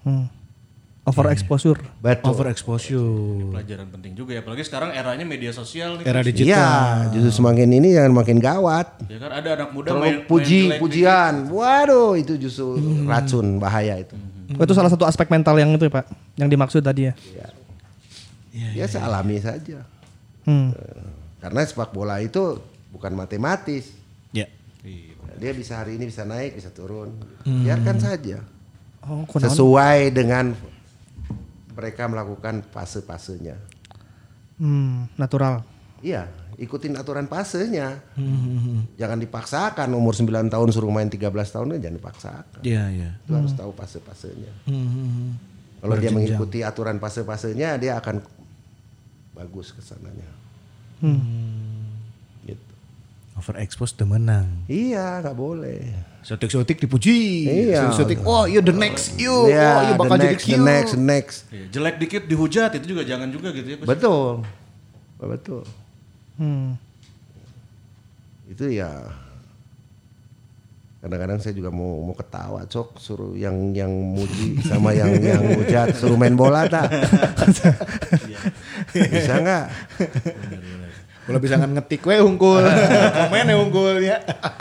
Hmm. 0.07 0.28
Overexposure. 1.01 1.80
Betul. 1.99 2.28
Overexposure. 2.30 3.57
Pelajaran 3.57 3.88
penting 3.88 4.12
juga 4.14 4.36
ya. 4.36 4.45
Apalagi 4.45 4.62
sekarang 4.68 4.93
eranya 4.93 5.24
media 5.24 5.51
sosial 5.51 5.99
nih. 5.99 6.05
Era 6.05 6.20
digital. 6.20 6.47
Iya, 6.47 6.68
justru 7.16 7.43
semakin 7.43 7.68
ini 7.72 7.88
jangan 7.97 8.12
makin 8.14 8.36
gawat. 8.38 8.86
Ya 9.09 9.18
kan 9.18 9.32
ada 9.32 9.49
anak 9.57 9.68
muda 9.72 9.91
Terlalu 9.91 10.05
main, 10.05 10.16
main 10.20 10.28
puji, 10.28 10.61
jelek 10.70 10.80
pujian. 10.84 11.34
Waduh, 11.51 12.14
itu 12.20 12.36
justru 12.36 12.76
racun 13.09 13.59
bahaya 13.59 13.97
itu. 13.99 14.14
Oh, 14.55 14.62
itu 14.66 14.74
salah 14.76 14.93
satu 14.93 15.09
aspek 15.09 15.26
mental 15.32 15.57
yang 15.57 15.72
itu 15.72 15.88
ya 15.88 15.93
Pak, 15.95 16.07
yang 16.36 16.49
dimaksud 16.53 16.84
tadi 16.84 17.11
ya. 17.11 17.14
Ya 18.76 18.86
sealami 18.86 19.41
saja. 19.41 19.82
Hmm. 20.45 20.76
Karena 21.41 21.64
sepak 21.64 21.91
bola 21.97 22.20
itu 22.20 22.61
bukan 22.93 23.16
matematis. 23.16 23.91
Ya. 24.30 24.47
Dia 25.41 25.53
bisa 25.57 25.80
hari 25.80 25.97
ini 25.97 26.07
bisa 26.07 26.28
naik, 26.28 26.61
bisa 26.61 26.68
turun. 26.68 27.16
Biarkan 27.49 27.97
saja. 27.97 28.45
Oh? 29.01 29.24
Sesuai 29.24 30.12
dengan 30.12 30.53
mereka 31.72 32.05
melakukan 32.12 32.61
fase-fasenya. 32.68 33.57
Hmm, 34.61 35.09
natural. 35.16 35.64
Iya, 36.05 36.28
ikutin 36.61 36.97
aturan 37.01 37.24
fasenya. 37.24 38.05
Jangan 39.01 39.16
dipaksakan 39.16 39.88
umur 39.97 40.12
9 40.12 40.53
tahun 40.53 40.68
suruh 40.68 40.93
main 40.93 41.09
13 41.09 41.24
tahun 41.32 41.80
jangan 41.80 41.97
dipaksakan. 41.97 42.61
Iya, 42.61 42.84
iya. 42.93 43.11
Itu 43.24 43.32
harus 43.32 43.57
tahu 43.57 43.72
fase-fasenya. 43.72 44.53
Kalau 45.80 45.97
dia 45.97 46.12
mengikuti 46.12 46.61
aturan 46.61 47.01
fase-fasenya 47.01 47.80
dia 47.80 47.97
akan 47.97 48.20
bagus 49.32 49.72
ke 49.72 49.80
sananya. 49.80 50.39
Gitu. 52.45 52.73
Overexpose 53.41 53.97
temenang. 53.97 54.47
Iya, 54.69 55.25
nggak 55.25 55.37
boleh. 55.37 55.81
Sotik-sotik 56.21 56.77
dipuji. 56.77 57.49
Iya. 57.49 57.89
Sotik-sotik, 57.89 58.21
oh 58.29 58.45
you 58.45 58.61
the 58.61 58.77
next 58.77 59.17
you. 59.17 59.33
oh 59.33 59.81
you 59.89 59.97
the 59.97 60.01
bakal 60.01 60.17
jadi 60.21 60.37
next, 60.37 60.45
Q. 60.45 60.51
the 60.53 60.61
next, 60.61 60.91
the 60.93 61.01
next. 61.01 61.37
Iya, 61.49 61.65
jelek 61.73 61.97
dikit 61.97 62.23
dihujat 62.29 62.71
itu 62.77 62.93
juga 62.97 63.03
jangan 63.09 63.33
juga 63.33 63.49
gitu 63.57 63.69
ya. 63.73 63.77
Coach. 63.81 63.89
Betul, 63.89 64.29
betul. 65.17 65.65
Hmm. 66.37 66.77
Itu 68.49 68.69
ya. 68.69 69.09
Kadang-kadang 71.01 71.41
saya 71.41 71.57
juga 71.57 71.73
mau 71.73 72.05
mau 72.05 72.13
ketawa, 72.13 72.69
cok 72.69 73.01
suruh 73.01 73.33
yang 73.33 73.73
yang 73.73 73.89
muji 73.89 74.61
sama 74.69 74.93
yang 74.93 75.17
yang 75.17 75.41
hujat 75.57 75.97
suruh 75.97 76.21
main 76.21 76.37
bola 76.37 76.69
tak? 76.69 76.93
Bisa 78.93 79.41
nggak? 79.41 79.65
Kalau 81.31 81.39
bisa 81.39 81.55
ngetik 81.57 82.03
we 82.03 82.18
unggul. 82.18 82.59
Komen 83.16 83.47
ya 83.47 83.57
unggul 83.57 83.97
ya. 83.99 84.18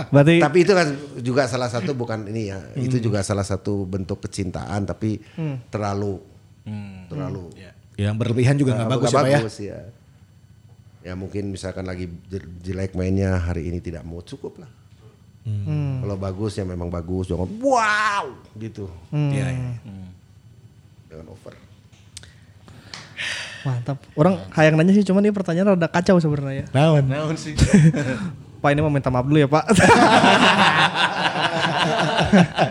Berarti 0.07 0.37
Tapi 0.37 0.57
itu 0.61 0.71
kan 0.71 0.87
juga 1.17 1.43
salah 1.45 1.65
satu 1.65 1.91
bukan 1.91 2.25
ini 2.25 2.47
ya. 2.47 2.61
Itu 2.75 3.01
juga 3.01 3.19
salah 3.19 3.41
satu 3.41 3.83
bentuk 3.83 4.21
kecintaan 4.21 4.85
tapi 4.85 5.17
terlalu 5.67 6.21
terlalu 7.05 7.49
Yang 7.97 8.15
berlebihan 8.15 8.55
juga 8.55 8.77
nggak 8.77 8.89
bagus 8.89 9.09
ya 9.09 9.17
Pak 9.17 9.25
ya. 9.25 9.39
bagus 9.39 9.57
ya. 9.59 9.79
Ya 10.99 11.13
mungkin 11.15 11.49
misalkan 11.49 11.83
lagi 11.83 12.05
je- 12.27 12.47
jelek 12.61 12.93
mainnya 12.93 13.35
hari 13.35 13.65
ini 13.65 13.79
tidak 13.79 14.03
mau 14.03 14.21
cukup 14.21 14.61
lah. 14.61 14.71
Kalau 15.99 16.13
bagus 16.15 16.53
ya 16.53 16.63
memang 16.63 16.87
bagus, 16.87 17.25
jangan 17.25 17.49
wow 17.57 18.25
gitu. 18.55 18.85
Iya, 19.09 19.49
iya. 19.49 19.71
Jangan 21.09 21.25
over. 21.27 21.53
Mantap. 23.61 23.97
Orang 24.13 24.39
hayang 24.51 24.75
nanya 24.75 24.91
sih 24.91 25.03
cuman 25.03 25.21
ini 25.21 25.31
pertanyaan 25.31 25.73
rada 25.73 25.87
kacau 25.87 26.15
sebenarnya. 26.17 26.67
Naon? 26.71 27.03
Naon 27.05 27.35
sih. 27.35 27.53
Pak 28.61 28.69
ini 28.69 28.79
mau 28.79 28.91
minta 28.91 29.07
maaf 29.07 29.23
dulu 29.23 29.39
ya 29.39 29.47
Pak. 29.47 29.63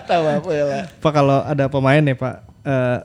Tahu 0.05 0.23
apa 0.25 0.51
ya 0.51 0.65
Pak? 0.65 0.83
Pak 1.01 1.13
kalau 1.13 1.39
ada 1.41 1.65
pemain 1.67 2.01
ya 2.01 2.15
Pak, 2.15 2.35
eh, 2.63 2.99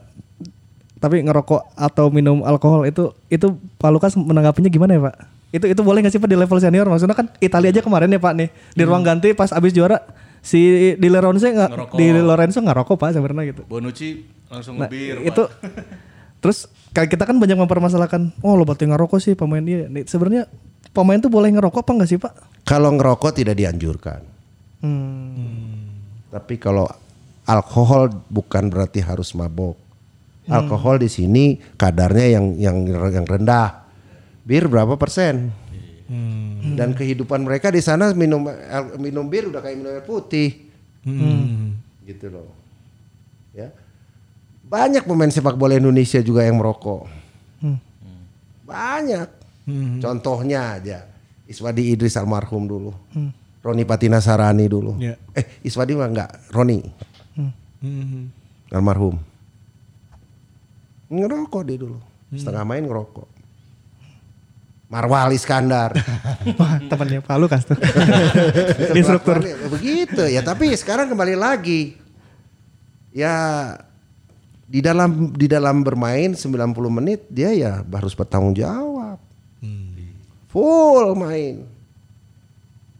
tapi 0.98 1.20
ngerokok 1.20 1.72
atau 1.74 2.08
minum 2.08 2.40
alkohol 2.42 2.84
itu 2.84 3.12
itu 3.28 3.46
Pak 3.76 3.90
Lukas 3.90 4.12
menanggapinya 4.14 4.68
gimana 4.68 4.92
ya 4.92 5.02
Pak? 5.08 5.16
Itu 5.50 5.64
itu 5.64 5.80
boleh 5.80 6.02
nggak 6.02 6.12
sih 6.12 6.20
Pak 6.20 6.28
di 6.28 6.36
level 6.36 6.58
senior? 6.58 6.86
Maksudnya 6.86 7.16
kan 7.16 7.26
Italia 7.38 7.70
aja 7.70 7.80
kemarin 7.80 8.10
ya 8.10 8.20
Pak 8.20 8.32
nih 8.36 8.48
di 8.72 8.82
ruang 8.84 9.00
ganti 9.00 9.32
pas 9.32 9.48
abis 9.48 9.72
juara 9.72 10.00
si 10.44 10.60
di 10.96 11.08
Lorenzo 11.08 11.48
nggak 11.48 11.96
di 11.96 12.06
Lorenzo 12.12 12.60
nggak 12.60 12.76
rokok 12.84 12.96
pak 13.00 13.16
sebenarnya 13.16 13.48
gitu. 13.48 13.62
Bonucci 13.64 14.28
langsung 14.52 14.76
Nah, 14.76 14.92
ngebir. 14.92 15.24
itu 15.24 15.40
terus 16.44 16.68
kayak 16.92 17.16
kita 17.16 17.24
kan 17.24 17.40
banyak 17.40 17.56
mempermasalahkan, 17.56 18.36
oh 18.44 18.52
lo 18.52 18.68
berarti 18.68 18.84
ngerokok 18.84 19.16
sih 19.16 19.32
pemain 19.32 19.64
dia. 19.64 19.88
Sebenarnya 20.04 20.44
pemain 20.92 21.16
tuh 21.16 21.32
boleh 21.32 21.48
ngerokok 21.56 21.80
apa 21.80 21.92
enggak 21.96 22.08
sih 22.12 22.20
pak? 22.20 22.32
Kalau 22.68 22.92
ngerokok 22.92 23.32
tidak 23.32 23.56
dianjurkan. 23.56 24.20
Hmm. 24.84 25.88
Tapi 26.28 26.60
kalau 26.60 26.84
alkohol 27.48 28.12
bukan 28.28 28.68
berarti 28.68 29.00
harus 29.00 29.32
mabok. 29.32 29.80
Alkohol 30.44 31.00
di 31.00 31.08
sini 31.08 31.56
kadarnya 31.80 32.36
yang 32.36 32.46
yang 32.60 32.76
yang 32.84 33.24
rendah. 33.24 33.88
Bir 34.44 34.68
berapa 34.68 35.00
persen? 35.00 35.48
Dan 36.76 36.92
kehidupan 36.92 37.40
mereka 37.48 37.72
di 37.72 37.80
sana 37.80 38.12
minum 38.12 38.44
minum 39.00 39.24
bir 39.24 39.48
udah 39.48 39.64
kayak 39.64 39.76
minum 39.80 39.96
air 39.96 40.04
putih. 40.04 40.68
Gitu 42.04 42.28
loh. 42.28 42.63
Ya. 44.64 44.70
Banyak 44.72 45.04
pemain 45.04 45.30
sepak 45.30 45.54
bola 45.54 45.76
Indonesia 45.76 46.18
juga 46.24 46.42
yang 46.42 46.56
merokok. 46.58 47.06
Banyak. 48.64 49.28
Contohnya 50.00 50.76
aja 50.76 51.08
Iswadi 51.44 51.92
Idris 51.92 52.16
almarhum 52.16 52.64
dulu. 52.64 52.92
Roni 53.64 53.84
Patina 53.88 54.20
Sarani 54.20 54.68
dulu. 54.68 54.96
Ya. 55.00 55.16
Eh 55.32 55.60
Iswadi 55.64 55.96
mah 55.96 56.08
enggak, 56.08 56.30
Roni. 56.52 56.80
Almarhum. 58.72 59.20
Ngerokok 61.12 61.62
dia 61.64 61.78
dulu. 61.80 61.98
Setengah 62.34 62.64
main 62.64 62.84
ngerokok. 62.84 63.28
Marwal 64.88 65.32
Iskandar. 65.34 65.96
Temannya 66.90 67.20
Pak 67.24 67.36
Lukas 67.40 67.62
tuh. 67.66 67.78
Instruktur. 68.98 69.40
Begitu 69.72 70.28
ya, 70.28 70.44
tapi 70.44 70.70
sekarang 70.76 71.10
kembali 71.10 71.34
lagi. 71.34 71.98
Ya 73.14 73.34
di 74.74 74.82
dalam 74.82 75.30
di 75.30 75.46
dalam 75.46 75.86
bermain 75.86 76.34
90 76.34 76.50
menit 76.90 77.30
dia 77.30 77.54
ya 77.54 77.86
harus 77.86 78.10
bertanggung 78.18 78.58
jawab. 78.58 79.22
Full 80.50 81.14
main. 81.14 81.62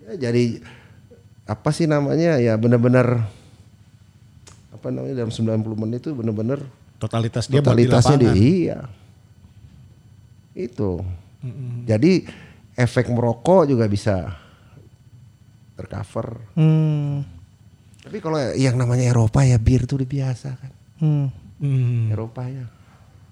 Ya, 0.06 0.30
jadi 0.30 0.62
apa 1.50 1.74
sih 1.74 1.90
namanya 1.90 2.38
ya 2.38 2.54
benar-benar 2.54 3.26
apa 4.70 4.86
namanya 4.94 5.26
dalam 5.26 5.34
90 5.34 5.82
menit 5.82 5.98
itu 6.06 6.14
benar-benar 6.14 6.62
Totalitas 7.02 7.50
dia 7.50 7.58
di 7.58 7.66
totalitasnya 7.66 8.16
di, 8.16 8.26
lapangan. 8.30 8.46
iya. 8.54 8.78
Itu. 10.54 11.02
Jadi 11.90 12.22
efek 12.78 13.10
merokok 13.10 13.66
juga 13.66 13.90
bisa 13.90 14.30
tercover. 15.74 16.38
Hmm. 16.54 17.26
Tapi 17.98 18.22
kalau 18.22 18.38
yang 18.54 18.78
namanya 18.78 19.10
Eropa 19.10 19.42
ya 19.42 19.58
bir 19.58 19.90
itu 19.90 19.98
udah 19.98 20.06
biasa 20.06 20.48
kan. 20.54 20.72
Hmm. 21.02 21.43
Hmm. 21.58 22.10
Eropa 22.10 22.44
ya. 22.46 22.66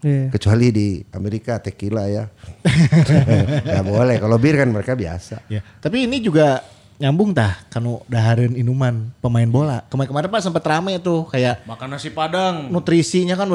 Iya. 0.02 0.34
Kecuali 0.34 0.66
di 0.70 0.88
Amerika 1.14 1.62
tequila 1.62 2.10
ya. 2.10 2.26
Gak 3.70 3.84
boleh. 3.86 4.18
Kalau 4.18 4.36
bir 4.36 4.58
kan 4.58 4.68
mereka 4.68 4.98
biasa. 4.98 5.46
Ya. 5.46 5.62
Tapi 5.78 6.10
ini 6.10 6.18
juga 6.18 6.58
nyambung 6.98 7.34
tah 7.34 7.66
kanu 7.66 8.02
dahareun 8.06 8.54
inuman 8.54 9.10
pemain 9.18 9.46
bola. 9.46 9.82
Kemarin-kemarin 9.86 10.28
Pak 10.30 10.42
sempat 10.42 10.64
rame 10.66 10.98
tuh 10.98 11.26
kayak 11.26 11.62
makan 11.66 11.94
nasi 11.94 12.10
padang. 12.10 12.66
nutrisinya 12.70 13.34
kan 13.34 13.46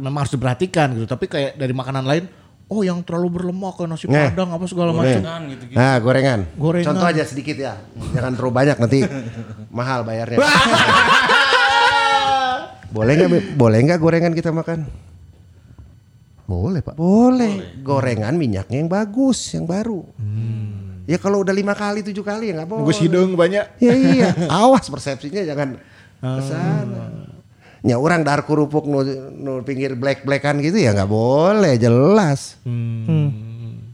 memang 0.00 0.20
harus 0.24 0.32
diperhatikan 0.32 0.96
gitu. 0.96 1.04
Tapi 1.04 1.28
kayak 1.28 1.56
dari 1.56 1.72
makanan 1.72 2.04
lain, 2.04 2.24
oh 2.68 2.80
yang 2.80 3.04
terlalu 3.04 3.40
berlemak 3.40 3.76
kayak 3.76 3.88
nasi 3.88 4.04
Nah. 4.08 4.32
padang 4.32 4.56
apa 4.56 4.64
segala 4.64 4.92
macam. 4.92 5.20
Kan 5.20 5.42
gitu-gitu. 5.52 5.76
Nah 5.76 5.96
gorengan. 6.00 6.40
Gorengan. 6.56 6.86
Contoh 6.92 7.06
aja 7.08 7.24
sedikit 7.28 7.56
ya. 7.56 7.76
Jangan 8.16 8.32
terlalu 8.36 8.52
banyak 8.56 8.76
nanti 8.80 8.98
mahal 9.68 10.00
bayarnya. 10.04 10.40
boleh 12.94 13.12
nggak? 13.18 13.58
Boleh 13.58 13.78
nggak 13.82 13.98
gorengan 13.98 14.32
kita 14.32 14.54
makan? 14.54 14.86
Boleh 16.46 16.80
Pak. 16.80 16.94
Boleh. 16.94 17.82
Gorengan 17.82 18.38
minyaknya 18.38 18.78
yang 18.78 18.88
bagus, 18.88 19.50
yang 19.52 19.66
baru. 19.66 20.06
Ya 21.04 21.20
kalau 21.20 21.44
udah 21.44 21.52
lima 21.52 21.76
kali, 21.76 22.00
tujuh 22.00 22.24
kali 22.24 22.48
ya 22.48 22.62
nggak 22.62 22.70
boleh. 22.70 22.80
Nunggu 22.86 22.96
hidung 22.96 23.30
banyak. 23.36 23.64
Ya 23.82 23.92
iya, 23.92 24.28
awas 24.48 24.88
persepsinya 24.88 25.44
jangan 25.44 25.76
ke 26.22 26.42
sana. 26.46 27.28
Ya 27.84 28.00
orang 28.00 28.24
dar 28.24 28.48
kerupuk 28.48 28.88
nu, 28.88 29.04
nu 29.36 29.60
pinggir 29.60 29.92
black 29.92 30.24
blackan 30.24 30.56
gitu 30.64 30.80
ya 30.80 30.96
nggak 30.96 31.12
boleh 31.12 31.76
jelas. 31.76 32.56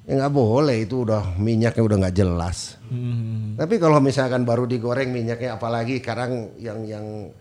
Ya 0.06 0.12
nggak 0.14 0.34
boleh 0.34 0.86
itu 0.86 1.02
udah 1.02 1.34
minyaknya 1.34 1.82
udah 1.82 1.96
nggak 1.98 2.16
jelas. 2.18 2.78
Tapi 3.58 3.74
kalau 3.82 3.98
misalkan 3.98 4.46
baru 4.46 4.70
digoreng 4.70 5.10
minyaknya 5.10 5.58
apalagi 5.58 5.98
sekarang 5.98 6.54
yang 6.62 6.86
yang 6.86 7.34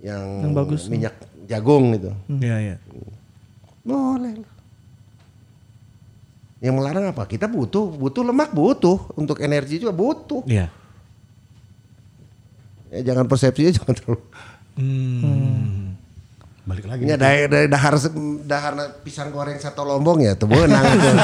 yang, 0.00 0.48
Yang 0.48 0.52
bagus. 0.56 0.82
minyak 0.88 1.14
jagung 1.44 1.92
gitu. 1.96 2.10
Iya 2.40 2.56
iya. 2.60 2.76
Boleh. 3.84 4.44
Yang 6.60 6.74
melarang 6.76 7.04
apa? 7.08 7.24
Kita 7.24 7.48
butuh, 7.48 7.88
butuh 7.88 8.20
lemak 8.20 8.52
butuh 8.52 9.08
untuk 9.16 9.40
energi 9.40 9.80
juga 9.80 9.96
butuh. 9.96 10.44
Iya. 10.44 10.68
Ya, 12.90 13.00
jangan 13.12 13.24
persepsinya 13.30 13.70
jangan 13.80 13.94
terlalu. 13.96 14.20
Hmm. 14.76 15.96
Balik 16.68 16.84
lagi. 16.86 17.02
Ya 17.08 17.16
dari, 17.16 17.48
dari 17.48 17.66
dahar 17.66 17.96
dahar 18.44 18.72
pisang 19.00 19.32
goreng 19.32 19.56
satu 19.56 19.82
lombong 19.82 20.20
ya 20.22 20.36
tuh 20.36 20.46
benang 20.46 20.84
itu. 20.84 21.08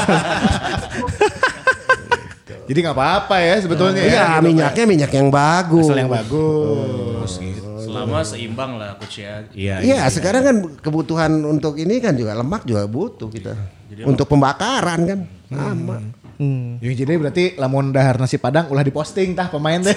Jadi 2.67 2.83
nggak 2.83 2.97
apa-apa 2.99 3.39
ya 3.39 3.55
sebetulnya 3.63 4.01
ya. 4.03 4.11
Iya 4.11 4.25
gitu, 4.27 4.43
minyaknya 4.51 4.83
minyak 4.83 5.11
yang 5.15 5.29
bagus. 5.31 5.87
Asal 5.87 6.03
yang 6.03 6.11
bagus 6.11 7.31
gitu. 7.39 7.66
Selama 7.87 8.19
seimbang 8.23 8.71
lah 8.75 8.99
coach 8.99 9.23
ya. 9.23 9.43
Iya. 9.55 9.75
Iya 9.79 9.97
sekarang 10.11 10.43
kan 10.43 10.55
kebutuhan 10.83 11.31
untuk 11.47 11.79
ini 11.79 12.03
kan 12.03 12.13
juga 12.13 12.35
lemak 12.35 12.67
juga 12.67 12.83
butuh 12.85 13.31
kita. 13.31 13.55
untuk 14.03 14.27
pembakaran 14.27 14.99
kan 15.07 15.19
sama. 15.47 15.97
Hmm. 16.37 16.77
Ya, 16.85 16.93
jadi 16.93 17.17
berarti 17.17 17.57
lamun 17.57 17.89
dahar 17.89 18.21
nasi 18.21 18.37
padang 18.37 18.69
ulah 18.69 18.85
diposting 18.85 19.33
tah 19.33 19.49
pemain 19.49 19.81
teh. 19.81 19.95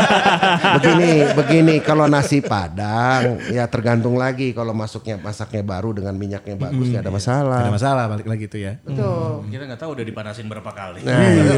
begini 0.80 1.36
begini 1.36 1.74
kalau 1.84 2.08
nasi 2.08 2.40
padang 2.40 3.36
ya 3.52 3.68
tergantung 3.68 4.16
lagi 4.16 4.56
kalau 4.56 4.72
masuknya 4.72 5.20
masaknya 5.20 5.60
baru 5.60 5.92
dengan 5.92 6.16
minyaknya 6.16 6.56
bagus 6.56 6.88
nggak 6.88 7.04
ada 7.04 7.12
masalah. 7.12 7.60
Ada 7.60 7.72
masalah 7.76 8.04
balik 8.08 8.24
lagi 8.24 8.44
tuh 8.48 8.60
ya. 8.64 8.72
Betul. 8.88 9.52
Kita 9.52 9.62
nggak 9.68 9.80
tahu 9.84 9.90
udah 10.00 10.04
dipanasin 10.08 10.46
berapa 10.48 10.70
kali. 10.72 11.04
Nah, 11.04 11.12
Iya 11.12 11.54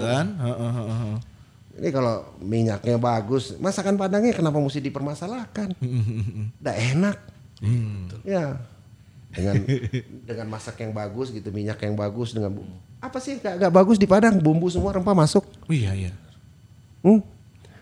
kan? 0.00 0.26
Heeh, 0.40 0.70
heeh, 0.72 0.98
heeh. 1.04 1.37
Ini 1.78 1.88
kalau 1.94 2.26
minyaknya 2.42 2.98
bagus, 2.98 3.54
masakan 3.62 3.94
padangnya 3.94 4.34
kenapa 4.34 4.58
mesti 4.58 4.82
dipermasalahkan? 4.82 5.78
Udah 6.62 6.74
enak. 6.74 7.16
Ya. 8.26 8.58
Dengan 9.28 9.54
dengan 10.26 10.46
masak 10.50 10.82
yang 10.82 10.90
bagus 10.90 11.30
gitu, 11.30 11.54
minyak 11.54 11.78
yang 11.84 11.94
bagus 11.94 12.34
dengan 12.34 12.58
bu- 12.58 12.66
apa 12.98 13.22
sih 13.22 13.38
gak, 13.38 13.62
gak 13.62 13.70
bagus 13.70 13.94
di 13.94 14.10
padang? 14.10 14.42
Bumbu 14.42 14.66
semua 14.66 14.90
rempah 14.90 15.14
masuk. 15.14 15.46
Oh, 15.46 15.74
iya 15.74 15.94
iya. 15.94 16.12
Hmm. 17.06 17.22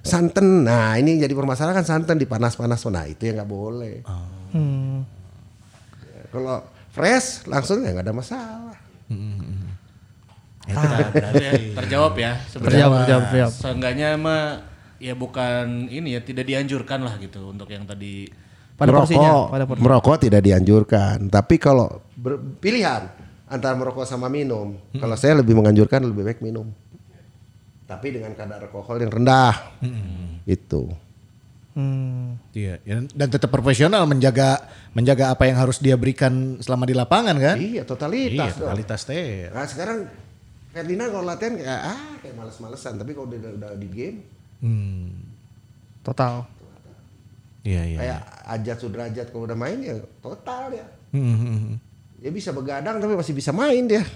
Santan, 0.05 0.63
nah 0.63 0.95
ini 1.01 1.19
jadi 1.19 1.35
permasalahan 1.35 1.83
santan 1.83 2.21
dipanas-panas, 2.21 2.79
nah 2.93 3.11
itu 3.11 3.27
yang 3.27 3.43
nggak 3.43 3.51
boleh. 3.51 4.07
Hmm. 4.55 5.03
Ya, 6.15 6.23
Kalau 6.31 6.63
fresh 6.95 7.43
langsung 7.51 7.83
ya 7.83 7.91
nggak 7.91 8.07
ada 8.07 8.15
masalah. 8.15 8.79
Nah, 10.67 10.83
berarti 11.09 11.39
ya, 11.39 11.53
terjawab 11.75 12.14
ya. 12.14 12.33
sebenarnya. 12.45 12.75
Terjawab, 12.75 12.99
terjawab, 13.01 13.25
terjawab. 13.29 13.53
Seenggaknya 13.55 14.09
mah 14.17 14.43
ya 14.97 15.12
bukan 15.12 15.64
ini 15.87 16.09
ya 16.11 16.21
tidak 16.21 16.45
dianjurkan 16.45 17.01
lah 17.01 17.14
gitu 17.17 17.51
untuk 17.51 17.69
yang 17.69 17.85
tadi 17.85 18.27
Pada 18.75 18.89
merokok, 18.89 19.03
porsinya, 19.09 19.31
pada 19.47 19.64
porsinya. 19.64 19.85
merokok 19.85 20.17
tidak 20.21 20.43
dianjurkan. 20.43 21.17
Tapi 21.27 21.55
kalau 21.57 21.87
ber- 22.12 22.41
pilihan 22.59 23.09
antara 23.47 23.73
merokok 23.73 24.03
sama 24.03 24.27
minum, 24.27 24.75
kalau 24.93 25.14
saya 25.14 25.39
lebih 25.39 25.55
menganjurkan 25.55 26.03
lebih 26.03 26.23
baik 26.25 26.41
minum. 26.41 26.69
Tapi 27.87 28.11
dengan 28.11 28.35
kadar 28.35 28.59
alkohol 28.61 28.99
yang 28.99 29.14
rendah. 29.14 29.79
Itu. 30.45 30.91
Hmm. 31.73 32.41
Iya, 32.51 32.81
ya, 32.83 33.05
dan 33.07 33.29
tetap 33.29 33.53
profesional 33.53 34.05
menjaga 34.05 34.64
menjaga 34.91 35.29
apa 35.31 35.45
yang 35.45 35.57
harus 35.57 35.77
dia 35.77 35.93
berikan 35.93 36.57
selama 36.59 36.83
di 36.83 36.97
lapangan 36.97 37.37
kan? 37.37 37.55
Iya, 37.55 37.69
Iya, 37.71 37.83
totalitas. 37.85 38.57
dong. 38.57 38.64
totalitas 38.64 39.01
teh. 39.05 39.53
Nah, 39.53 39.64
sekarang 39.64 39.99
Ferdinand 40.77 41.09
kalau 41.09 41.24
latihan 41.24 41.55
kayak 41.57 41.81
ah 41.89 42.12
kayak 42.20 42.35
males-malesan, 42.37 43.01
tapi 43.01 43.16
kalau 43.16 43.33
udah, 43.33 43.53
udah 43.57 43.72
di 43.81 43.89
game 43.89 44.18
Hmm. 44.61 45.12
Total. 46.01 46.49
Iya, 47.66 47.83
iya. 47.83 47.99
kayak 47.99 48.20
Ajat 48.47 48.79
Sudrajat 48.79 49.27
kalau 49.35 49.45
udah 49.45 49.59
main 49.59 49.83
ya 49.83 49.99
total 50.22 50.70
dia. 50.70 50.87
Hmm, 51.12 51.35
hmm, 51.35 51.59
hmm. 51.61 51.77
Dia 52.17 52.33
bisa 52.33 52.51
begadang 52.51 52.97
tapi 52.97 53.12
masih 53.12 53.37
bisa 53.37 53.53
main 53.53 53.85
dia. 53.85 54.03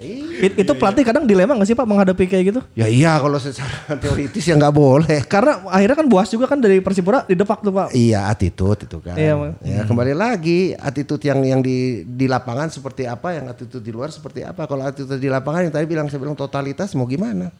Iya. 0.00 0.50
It- 0.50 0.66
itu 0.66 0.72
pelatih 0.74 1.06
kadang 1.06 1.22
dilema 1.22 1.54
gak 1.54 1.68
sih 1.68 1.78
Pak 1.78 1.86
menghadapi 1.86 2.26
kayak 2.26 2.44
gitu? 2.50 2.60
Ya 2.74 2.90
iya 2.90 3.14
kalau 3.22 3.38
secara 3.38 3.70
teoritis 4.02 4.42
ya 4.42 4.58
nggak 4.58 4.74
boleh. 4.74 5.22
Karena 5.30 5.62
akhirnya 5.70 5.94
kan 5.94 6.08
buas 6.10 6.26
juga 6.26 6.50
kan 6.50 6.58
dari 6.58 6.82
Persipura 6.82 7.22
didepak 7.22 7.62
tuh 7.62 7.70
Pak. 7.70 7.88
Iya 7.94 8.26
attitude 8.26 8.90
itu 8.90 8.98
kan. 8.98 9.14
Iya, 9.14 9.54
ya 9.62 9.80
kembali 9.86 10.10
lagi 10.10 10.74
attitude 10.74 11.22
yang 11.22 11.38
yang 11.44 11.60
di 11.62 12.02
di 12.02 12.26
lapangan 12.26 12.66
seperti 12.66 13.06
apa, 13.06 13.30
yang 13.30 13.46
attitude 13.46 13.84
di 13.84 13.92
luar 13.94 14.10
seperti 14.10 14.42
apa. 14.42 14.66
Kalau 14.66 14.82
attitude 14.82 15.20
di 15.20 15.30
lapangan 15.30 15.70
yang 15.70 15.74
tadi 15.76 15.86
bilang 15.86 16.10
saya 16.10 16.18
bilang 16.18 16.34
totalitas 16.34 16.90
mau 16.98 17.06
gimana? 17.06 17.54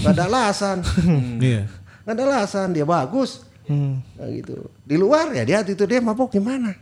Gak 0.00 0.16
ada 0.16 0.24
alasan. 0.30 0.80
Iya. 1.44 1.68
Nggak 2.08 2.14
ada 2.16 2.22
alasan 2.24 2.72
dia 2.72 2.88
bagus. 2.88 3.44
Hmm. 3.68 4.00
Nah, 4.16 4.28
gitu. 4.32 4.70
Di 4.82 4.96
luar 4.96 5.28
ya 5.36 5.44
dia 5.44 5.60
itu 5.60 5.84
dia 5.84 6.00
mabok 6.00 6.32
gimana? 6.32 6.72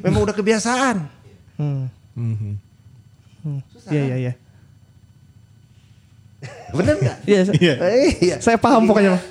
Memang 0.00 0.20
udah 0.22 0.34
kebiasaan. 0.34 0.96
Hmm. 1.56 1.86
Hmm. 2.16 3.60
Iya 3.88 4.02
iya 4.04 4.16
iya. 4.18 4.32
Bener 6.70 6.94
nggak? 6.96 7.16
Iya. 7.26 7.40
Eh, 7.76 8.10
Iya. 8.20 8.36
Saya 8.40 8.56
paham 8.56 8.84
pokoknya, 8.84 9.16
Pak. 9.16 9.22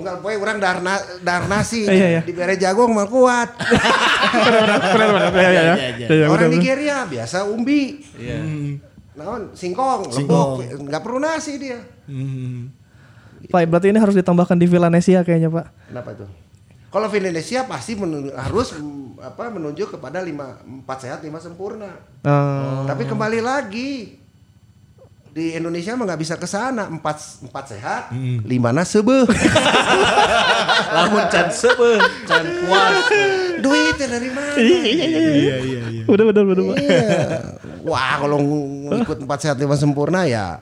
Enggak 0.00 0.16
poe 0.24 0.32
orang 0.32 0.56
darna 0.56 0.96
dar 1.20 1.44
nasi 1.44 1.84
Iya, 1.84 2.06
iya. 2.08 2.20
di 2.24 2.32
bere 2.32 2.56
jagung 2.56 2.88
mah 2.90 3.04
kuat. 3.04 3.52
Benar 3.52 5.08
benar. 5.12 5.30
Iya 5.30 5.50
iya 5.50 5.62
iya. 5.92 6.06
Iya 6.08 6.26
Orang 6.26 6.48
benar. 6.48 6.56
Nigeria 6.56 6.96
biasa 7.04 7.44
umbi. 7.44 8.00
Iya. 8.16 8.38
Naon 9.12 9.52
singkong, 9.52 10.08
lembok, 10.08 10.64
nggak 10.80 11.02
perlu 11.04 11.20
nasi 11.20 11.60
dia. 11.60 11.78
Pak, 13.46 13.60
berarti 13.66 13.92
ini 13.92 14.00
harus 14.00 14.16
ditambahkan 14.16 14.56
di 14.56 14.64
Villanesia 14.64 15.20
kayaknya, 15.20 15.52
Pak. 15.52 15.66
Kenapa 15.92 16.08
itu? 16.12 16.26
Kalau 16.90 17.06
Indonesia 17.06 17.62
pasti 17.64 17.94
men- 17.94 18.34
harus 18.34 18.74
apa 19.22 19.46
menunjuk 19.46 19.94
kepada 19.94 20.18
lima 20.18 20.58
empat 20.60 21.06
sehat 21.06 21.18
lima 21.22 21.38
sempurna. 21.38 21.86
Eh, 22.26 22.82
Tapi 22.84 23.06
kembali 23.06 23.38
lagi 23.38 24.18
di 25.30 25.54
Indonesia 25.54 25.94
mah 25.94 26.10
nggak 26.10 26.20
bisa 26.20 26.34
ke 26.34 26.50
sana 26.50 26.90
empat 26.90 27.46
empat 27.46 27.64
sehat 27.70 28.02
lima 28.42 28.74
na 28.74 28.82
sebeuh. 28.82 29.22
Lamun 30.98 31.24
can 31.30 31.46
sebe, 31.54 32.02
can 32.26 32.42
puas. 32.66 33.06
Duitnya 33.62 34.06
dari 34.10 34.28
mana? 34.34 34.52
Iya 34.58 35.56
iya 35.62 35.80
iya. 35.86 36.04
Udah 36.10 36.24
benar 36.26 36.42
benar, 36.42 36.62
Pak. 36.66 36.76
Iya. 36.82 37.00
Wah 37.86 38.14
kalau 38.18 38.38
ikut 38.90 39.18
empat 39.22 39.38
sehat 39.38 39.56
lima 39.62 39.78
sempurna 39.78 40.26
ya 40.26 40.58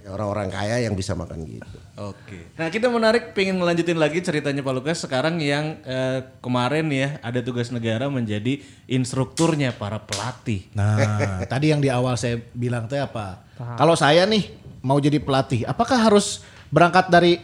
ya 0.00 0.08
orang-orang 0.12 0.52
kaya 0.52 0.84
yang 0.84 0.92
bisa 0.92 1.16
makan 1.16 1.48
gitu. 1.48 1.64
Oke. 2.00 2.48
Nah 2.56 2.72
kita 2.72 2.88
menarik 2.88 3.36
pengen 3.36 3.60
ngelanjutin 3.60 4.00
lagi 4.00 4.24
ceritanya 4.24 4.64
Pak 4.64 4.72
Lukas 4.72 5.04
sekarang 5.04 5.36
yang 5.36 5.84
eh, 5.84 6.24
kemarin 6.40 6.88
ya 6.88 7.20
ada 7.20 7.44
tugas 7.44 7.68
negara 7.68 8.08
menjadi 8.08 8.64
instrukturnya 8.88 9.76
para 9.76 10.00
pelatih. 10.00 10.64
Nah, 10.72 10.96
tadi 11.52 11.68
yang 11.68 11.84
di 11.84 11.92
awal 11.92 12.16
saya 12.16 12.40
bilang 12.56 12.88
teh 12.88 12.96
apa? 12.96 13.44
Kalau 13.76 13.92
saya 13.92 14.24
nih 14.24 14.48
mau 14.80 14.96
jadi 14.96 15.20
pelatih, 15.20 15.68
apakah 15.68 16.00
harus 16.00 16.40
berangkat 16.72 17.12
dari 17.12 17.36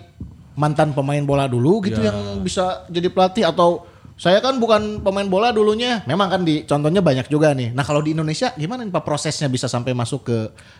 mantan 0.56 0.96
pemain 0.96 1.20
bola 1.20 1.44
dulu 1.44 1.84
gitu 1.84 2.00
yang 2.00 2.40
bisa 2.40 2.88
jadi 2.88 3.12
pelatih 3.12 3.44
atau 3.44 3.84
saya 4.16 4.40
kan 4.40 4.56
bukan 4.56 5.04
pemain 5.04 5.28
bola 5.28 5.52
dulunya. 5.52 6.00
Memang 6.08 6.32
kan 6.32 6.40
di 6.40 6.64
contohnya 6.64 7.04
banyak 7.04 7.28
juga 7.28 7.52
nih. 7.52 7.76
Nah, 7.76 7.84
kalau 7.84 8.00
di 8.00 8.16
Indonesia 8.16 8.48
gimana 8.52 8.80
nih 8.80 8.88
Pak 8.88 9.04
prosesnya 9.04 9.44
bisa 9.46 9.68
sampai 9.68 9.92
masuk 9.92 10.24
ke 10.24 10.38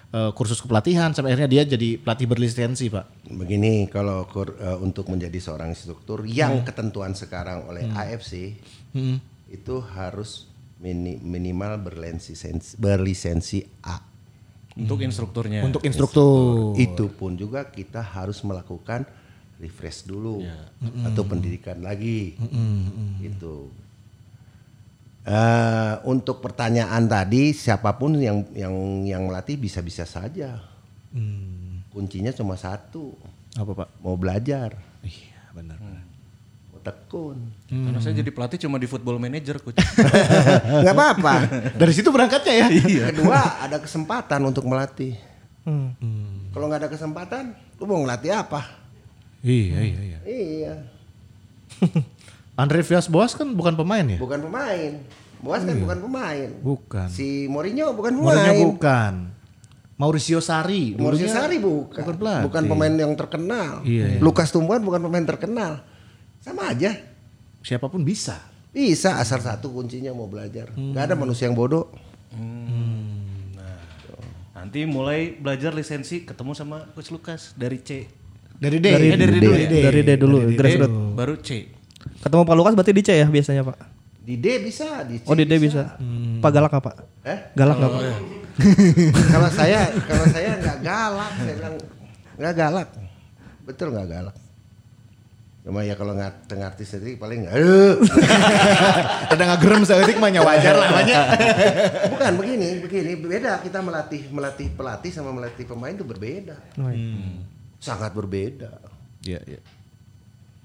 eh, 0.08 0.30
kursus 0.32 0.56
kepelatihan 0.58 1.12
sampai 1.12 1.36
akhirnya 1.36 1.50
dia 1.50 1.62
jadi 1.68 2.00
pelatih 2.00 2.24
berlisensi, 2.24 2.88
Pak? 2.88 3.28
Begini 3.28 3.84
kalau 3.86 4.24
kur- 4.24 4.56
eh, 4.56 4.78
untuk 4.80 5.06
menjadi 5.06 5.36
seorang 5.36 5.68
instruktur 5.70 6.24
yang 6.24 6.64
ketentuan 6.64 7.12
sekarang 7.12 7.68
oleh 7.68 7.84
AFC 7.86 8.56
itu 9.46 9.76
harus 9.92 10.48
mini- 10.76 11.20
minimal 11.20 11.76
berlisensi 11.78 12.32
berlisensi 12.74 13.60
A. 13.82 14.00
Untuk 14.76 15.00
instrukturnya. 15.00 15.60
Untuk 15.60 15.84
instruktur. 15.84 16.72
Itu 16.74 17.08
pun 17.10 17.32
juga 17.32 17.64
kita 17.66 18.00
harus 18.00 18.40
melakukan 18.40 19.04
refresh 19.56 20.04
dulu 20.04 20.44
atau 21.02 21.22
pendidikan 21.22 21.80
lagi. 21.80 22.36
Itu. 23.18 23.72
Eh, 25.26 25.94
untuk 26.06 26.38
pertanyaan 26.38 27.02
tadi 27.04 27.50
siapa 27.50 27.90
pun 27.92 28.14
yang 28.14 28.46
yang 28.54 28.74
yang 29.02 29.22
melatih 29.26 29.58
bisa-bisa 29.58 30.06
saja. 30.06 30.62
Kuncinya 31.90 32.30
cuma 32.30 32.54
satu, 32.54 33.16
Apa, 33.56 33.72
Pak? 33.72 33.88
mau 34.04 34.14
belajar, 34.14 34.76
Iya, 35.00 35.40
benar. 35.50 35.80
mau 36.68 36.76
tekun. 36.78 37.40
Karena 37.66 37.98
saya 37.98 38.14
jadi 38.14 38.28
pelatih 38.28 38.60
cuma 38.60 38.76
di 38.76 38.84
football 38.84 39.16
manager 39.16 39.56
coach. 39.58 39.80
Nggak 40.84 40.92
apa-apa. 40.92 41.34
Dari 41.72 41.92
situ 41.96 42.12
berangkatnya 42.12 42.54
ya? 42.54 42.66
Kedua 43.10 43.64
ada 43.64 43.80
kesempatan 43.80 44.44
untuk 44.44 44.68
melatih. 44.68 45.16
Hmm. 45.64 45.96
Kalau 46.52 46.68
nggak 46.70 46.86
ada 46.86 46.90
kesempatan, 46.92 47.44
lu 47.80 47.88
mau 47.88 47.98
ngelatih 47.98 48.30
apa? 48.30 48.62
Iya, 49.44 49.78
iya, 49.82 50.00
iya. 50.00 50.18
Iya, 50.26 50.74
Andre 52.60 52.80
Villas 52.80 53.08
Boas 53.12 53.36
kan 53.36 53.52
bukan 53.52 53.76
pemain 53.76 54.04
ya? 54.04 54.18
bukan 54.18 54.40
pemain. 54.48 54.92
Boas 55.36 55.62
kan 55.62 55.76
bukan 55.76 55.98
pemain. 56.08 56.48
Bukan. 56.64 57.08
Si 57.12 57.44
Mourinho 57.52 57.92
bukan 57.92 58.16
pemain. 58.16 58.36
Mourinho 58.40 58.72
bukan. 58.72 59.14
Mauricio 59.96 60.40
Sarri. 60.40 60.96
Mauricio 60.96 61.28
Sarri 61.28 61.60
bukan. 61.60 62.04
Bukan 62.04 62.16
pelatih. 62.16 62.44
Bukan 62.48 62.62
pemain 62.68 62.94
yang 62.96 63.12
terkenal. 63.16 63.84
Iya, 63.84 64.16
iya. 64.16 64.20
Lukas 64.20 64.52
Tumbuhan 64.52 64.80
bukan 64.84 65.00
pemain 65.04 65.24
terkenal. 65.24 65.84
Sama 66.40 66.72
aja. 66.72 66.96
Siapa 67.64 67.88
pun 67.88 68.04
bisa. 68.04 68.40
Bisa 68.76 69.16
asal 69.16 69.40
satu 69.40 69.72
kuncinya 69.72 70.12
mau 70.12 70.28
belajar. 70.28 70.68
Hmm. 70.76 70.92
Gak 70.92 71.12
ada 71.12 71.16
manusia 71.16 71.48
yang 71.48 71.56
bodoh. 71.56 71.88
Nanti 74.56 74.82
mulai 74.84 75.32
belajar 75.36 75.72
lisensi 75.72 76.28
ketemu 76.28 76.52
sama 76.52 76.88
coach 76.92 77.08
Lukas 77.12 77.56
dari 77.56 77.80
C. 77.80 78.08
Dari 78.56 78.78
D. 78.80 78.86
Dari, 78.88 79.06
Eh, 79.06 79.16
dari 79.16 79.30
D 79.30 79.36
dulu 79.38 79.54
ya? 79.54 79.68
dari 79.84 80.00
D 80.00 80.10
dulu, 80.16 80.36
grassroots. 80.50 80.98
Baru 81.12 81.34
C. 81.40 81.48
Ketemu 82.18 82.42
Pak 82.42 82.56
Lukas 82.56 82.72
berarti 82.72 82.92
di 82.92 83.02
C 83.02 83.10
ya 83.14 83.26
biasanya, 83.26 83.62
Pak. 83.62 83.76
Di 84.20 84.34
D 84.36 84.46
bisa, 84.58 85.04
di 85.04 85.20
C 85.20 85.26
Oh, 85.28 85.36
di 85.36 85.44
D 85.44 85.52
bisa. 85.56 85.94
Pak 86.40 86.50
galak 86.50 86.70
nggak, 86.70 86.82
Pak? 86.82 86.94
Eh? 87.22 87.38
Galak 87.54 87.76
nggak, 87.76 87.90
Pak? 87.90 88.02
kalau 89.28 89.50
saya 89.52 89.80
kalau 90.02 90.26
saya 90.26 90.50
nggak 90.56 90.78
galak, 90.80 91.30
saya 91.36 91.54
bilang 91.54 91.74
nggak 92.36 92.54
galak. 92.54 92.88
Betul 93.62 93.88
nggak 93.92 94.08
galak. 94.08 94.36
Cuma 95.60 95.82
ya 95.82 95.92
kalau 95.92 96.14
nggak 96.14 96.46
ngerti 96.48 96.84
sendiri 96.86 97.18
paling 97.18 97.42
nggak. 97.42 97.52
aduh. 97.52 97.98
Ada 99.34 99.42
ngagerem 99.44 99.82
seetik 99.82 100.16
mah 100.16 100.30
nya 100.30 100.40
wajar 100.40 100.78
lah 100.78 100.94
banyak. 100.94 101.22
Bukan 102.14 102.32
begini, 102.38 102.68
begini 102.80 103.12
beda 103.18 103.58
kita 103.60 103.82
melatih 103.82 104.30
melatih 104.30 104.70
pelatih 104.72 105.10
sama 105.10 105.34
melatih 105.34 105.66
pemain 105.66 105.90
itu 105.90 106.06
berbeda. 106.06 106.54
Oh, 106.78 106.86
iya. 106.88 107.42
Sangat 107.78 108.12
berbeda. 108.12 108.80
Iya, 109.22 109.40
iya. 109.46 109.60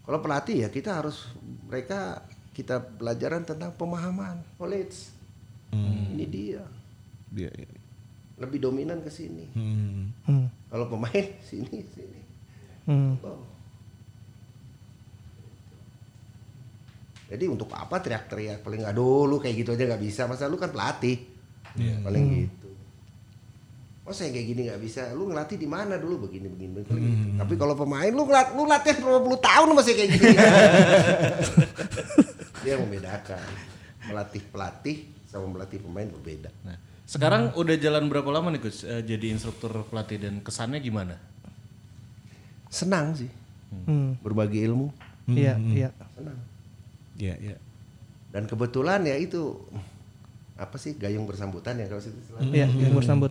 Kalau 0.01 0.19
pelatih 0.19 0.65
ya 0.65 0.69
kita 0.73 0.99
harus 0.99 1.29
mereka 1.69 2.25
kita 2.51 2.83
pelajaran 2.99 3.47
tentang 3.47 3.71
pemahaman, 3.75 4.43
knowledge. 4.59 5.11
Ini 5.71 6.25
dia. 6.27 6.63
Iya, 7.31 7.51
iya. 7.55 7.69
Lebih 8.41 8.59
dominan 8.59 8.99
ke 8.99 9.11
sini. 9.13 9.47
Hmm. 9.55 10.11
Hmm. 10.27 10.47
Kalau 10.67 10.85
pemain 10.91 11.25
sini 11.49 11.77
sini. 11.95 12.21
Hmm. 12.89 13.15
Oh. 13.23 13.45
Jadi 17.31 17.47
untuk 17.47 17.71
apa 17.71 18.03
teriak-teriak 18.03 18.59
paling 18.59 18.83
nggak 18.83 18.97
dulu 18.97 19.39
kayak 19.39 19.55
gitu 19.63 19.71
aja 19.71 19.87
nggak 19.87 20.03
bisa 20.03 20.27
masa 20.27 20.51
lu 20.51 20.59
kan 20.59 20.67
pelatih 20.67 21.15
paling 22.03 22.25
gitu. 22.43 22.60
Masa 24.11 24.27
yang 24.27 24.35
kayak 24.35 24.47
gini 24.51 24.61
nggak 24.67 24.81
bisa? 24.83 25.07
Lu 25.15 25.23
ngelatih 25.31 25.55
di 25.55 25.67
mana 25.71 25.95
dulu 25.95 26.27
begini 26.27 26.51
begini, 26.51 26.83
begini. 26.83 26.99
gitu. 26.99 27.27
Tapi 27.39 27.53
kalau 27.55 27.79
pemain 27.79 28.11
lu 28.11 28.27
ngelat 28.27 28.51
lu 28.51 28.67
berapa 28.67 28.91
puluh 29.23 29.39
tahun 29.39 29.71
masih 29.71 29.93
kayak 29.95 30.09
gini. 30.11 30.35
Dia 32.67 32.75
yang 32.75 32.83
membedakan 32.83 33.39
melatih 34.11 34.43
pelatih 34.51 34.97
sama 35.31 35.47
melatih 35.47 35.79
pemain 35.79 36.11
berbeda. 36.11 36.51
Nah, 36.67 36.75
sekarang 37.07 37.55
udah 37.55 37.79
jalan 37.79 38.11
berapa 38.11 38.27
lama 38.27 38.51
nih 38.51 38.59
coach 38.59 38.83
eh, 38.83 38.99
jadi 38.99 39.31
instruktur 39.31 39.71
pelatih 39.87 40.19
dan 40.19 40.43
kesannya 40.43 40.83
gimana? 40.83 41.15
Senang 42.67 43.15
sih 43.15 43.31
Hmm. 43.87 44.19
berbagi 44.19 44.67
ilmu, 44.67 44.91
Iya, 45.31 45.55
iya. 45.55 45.95
senang. 46.11 46.35
Iya, 47.15 47.35
iya. 47.39 47.55
Dan 48.35 48.43
kebetulan 48.43 49.07
ya 49.07 49.15
itu 49.15 49.55
apa 50.59 50.75
sih 50.75 50.99
gayung 50.99 51.23
bersambutan 51.23 51.79
ya 51.79 51.87
kalau 51.87 52.03
situ. 52.03 52.19
Iya, 52.51 52.67
yang 52.67 52.91
bersambut. 52.91 53.30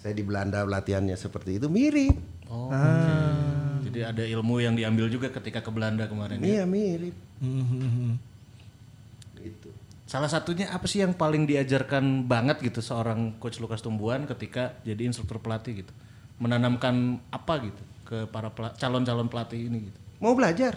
Saya 0.00 0.12
di 0.12 0.24
Belanda 0.24 0.64
latihannya 0.64 1.14
seperti 1.14 1.60
itu 1.60 1.68
mirip. 1.68 2.16
Oh, 2.48 2.72
Ah. 2.72 3.76
Jadi 3.80 4.00
ada 4.00 4.22
ilmu 4.22 4.58
yang 4.58 4.72
diambil 4.72 5.06
juga 5.06 5.28
ketika 5.28 5.60
ke 5.60 5.68
Belanda 5.68 6.06
kemarin 6.06 6.40
ya. 6.40 6.60
Iya 6.60 6.64
mirip. 6.64 7.12
Hmm, 7.38 8.16
Gitu. 9.36 9.68
Salah 10.04 10.26
satunya 10.26 10.68
apa 10.68 10.84
sih 10.84 11.00
yang 11.00 11.12
paling 11.12 11.44
diajarkan 11.44 12.24
banget 12.24 12.60
gitu 12.60 12.80
seorang 12.80 13.38
coach 13.38 13.56
Lukas 13.58 13.80
Tumbuhan 13.80 14.26
ketika 14.26 14.74
jadi 14.82 15.04
instruktur 15.04 15.38
pelatih 15.38 15.82
gitu? 15.82 15.92
Menanamkan 16.36 17.20
apa 17.30 17.54
gitu 17.62 17.82
ke 18.04 18.26
para 18.26 18.50
pela- 18.50 18.74
calon-calon 18.74 19.28
pelatih 19.28 19.68
ini 19.68 19.86
gitu? 19.86 19.98
Mau 20.18 20.34
belajar? 20.34 20.76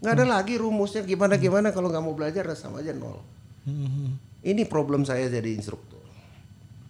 Nggak 0.00 0.14
ada 0.14 0.26
lagi 0.26 0.54
rumusnya 0.56 1.02
gimana 1.02 1.36
gimana 1.36 1.72
kalau 1.72 1.88
nggak 1.88 2.00
mau 2.00 2.14
belajar 2.14 2.44
sama 2.54 2.80
aja 2.80 2.92
nol. 2.92 3.20
Ini 4.40 4.64
problem 4.64 5.04
saya 5.04 5.28
jadi 5.28 5.50
instruktur. 5.50 6.00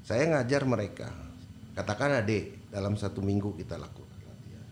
Saya 0.03 0.31
ngajar 0.31 0.63
mereka. 0.63 1.11
Katakan 1.81 2.12
adek 2.20 2.69
dalam 2.69 2.93
satu 2.93 3.24
minggu 3.24 3.57
kita 3.57 3.81
lakukan 3.81 4.20
latihan. 4.28 4.69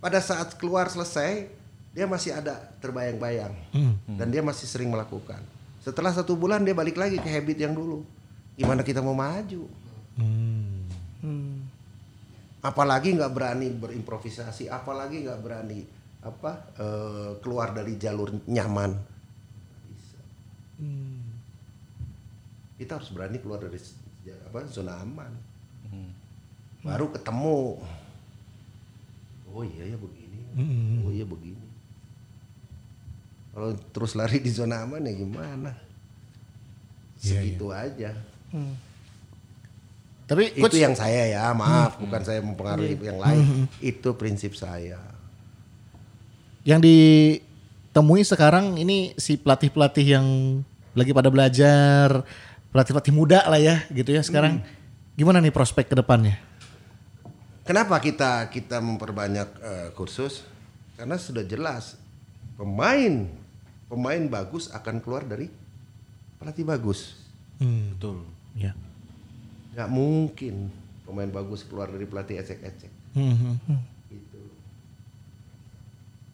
Pada 0.00 0.16
saat 0.24 0.56
keluar 0.56 0.88
selesai, 0.88 1.52
dia 1.92 2.08
masih 2.08 2.32
ada 2.32 2.56
terbayang-bayang 2.80 3.52
dan 4.16 4.32
dia 4.32 4.40
masih 4.40 4.64
sering 4.64 4.88
melakukan. 4.88 5.44
Setelah 5.84 6.16
satu 6.16 6.32
bulan 6.32 6.64
dia 6.64 6.72
balik 6.72 6.96
lagi 6.96 7.20
ke 7.20 7.28
habit 7.28 7.60
yang 7.60 7.76
dulu. 7.76 8.08
Gimana 8.56 8.80
kita 8.80 9.04
mau 9.04 9.12
maju? 9.12 9.68
Hmm. 10.16 11.68
apalagi 12.64 13.12
nggak 13.20 13.32
berani 13.36 13.68
berimprovisasi, 13.76 14.72
apalagi 14.72 15.28
nggak 15.28 15.40
berani 15.44 15.84
apa 16.24 16.72
eh, 16.80 17.30
keluar 17.44 17.76
dari 17.76 18.00
jalur 18.00 18.32
nyaman. 18.48 18.96
Bisa. 19.92 20.20
Kita 22.80 22.96
harus 22.96 23.12
berani 23.12 23.36
keluar 23.44 23.60
dari 23.60 23.76
ya, 24.24 24.36
apa 24.48 24.64
zona 24.68 25.00
aman. 25.00 25.32
Baru 26.80 27.12
ketemu. 27.12 27.76
Oh 29.50 29.62
iya 29.66 29.92
ya 29.92 29.98
begini. 30.00 30.40
Oh 31.04 31.12
iya 31.12 31.26
begini. 31.28 31.66
Kalau 33.50 33.74
terus 33.90 34.14
lari 34.14 34.40
di 34.40 34.48
zona 34.48 34.86
aman 34.86 35.04
ya 35.04 35.12
gimana? 35.12 35.76
Segitu 37.20 37.68
aja. 37.68 38.16
Tapi 40.24 40.54
Itu 40.54 40.62
coach 40.62 40.78
yang 40.78 40.94
saya 40.94 41.26
ya, 41.26 41.50
maaf, 41.50 41.98
bukan 41.98 42.22
saya 42.22 42.38
mempengaruhi 42.40 42.94
yang 43.02 43.18
lain. 43.18 43.66
Itu 43.82 44.14
prinsip 44.14 44.54
saya. 44.54 45.02
yang 46.64 46.80
ditemui 46.80 48.22
sekarang 48.24 48.76
ini 48.76 49.16
si 49.16 49.40
pelatih-pelatih 49.40 50.06
yang 50.06 50.26
lagi 50.92 51.12
pada 51.14 51.30
belajar, 51.32 52.26
pelatih-pelatih 52.70 53.14
muda 53.14 53.46
lah 53.46 53.58
ya 53.58 53.82
gitu 53.90 54.14
ya 54.14 54.22
sekarang. 54.22 54.62
Gimana 55.18 55.42
nih 55.42 55.52
prospek 55.52 55.90
ke 55.90 55.96
depannya? 55.98 56.38
Kenapa 57.66 58.00
kita 58.02 58.48
kita 58.50 58.82
memperbanyak 58.82 59.48
eh, 59.60 59.88
kursus? 59.94 60.46
Karena 60.96 61.18
sudah 61.20 61.44
jelas 61.46 61.98
pemain 62.58 63.28
pemain 63.90 64.22
bagus 64.30 64.70
akan 64.70 65.02
keluar 65.02 65.26
dari 65.26 65.50
pelatih 66.38 66.64
bagus. 66.64 67.18
Betul. 67.60 68.24
Ya. 68.56 68.72
Gak 69.76 69.90
mungkin 69.92 70.72
pemain 71.04 71.28
bagus 71.28 71.66
keluar 71.66 71.90
dari 71.90 72.06
pelatih 72.08 72.40
ecek-ecek. 72.40 72.92
Hmm, 73.18 73.58
Gitu. 74.10 74.40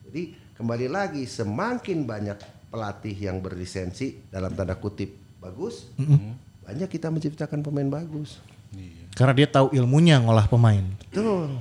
Jadi 0.07 0.23
kembali 0.57 0.87
lagi 0.89 1.23
semakin 1.25 2.05
banyak 2.07 2.39
pelatih 2.71 3.13
yang 3.17 3.41
berlisensi 3.41 4.29
dalam 4.29 4.53
tanda 4.53 4.77
kutip 4.77 5.26
bagus, 5.39 5.89
banyak 6.63 6.89
kita 6.89 7.07
menciptakan 7.09 7.61
pemain 7.61 7.87
bagus. 7.87 8.39
Karena 9.17 9.33
dia 9.33 9.47
tahu 9.49 9.73
ilmunya 9.73 10.21
ngolah 10.21 10.45
pemain. 10.45 10.83
Betul. 11.09 11.57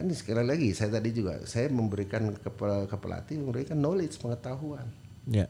Kan 0.00 0.08
sekali 0.16 0.40
lagi 0.48 0.72
saya 0.72 0.96
tadi 0.96 1.12
juga 1.12 1.44
saya 1.44 1.68
memberikan 1.68 2.32
ke, 2.32 2.48
ke 2.88 2.96
pelatih 2.96 3.36
memberikan 3.36 3.76
knowledge 3.76 4.16
pengetahuan, 4.16 4.88
Ya. 5.28 5.44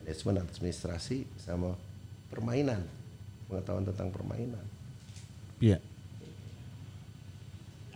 manajemen 0.00 0.48
administrasi 0.48 1.28
sama 1.36 1.76
permainan, 2.32 2.80
pengetahuan 3.52 3.84
tentang 3.84 4.08
permainan. 4.08 4.64
Iya. 5.60 5.76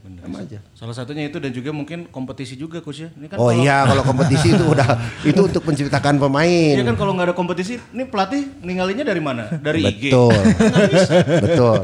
Bener. 0.07 0.23
Sama 0.23 0.39
aja. 0.39 0.59
Salah 0.71 0.95
satunya 0.95 1.27
itu 1.27 1.37
dan 1.37 1.51
juga 1.51 1.71
mungkin 1.71 2.07
kompetisi 2.07 2.55
juga 2.55 2.79
coach 2.79 3.03
ya. 3.03 3.11
Ini 3.11 3.27
kan 3.27 3.37
Oh 3.37 3.51
kalau- 3.51 3.59
iya 3.59 3.83
kalau 3.83 4.03
kompetisi 4.03 4.49
itu 4.49 4.65
udah 4.65 4.87
itu 5.31 5.41
untuk 5.43 5.63
menciptakan 5.63 6.15
pemain. 6.17 6.75
Iya 6.75 6.85
kan 6.85 6.95
kalau 6.95 7.13
nggak 7.13 7.27
ada 7.27 7.35
kompetisi, 7.35 7.83
ini 7.91 8.05
pelatih 8.05 8.47
ninggalinnya 8.61 9.03
dari 9.03 9.19
mana? 9.19 9.51
Dari 9.51 9.83
IG. 9.83 10.03
Betul. 10.09 10.31
Betul. 11.45 11.79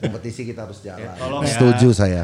Kompetisi 0.00 0.40
kita 0.44 0.66
harus 0.66 0.82
jalan. 0.82 1.06
tolong 1.14 1.42
ya. 1.42 1.54
Setuju 1.54 1.88
saya. 1.92 2.22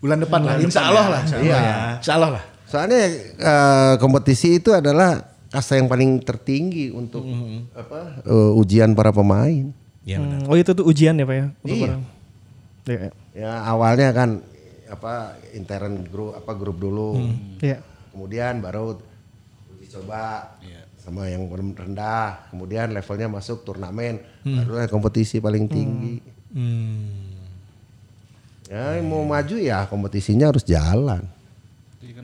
Bulan 0.00 0.16
depan 0.18 0.40
lah. 0.40 0.56
Insya 0.56 0.88
Allah 0.88 1.06
lah. 1.10 1.22
Iya. 1.28 1.58
Insya 2.00 2.12
Allah 2.16 2.30
lah. 2.40 2.42
Soalnya 2.64 3.02
eh, 3.36 3.94
kompetisi 3.96 4.56
itu 4.56 4.72
adalah 4.72 5.20
kasta 5.50 5.74
yang 5.74 5.86
paling 5.86 6.22
tertinggi 6.22 6.88
untuk 6.88 7.20
apa 7.74 8.22
eh, 8.22 8.50
ujian 8.56 8.94
para 8.94 9.12
pemain. 9.12 9.76
Iya 10.00 10.16
Hmm, 10.16 10.48
oh 10.48 10.56
itu 10.56 10.72
tuh 10.72 10.82
ujian 10.82 11.12
ya 11.12 11.28
pak 11.28 11.36
ya? 11.36 11.46
Untuk 11.60 11.76
Iya. 11.76 11.84
orang. 11.84 12.02
Iya. 12.82 13.08
Ya 13.30 13.52
awalnya 13.62 14.08
kan 14.10 14.40
apa 14.90 15.38
intern 15.54 16.02
grup 16.10 16.34
apa 16.34 16.52
grup 16.58 16.76
dulu. 16.82 17.22
Iya. 17.62 17.80
Kemudian 18.10 18.58
baru 18.58 18.98
uji 19.78 19.86
coba 19.94 20.54
sama 21.00 21.30
yang 21.30 21.48
rendah. 21.50 22.50
Kemudian 22.50 22.92
levelnya 22.92 23.30
masuk 23.30 23.64
turnamen. 23.64 24.20
Baru 24.44 24.82
kompetisi 24.90 25.38
paling 25.38 25.70
tinggi. 25.70 26.20
Ya 28.70 28.98
mau 29.02 29.26
maju 29.26 29.56
ya 29.58 29.86
kompetisinya 29.86 30.50
harus 30.50 30.62
jalan. 30.62 31.26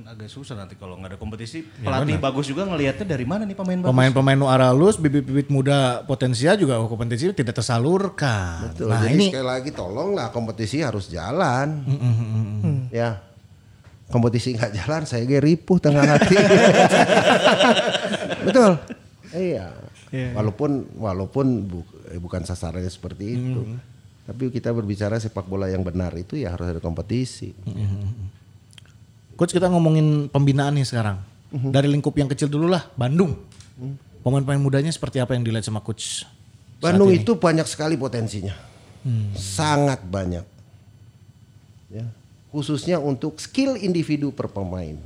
Agak 0.06 0.30
susah 0.30 0.54
nanti 0.54 0.78
kalau 0.78 0.94
nggak 0.94 1.14
ada 1.14 1.18
kompetisi. 1.18 1.66
Pelatih 1.66 2.14
bagus 2.22 2.46
juga 2.46 2.62
ngelihatnya 2.62 3.02
dari 3.02 3.26
mana 3.26 3.42
nih 3.42 3.58
pemain 3.58 3.74
bagus. 3.74 3.90
Pemain-pemain 3.90 4.38
nu 4.38 4.46
aralus, 4.46 4.94
bibit-bibit 5.02 5.50
muda 5.50 6.06
potensial 6.06 6.54
juga 6.54 6.78
oh, 6.78 6.86
kompetisi 6.86 7.34
tidak 7.34 7.58
tersalurkan. 7.58 8.70
Betul. 8.70 8.86
Nah 8.86 9.02
Jadi 9.02 9.18
ini 9.18 9.26
sekali 9.34 9.46
lagi 9.50 9.70
tolonglah 9.74 10.30
kompetisi 10.30 10.78
harus 10.78 11.10
jalan. 11.10 11.82
Ya. 12.94 13.18
Kompetisi 14.06 14.54
nggak 14.54 14.78
jalan 14.78 15.02
saya 15.10 15.26
ge 15.26 15.42
ripuh 15.42 15.82
tengah 15.82 16.06
hati. 16.06 16.38
Betul. 18.46 18.78
Iya. 19.34 19.74
Walaupun 20.38 20.86
walaupun 21.02 21.46
bu- 21.66 21.90
eh, 22.14 22.22
bukan 22.22 22.46
sasarannya 22.46 22.94
seperti 22.94 23.24
itu. 23.34 23.74
Tapi 24.22 24.54
kita 24.54 24.70
berbicara 24.70 25.18
sepak 25.18 25.50
bola 25.50 25.66
yang 25.66 25.82
benar 25.82 26.14
itu 26.14 26.38
ya 26.38 26.54
harus 26.54 26.70
ada 26.70 26.78
kompetisi. 26.78 27.50
Coach 29.36 29.52
kita 29.52 29.68
ngomongin 29.68 30.32
pembinaan 30.32 30.74
nih 30.74 30.88
sekarang. 30.88 31.20
Mhm. 31.52 31.70
Dari 31.70 31.86
lingkup 31.92 32.16
yang 32.16 32.26
kecil 32.26 32.48
dulu 32.48 32.66
lah, 32.66 32.88
Bandung. 32.96 33.36
Pemain-pemain 34.24 34.58
mudanya 34.58 34.90
seperti 34.90 35.22
apa 35.22 35.36
yang 35.38 35.46
dilihat 35.46 35.62
sama 35.68 35.78
coach? 35.78 36.26
Bandung 36.82 37.12
itu 37.14 37.38
banyak 37.38 37.68
sekali 37.68 37.94
potensinya. 37.94 38.56
Sangat 39.38 40.02
banyak. 40.02 40.42
Ya. 41.92 42.10
Khususnya 42.50 42.98
untuk 42.98 43.38
skill 43.38 43.78
individu 43.78 44.34
per 44.34 44.50
pemain. 44.50 44.98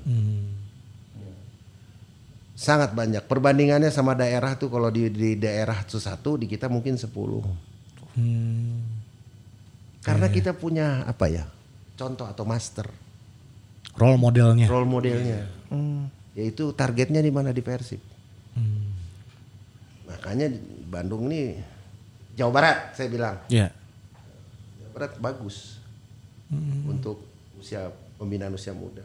Sangat 2.57 2.97
banyak. 2.97 3.21
Perbandingannya 3.29 3.93
sama 3.93 4.17
daerah 4.17 4.57
tuh 4.57 4.73
kalau 4.73 4.89
di, 4.89 5.13
di 5.13 5.37
daerah 5.37 5.85
itu 5.85 6.01
satu 6.01 6.41
di 6.41 6.49
kita 6.49 6.71
mungkin 6.73 6.97
10. 6.97 7.11
Karena 10.01 10.27
kita 10.33 10.57
punya 10.57 11.05
apa 11.05 11.29
ya? 11.29 11.45
Contoh 12.01 12.25
atau 12.25 12.49
master, 12.49 12.89
Role 14.01 14.17
modelnya. 14.17 14.65
role 14.65 14.89
modelnya. 14.89 15.45
Yaitu 16.33 16.73
targetnya 16.73 17.21
di 17.21 17.29
mana 17.29 17.53
di 17.53 17.61
Persib. 17.61 18.01
Makanya 20.09 20.49
Bandung 20.89 21.29
nih 21.29 21.61
Jawa 22.35 22.51
Barat 22.51 22.79
saya 22.97 23.13
bilang. 23.13 23.37
Ya. 23.53 23.69
Jawa 24.81 24.91
Barat 24.97 25.13
bagus 25.21 25.85
untuk 26.89 27.21
usia 27.61 27.93
pembinaan 28.17 28.57
usia 28.57 28.73
muda. 28.73 29.05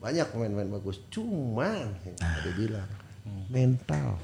Banyak 0.00 0.32
pemain-pemain 0.32 0.80
bagus, 0.80 0.96
cuma 1.12 1.68
yang 1.76 2.16
tadi 2.16 2.56
bilang 2.56 2.88
mental, 3.52 4.16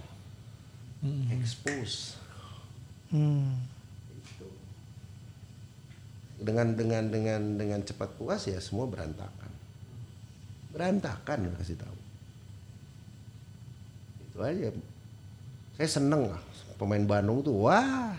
expose. 1.37 2.17
Itu. 3.13 4.49
Dengan 6.41 6.73
dengan 6.73 7.13
dengan 7.13 7.61
dengan 7.61 7.81
cepat 7.85 8.17
puas 8.17 8.49
ya 8.49 8.57
semua 8.57 8.89
berantakan, 8.89 9.36
berantakan 10.77 11.57
kasih 11.57 11.81
tahu. 11.81 11.97
Itu 14.29 14.39
aja. 14.45 14.69
Saya 15.81 15.89
seneng 15.89 16.29
lah 16.29 16.41
pemain 16.77 17.01
Bandung 17.01 17.41
tuh 17.41 17.57
wah 17.65 18.13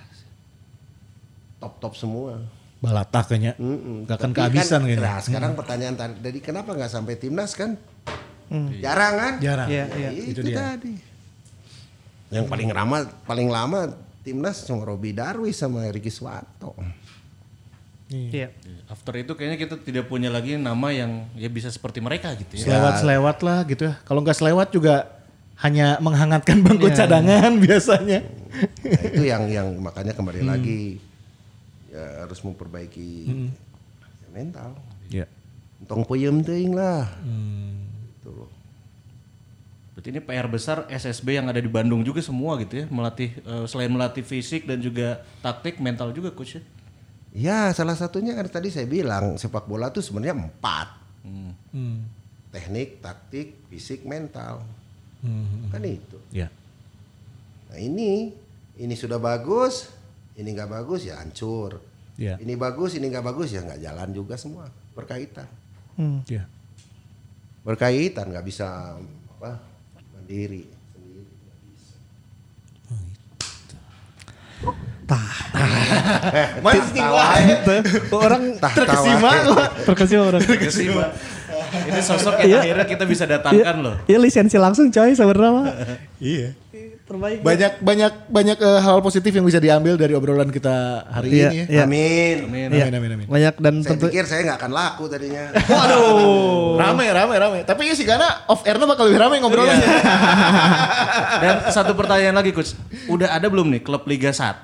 top 1.61 1.77
top 1.77 1.93
semua. 1.93 2.41
Balata 2.81 3.21
kayaknya. 3.25 3.53
Mm-mm. 3.57 4.05
Gak 4.09 4.17
akan 4.21 4.31
Tapi 4.33 4.37
kehabisan 4.37 4.81
kan, 4.81 4.89
kayaknya. 4.89 5.05
Nah, 5.05 5.19
sekarang 5.21 5.51
pertanyaan 5.57 5.95
tadi, 5.97 6.13
jadi 6.21 6.39
kenapa 6.41 6.77
nggak 6.77 6.91
sampai 6.93 7.13
timnas 7.17 7.53
kan? 7.57 7.73
Jarang 8.81 9.13
kan? 9.17 9.33
Jarang. 9.41 9.67
Iya, 9.69 9.85
Ya, 9.89 9.97
iya. 9.97 10.09
Itu, 10.13 10.41
Itu 10.41 10.41
dia. 10.45 10.57
tadi. 10.57 10.93
Yang 12.29 12.45
paling 12.49 12.69
lama, 12.69 12.97
paling 13.25 13.49
lama 13.49 13.79
timnas 14.21 14.61
cuma 14.69 14.85
Robi 14.85 15.13
Darwis 15.13 15.57
sama 15.57 15.89
Ricky 15.89 16.13
Swato. 16.13 16.77
Iya. 18.07 18.55
After 18.87 19.11
itu 19.19 19.35
kayaknya 19.35 19.57
kita 19.59 19.75
tidak 19.83 20.07
punya 20.07 20.31
lagi 20.31 20.55
nama 20.55 20.87
yang 20.95 21.27
ya 21.35 21.51
bisa 21.51 21.67
seperti 21.67 21.99
mereka 21.99 22.31
gitu 22.39 22.55
ya. 22.55 22.63
Selewat-selewat 22.63 23.37
lah 23.43 23.59
gitu 23.67 23.91
ya. 23.91 23.93
Kalau 24.07 24.23
nggak 24.23 24.37
selewat 24.39 24.71
juga 24.71 25.11
hanya 25.59 25.99
menghangatkan 25.99 26.63
bangku 26.63 26.87
Iya. 26.87 27.03
cadangan 27.03 27.51
biasanya. 27.65 28.19
Nah, 28.23 29.01
itu 29.11 29.23
yang 29.27 29.43
yang 29.51 29.67
makanya 29.77 30.15
kembali 30.15 30.47
lagi 30.47 31.03
ya 31.91 32.23
harus 32.23 32.39
memperbaiki 32.39 33.27
mental. 34.31 34.79
Ya. 35.11 35.27
Tong 35.83 36.07
puyem 36.07 36.39
teuing 36.41 36.71
lah. 36.71 37.11
Gitu 38.15 38.29
loh. 38.31 38.49
Berarti 39.93 40.07
ini 40.13 40.21
PR 40.21 40.47
besar 40.47 40.85
SSB 40.87 41.41
yang 41.41 41.49
ada 41.49 41.57
di 41.57 41.67
Bandung 41.67 42.05
juga 42.05 42.21
semua 42.21 42.55
gitu 42.61 42.81
ya, 42.81 42.85
melatih 42.87 43.33
eh, 43.35 43.65
selain 43.65 43.89
melatih 43.89 44.21
fisik 44.21 44.63
dan 44.63 44.77
juga 44.77 45.25
taktik, 45.41 45.81
mental 45.81 46.13
juga 46.13 46.29
coach 46.29 46.61
ya. 46.61 46.63
Ya 47.35 47.71
salah 47.75 47.95
satunya 47.95 48.33
kan 48.33 48.47
tadi 48.47 48.71
saya 48.71 48.87
bilang 48.87 49.35
sepak 49.35 49.67
bola 49.67 49.91
tuh 49.91 50.01
sebenarnya 50.01 50.35
empat. 50.37 50.87
Teknik, 52.53 53.03
taktik, 53.03 53.67
fisik, 53.67 54.07
mental. 54.07 54.63
Kan 55.69 55.83
itu. 55.83 56.17
Ya. 56.31 56.47
Nah 57.67 57.77
ini, 57.77 58.31
ini 58.79 58.95
sudah 58.95 59.19
bagus, 59.19 59.91
ini 60.39 60.55
nggak 60.55 60.71
bagus 60.71 61.03
ya 61.03 61.19
hancur. 61.19 61.83
Iya. 62.17 62.39
Ini 62.41 62.53
bagus, 62.57 62.97
ini 62.97 63.11
nggak 63.11 63.25
bagus 63.25 63.53
ya 63.53 63.61
nggak 63.61 63.81
jalan 63.83 64.09
juga 64.15 64.39
semua 64.39 64.71
berkaitan. 64.97 65.45
Hmm. 65.99 66.23
Iya. 66.25 66.47
Berkaitan 67.61 68.31
nggak 68.31 68.45
bisa 68.47 68.97
apa 69.37 69.61
mandiri. 70.15 70.76
Sendiri. 75.09 76.61
Mancing 76.61 77.07
wae. 77.07 77.43
Orang 78.11 78.43
Terkesima 78.59 79.29
gua. 79.45 79.65
terkesima 79.83 80.23
orang. 80.27 80.41
Terkesima. 80.41 81.03
Ini 81.67 81.99
sosok 81.99 82.33
yang 82.37 82.47
Iya. 82.47 82.59
akhirnya 82.61 82.85
kita 82.87 83.03
bisa 83.03 83.23
datangkan 83.23 83.75
loh. 83.77 83.95
Iya 84.05 84.17
lisensi 84.17 84.55
langsung 84.55 84.87
coy 84.87 85.11
sebenarnya 85.13 85.51
mah. 85.53 85.65
Iya. 86.17 86.55
Terbaik. 87.07 87.39
Banyak 87.39 87.71
banyak 87.79 88.13
banyak 88.27 88.57
eh, 88.57 88.79
hal 88.81 88.99
positif 88.99 89.31
yang 89.31 89.43
bisa 89.43 89.57
diambil 89.57 89.95
dari 89.95 90.11
obrolan 90.11 90.51
kita 90.51 90.75
hari 91.07 91.31
Iya, 91.33 91.47
ini 91.47 91.55
ya. 91.57 91.63
iya. 91.65 91.83
Amin. 91.83 92.35
Amin. 92.43 92.67
Iya. 92.67 92.83
Amin, 92.83 92.95
amin, 92.97 93.11
amin. 93.15 93.27
Banyak 93.27 93.53
dan 93.57 93.75
Saya 93.79 93.89
tentu 93.89 94.05
pikir 94.05 94.23
saya 94.23 94.41
nggak 94.43 94.59
akan 94.59 94.71
laku 94.73 95.03
tadinya. 95.07 95.43
Waduh. 95.55 96.75
Rame, 96.75 97.05
rame, 97.09 97.35
rame. 97.37 97.59
Tapi 97.63 97.95
sih 97.95 98.03
karena 98.03 98.43
off 98.45 98.63
airnya 98.63 98.83
bakal 98.85 99.07
lebih 99.07 99.19
rame 99.19 99.35
ngobrolnya. 99.39 99.79
Dan 101.37 101.55
satu 101.69 101.95
pertanyaan 101.95 102.35
lagi 102.35 102.51
coach, 102.51 102.75
udah 103.07 103.31
ada 103.31 103.47
belum 103.47 103.67
nih 103.69 103.81
klub 103.81 104.03
Liga 104.03 104.31
1 104.31 104.59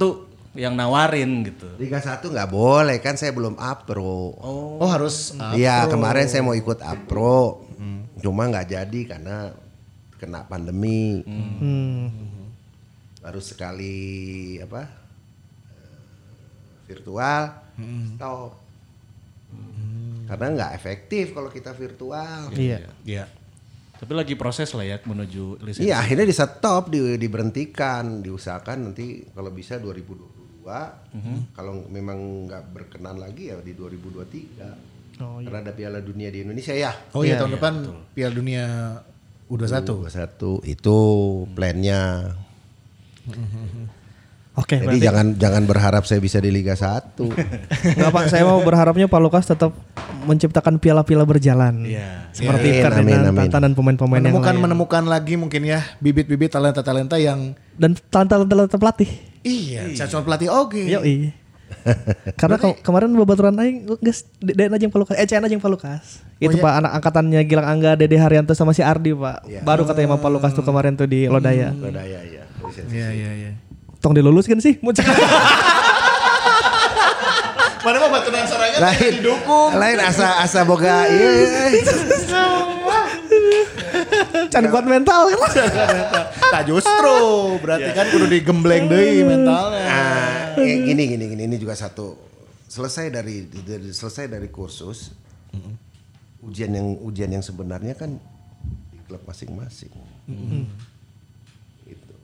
yang 0.53 0.77
nawarin 0.77 1.41
gitu? 1.45 1.65
Liga 1.81 1.97
1 1.97 2.21
nggak 2.21 2.49
boleh 2.53 2.97
kan 3.01 3.17
saya 3.17 3.33
belum 3.33 3.57
apro. 3.57 4.37
Oh, 4.37 4.87
harus 4.89 5.33
Iya 5.57 5.89
kemarin 5.89 6.29
saya 6.29 6.45
mau 6.45 6.53
ikut 6.53 6.79
apro, 6.81 7.65
cuma 8.21 8.45
nggak 8.47 8.69
jadi 8.69 8.99
karena 9.09 9.51
kena 10.21 10.45
pandemi. 10.45 11.25
hmm, 11.25 12.05
Baru 13.19 13.41
sekali 13.41 14.59
apa 14.61 14.83
eh, 15.73 15.99
virtual 16.85 17.43
stop. 18.15 18.51
Karena 20.23 20.47
nggak 20.55 20.71
efektif 20.77 21.33
kalau 21.35 21.49
kita 21.49 21.73
virtual. 21.75 22.53
iya. 22.55 22.89
Iya. 23.03 23.25
Tapi 23.93 24.19
lagi 24.19 24.35
proses 24.35 24.67
lah 24.75 24.83
ya 24.83 24.97
menuju 24.99 25.63
lisensi. 25.63 25.87
Iya 25.87 26.03
akhirnya 26.03 26.27
di 26.27 26.35
stop, 26.35 26.91
di, 26.91 27.15
diberhentikan, 27.15 28.19
diusahakan 28.19 28.91
nanti 28.91 29.23
kalau 29.31 29.47
bisa 29.55 29.79
2022. 30.63 31.53
Kalau 31.53 31.83
memang 31.91 32.47
nggak 32.47 32.63
berkenan 32.71 33.19
lagi 33.19 33.51
ya 33.51 33.59
di 33.59 33.75
2023. 33.75 35.21
Oh, 35.21 35.37
iya. 35.37 35.45
Karena 35.45 35.59
ada 35.69 35.73
Piala 35.77 35.99
Dunia 36.01 36.33
di 36.33 36.41
Indonesia 36.41 36.73
ya. 36.73 36.91
Oh 37.13 37.21
iya, 37.21 37.37
tahun 37.37 37.61
depan 37.61 37.73
Piala 38.17 38.33
Dunia 38.33 38.65
U21. 39.51 40.09
21 40.09 40.73
itu 40.73 40.97
plannya. 41.53 42.33
Oke, 44.53 44.77
Jadi 44.77 44.85
berarti 44.85 45.01
jangan 45.01 45.27
jangan 45.33 45.63
berharap 45.65 46.03
saya 46.05 46.21
bisa 46.21 46.37
di 46.37 46.47
Liga 46.47 46.77
1. 46.77 47.17
Enggak 47.17 48.11
Pak, 48.15 48.23
saya 48.29 48.45
mau 48.45 48.61
berharapnya 48.61 49.09
Pak 49.09 49.17
Lukas 49.19 49.49
tetap 49.49 49.73
menciptakan 50.23 50.77
piala-piala 50.77 51.25
berjalan. 51.25 51.81
Iya. 51.81 52.29
Seperti 52.29 52.69
Amin, 52.69 52.83
Ferdinand 52.85 53.21
amin, 53.23 53.33
amin. 53.33 53.49
Tata 53.49 53.57
dan 53.59 53.73
pemain-pemain 53.73 54.13
yang 54.15 54.29
menemukan 54.29 54.53
lain. 54.53 54.61
menemukan 54.61 55.03
lagi 55.03 55.33
mungkin 55.35 55.61
ya 55.63 55.81
bibit-bibit 55.97 56.53
talenta-talenta 56.53 57.17
yang 57.17 57.57
Dan 57.73 57.97
talenta-talenta 58.07 58.77
pelatih. 58.77 59.09
iya, 59.41 59.89
cacuan 59.97 60.21
pelatih 60.23 60.47
oke. 60.47 60.77
Yoi. 60.79 61.33
Karena 62.39 62.61
ke- 62.61 62.77
kemarin 62.79 63.09
babaturan 63.11 63.57
aing 63.57 63.89
geus 63.99 64.29
DN 64.37 64.69
aja 64.69 64.83
yang 64.85 64.93
Palukas, 64.93 65.17
eh 65.17 65.25
CN 65.25 65.41
aja 65.41 65.49
yang 65.49 65.63
Palukas. 65.63 66.21
Itu 66.37 66.61
Pak 66.61 66.73
anak 66.77 66.91
angkatannya 66.93 67.41
Gilang 67.41 67.65
Angga, 67.65 67.97
Dede 67.97 68.15
Haryanto 68.15 68.53
sama 68.53 68.69
si 68.71 68.85
Ardi 68.85 69.09
Pak. 69.09 69.49
Baru 69.65 69.81
katanya 69.83 70.13
sama 70.13 70.21
Palukas 70.21 70.53
tuh 70.53 70.61
kemarin 70.61 70.93
tuh 70.93 71.09
di 71.09 71.25
Lodaya. 71.25 71.73
Lodaya 71.73 72.21
ya. 72.21 72.45
Iya, 72.63 73.09
iya, 73.11 73.31
iya. 73.35 73.51
Tong 74.03 74.11
diluluskan 74.11 74.59
sih. 74.59 74.75
Mau 74.83 74.91
cek. 74.91 75.07
Mana 77.83 77.99
mah 77.99 78.09
baturan 78.15 78.43
sorangan 78.47 78.79
Lain 78.79 79.11
didukung. 79.19 79.71
Lain 79.75 79.99
asa 79.99 80.43
asa 80.43 80.63
boga 80.67 81.07
iya. 81.07 81.31
iya. 81.71 81.83
Can 84.51 84.67
kuat 84.71 84.87
mental 84.87 85.31
kan. 85.31 85.39
Nah 86.51 86.61
justru 86.67 87.17
berarti 87.63 87.91
kan 87.95 88.05
kudu 88.11 88.27
digembleng 88.27 88.91
deui 88.91 89.23
mentalnya. 89.23 89.83
Ah, 89.87 90.59
eh, 90.59 90.83
gini 90.83 91.15
gini 91.15 91.23
gini 91.31 91.43
ini 91.47 91.55
juga 91.59 91.75
satu 91.75 92.15
selesai 92.67 93.11
dari, 93.11 93.47
dari 93.51 93.91
selesai 93.91 94.31
dari 94.31 94.47
kursus 94.47 95.11
ujian 96.43 96.71
yang 96.75 96.87
ujian 97.03 97.31
yang 97.31 97.43
sebenarnya 97.43 97.95
kan 97.95 98.19
di 98.91 98.99
klub 99.07 99.23
masing-masing. 99.27 99.91
Itu. 101.87 102.15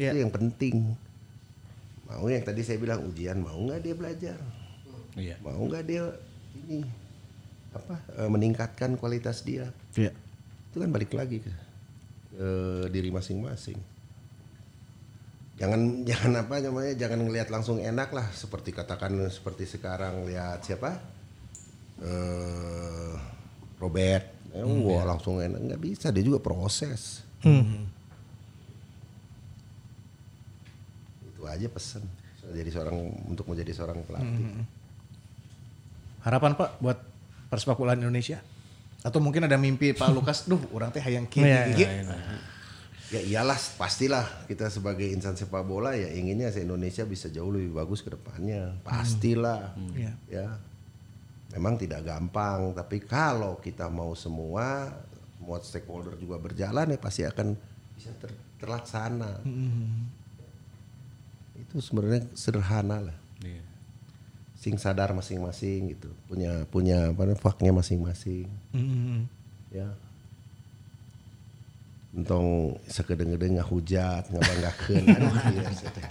Iya. 0.00 0.16
Itu 0.16 0.18
yang 0.28 0.32
penting. 0.32 0.96
Mau 2.10 2.26
yang 2.26 2.42
tadi 2.42 2.66
saya 2.66 2.82
bilang 2.82 3.06
ujian 3.06 3.38
mau 3.38 3.54
nggak 3.54 3.80
dia 3.86 3.94
belajar? 3.94 4.38
Iya. 5.14 5.38
Mau 5.46 5.62
nggak 5.70 5.84
dia 5.86 6.10
ini 6.66 6.82
apa 7.70 8.02
eh, 8.18 8.26
meningkatkan 8.26 8.98
kualitas 8.98 9.46
dia? 9.46 9.70
Iya. 9.94 10.10
Itu 10.70 10.82
kan 10.82 10.90
balik 10.90 11.14
lagi 11.14 11.38
ke, 11.38 11.52
ke 12.34 12.48
diri 12.90 13.14
masing-masing. 13.14 13.78
Jangan 15.54 15.80
jangan 16.10 16.32
apa 16.42 16.58
namanya 16.58 16.98
jangan 16.98 17.30
ngelihat 17.30 17.48
langsung 17.54 17.78
enak 17.78 18.10
lah 18.10 18.26
seperti 18.34 18.74
katakan 18.74 19.14
seperti 19.30 19.70
sekarang 19.70 20.26
lihat 20.26 20.66
siapa 20.66 20.98
eh 22.02 23.14
Robert, 23.78 24.26
eh, 24.50 24.66
wah 24.66 25.06
langsung 25.06 25.38
enak 25.38 25.62
nggak 25.62 25.82
bisa 25.82 26.10
dia 26.10 26.26
juga 26.26 26.42
proses. 26.42 27.22
Itu 27.38 27.99
aja 31.50 31.66
pesan 31.68 32.02
jadi 32.50 32.70
seorang 32.72 32.96
untuk 33.30 33.46
menjadi 33.46 33.70
seorang 33.76 34.02
pelatih. 34.02 34.64
Harapan 36.20 36.52
Pak 36.56 36.80
buat 36.82 36.98
persepak 37.48 37.76
bola 37.78 37.96
Indonesia? 37.96 38.40
Atau 39.00 39.24
mungkin 39.24 39.48
ada 39.48 39.56
mimpi 39.56 39.96
Pak 39.96 40.10
Lukas, 40.12 40.44
duh 40.50 40.60
orang 40.76 40.92
teh 40.92 41.00
hayang 41.00 41.24
kieu 41.24 41.44
Iya, 41.46 41.72
gigi. 41.72 41.84
Ya 43.10 43.20
iyalah 43.26 43.58
pastilah 43.74 44.22
kita 44.46 44.70
sebagai 44.70 45.02
insan 45.10 45.34
sepak 45.34 45.66
bola 45.66 45.98
ya 45.98 46.14
inginnya 46.14 46.46
se 46.54 46.62
Indonesia 46.62 47.02
bisa 47.02 47.26
jauh 47.26 47.50
lebih 47.50 47.74
bagus 47.74 48.06
ke 48.06 48.10
depannya. 48.14 48.78
Pastilah. 48.86 49.74
Iya. 49.96 50.12
Ya. 50.30 50.46
Memang 51.50 51.74
tidak 51.74 52.06
gampang 52.06 52.70
tapi 52.70 53.02
kalau 53.02 53.58
kita 53.58 53.90
mau 53.90 54.14
semua 54.14 54.94
semua 55.34 55.58
stakeholder 55.58 56.14
juga 56.22 56.38
berjalan 56.38 56.86
ya 56.94 56.98
pasti 57.02 57.26
akan 57.26 57.58
bisa 57.98 58.14
ter- 58.22 58.38
terlaksana. 58.62 59.42
Itu 61.70 61.78
sebenarnya 61.78 62.26
sederhana 62.34 62.98
lah. 62.98 63.16
Iya. 63.46 63.62
Sing 64.58 64.74
sadar 64.74 65.14
masing-masing 65.14 65.94
gitu. 65.94 66.10
Punya 66.26 66.66
punya 66.66 67.14
apa 67.14 67.22
namanya 67.22 67.38
faknya 67.38 67.70
masing-masing. 67.70 68.50
Hmm. 68.74 69.30
ya 69.70 69.86
entong 72.10 72.74
sekedeng-gedeng 72.90 73.62
ngahujat 73.62 74.26
ngabanggakeun 74.34 75.06
aduh 75.14 75.30
iya, 75.30 75.62
saya 75.70 75.90
teh. 75.94 76.06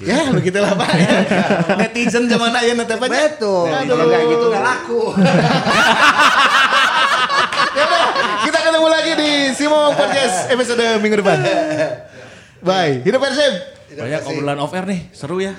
Ya 0.00 0.32
begitulah 0.32 0.72
Pak. 0.72 0.88
ya. 1.04 1.16
Netizen 1.84 2.24
zaman 2.32 2.48
aya 2.56 2.72
nanti 2.72 2.96
Pak. 2.96 3.08
betul 3.12 3.68
kalau 3.68 4.04
nggak 4.08 4.22
gitu 4.24 4.44
nggak 4.48 4.64
laku 4.64 5.02
Ya 7.74 7.82
udah, 7.90 8.06
kita 8.46 8.58
ketemu 8.70 8.86
lagi 8.86 9.12
di 9.18 9.30
Simo 9.50 9.90
Podcast 9.98 10.46
episode 10.46 11.02
minggu 11.02 11.18
depan. 11.18 11.42
Bye. 12.62 13.02
Hidup 13.02 13.18
Persib. 13.18 13.73
Banyak 13.94 14.22
obrolan 14.26 14.58
off 14.58 14.74
air 14.74 14.86
nih, 14.90 15.00
seru 15.14 15.38
ya. 15.38 15.54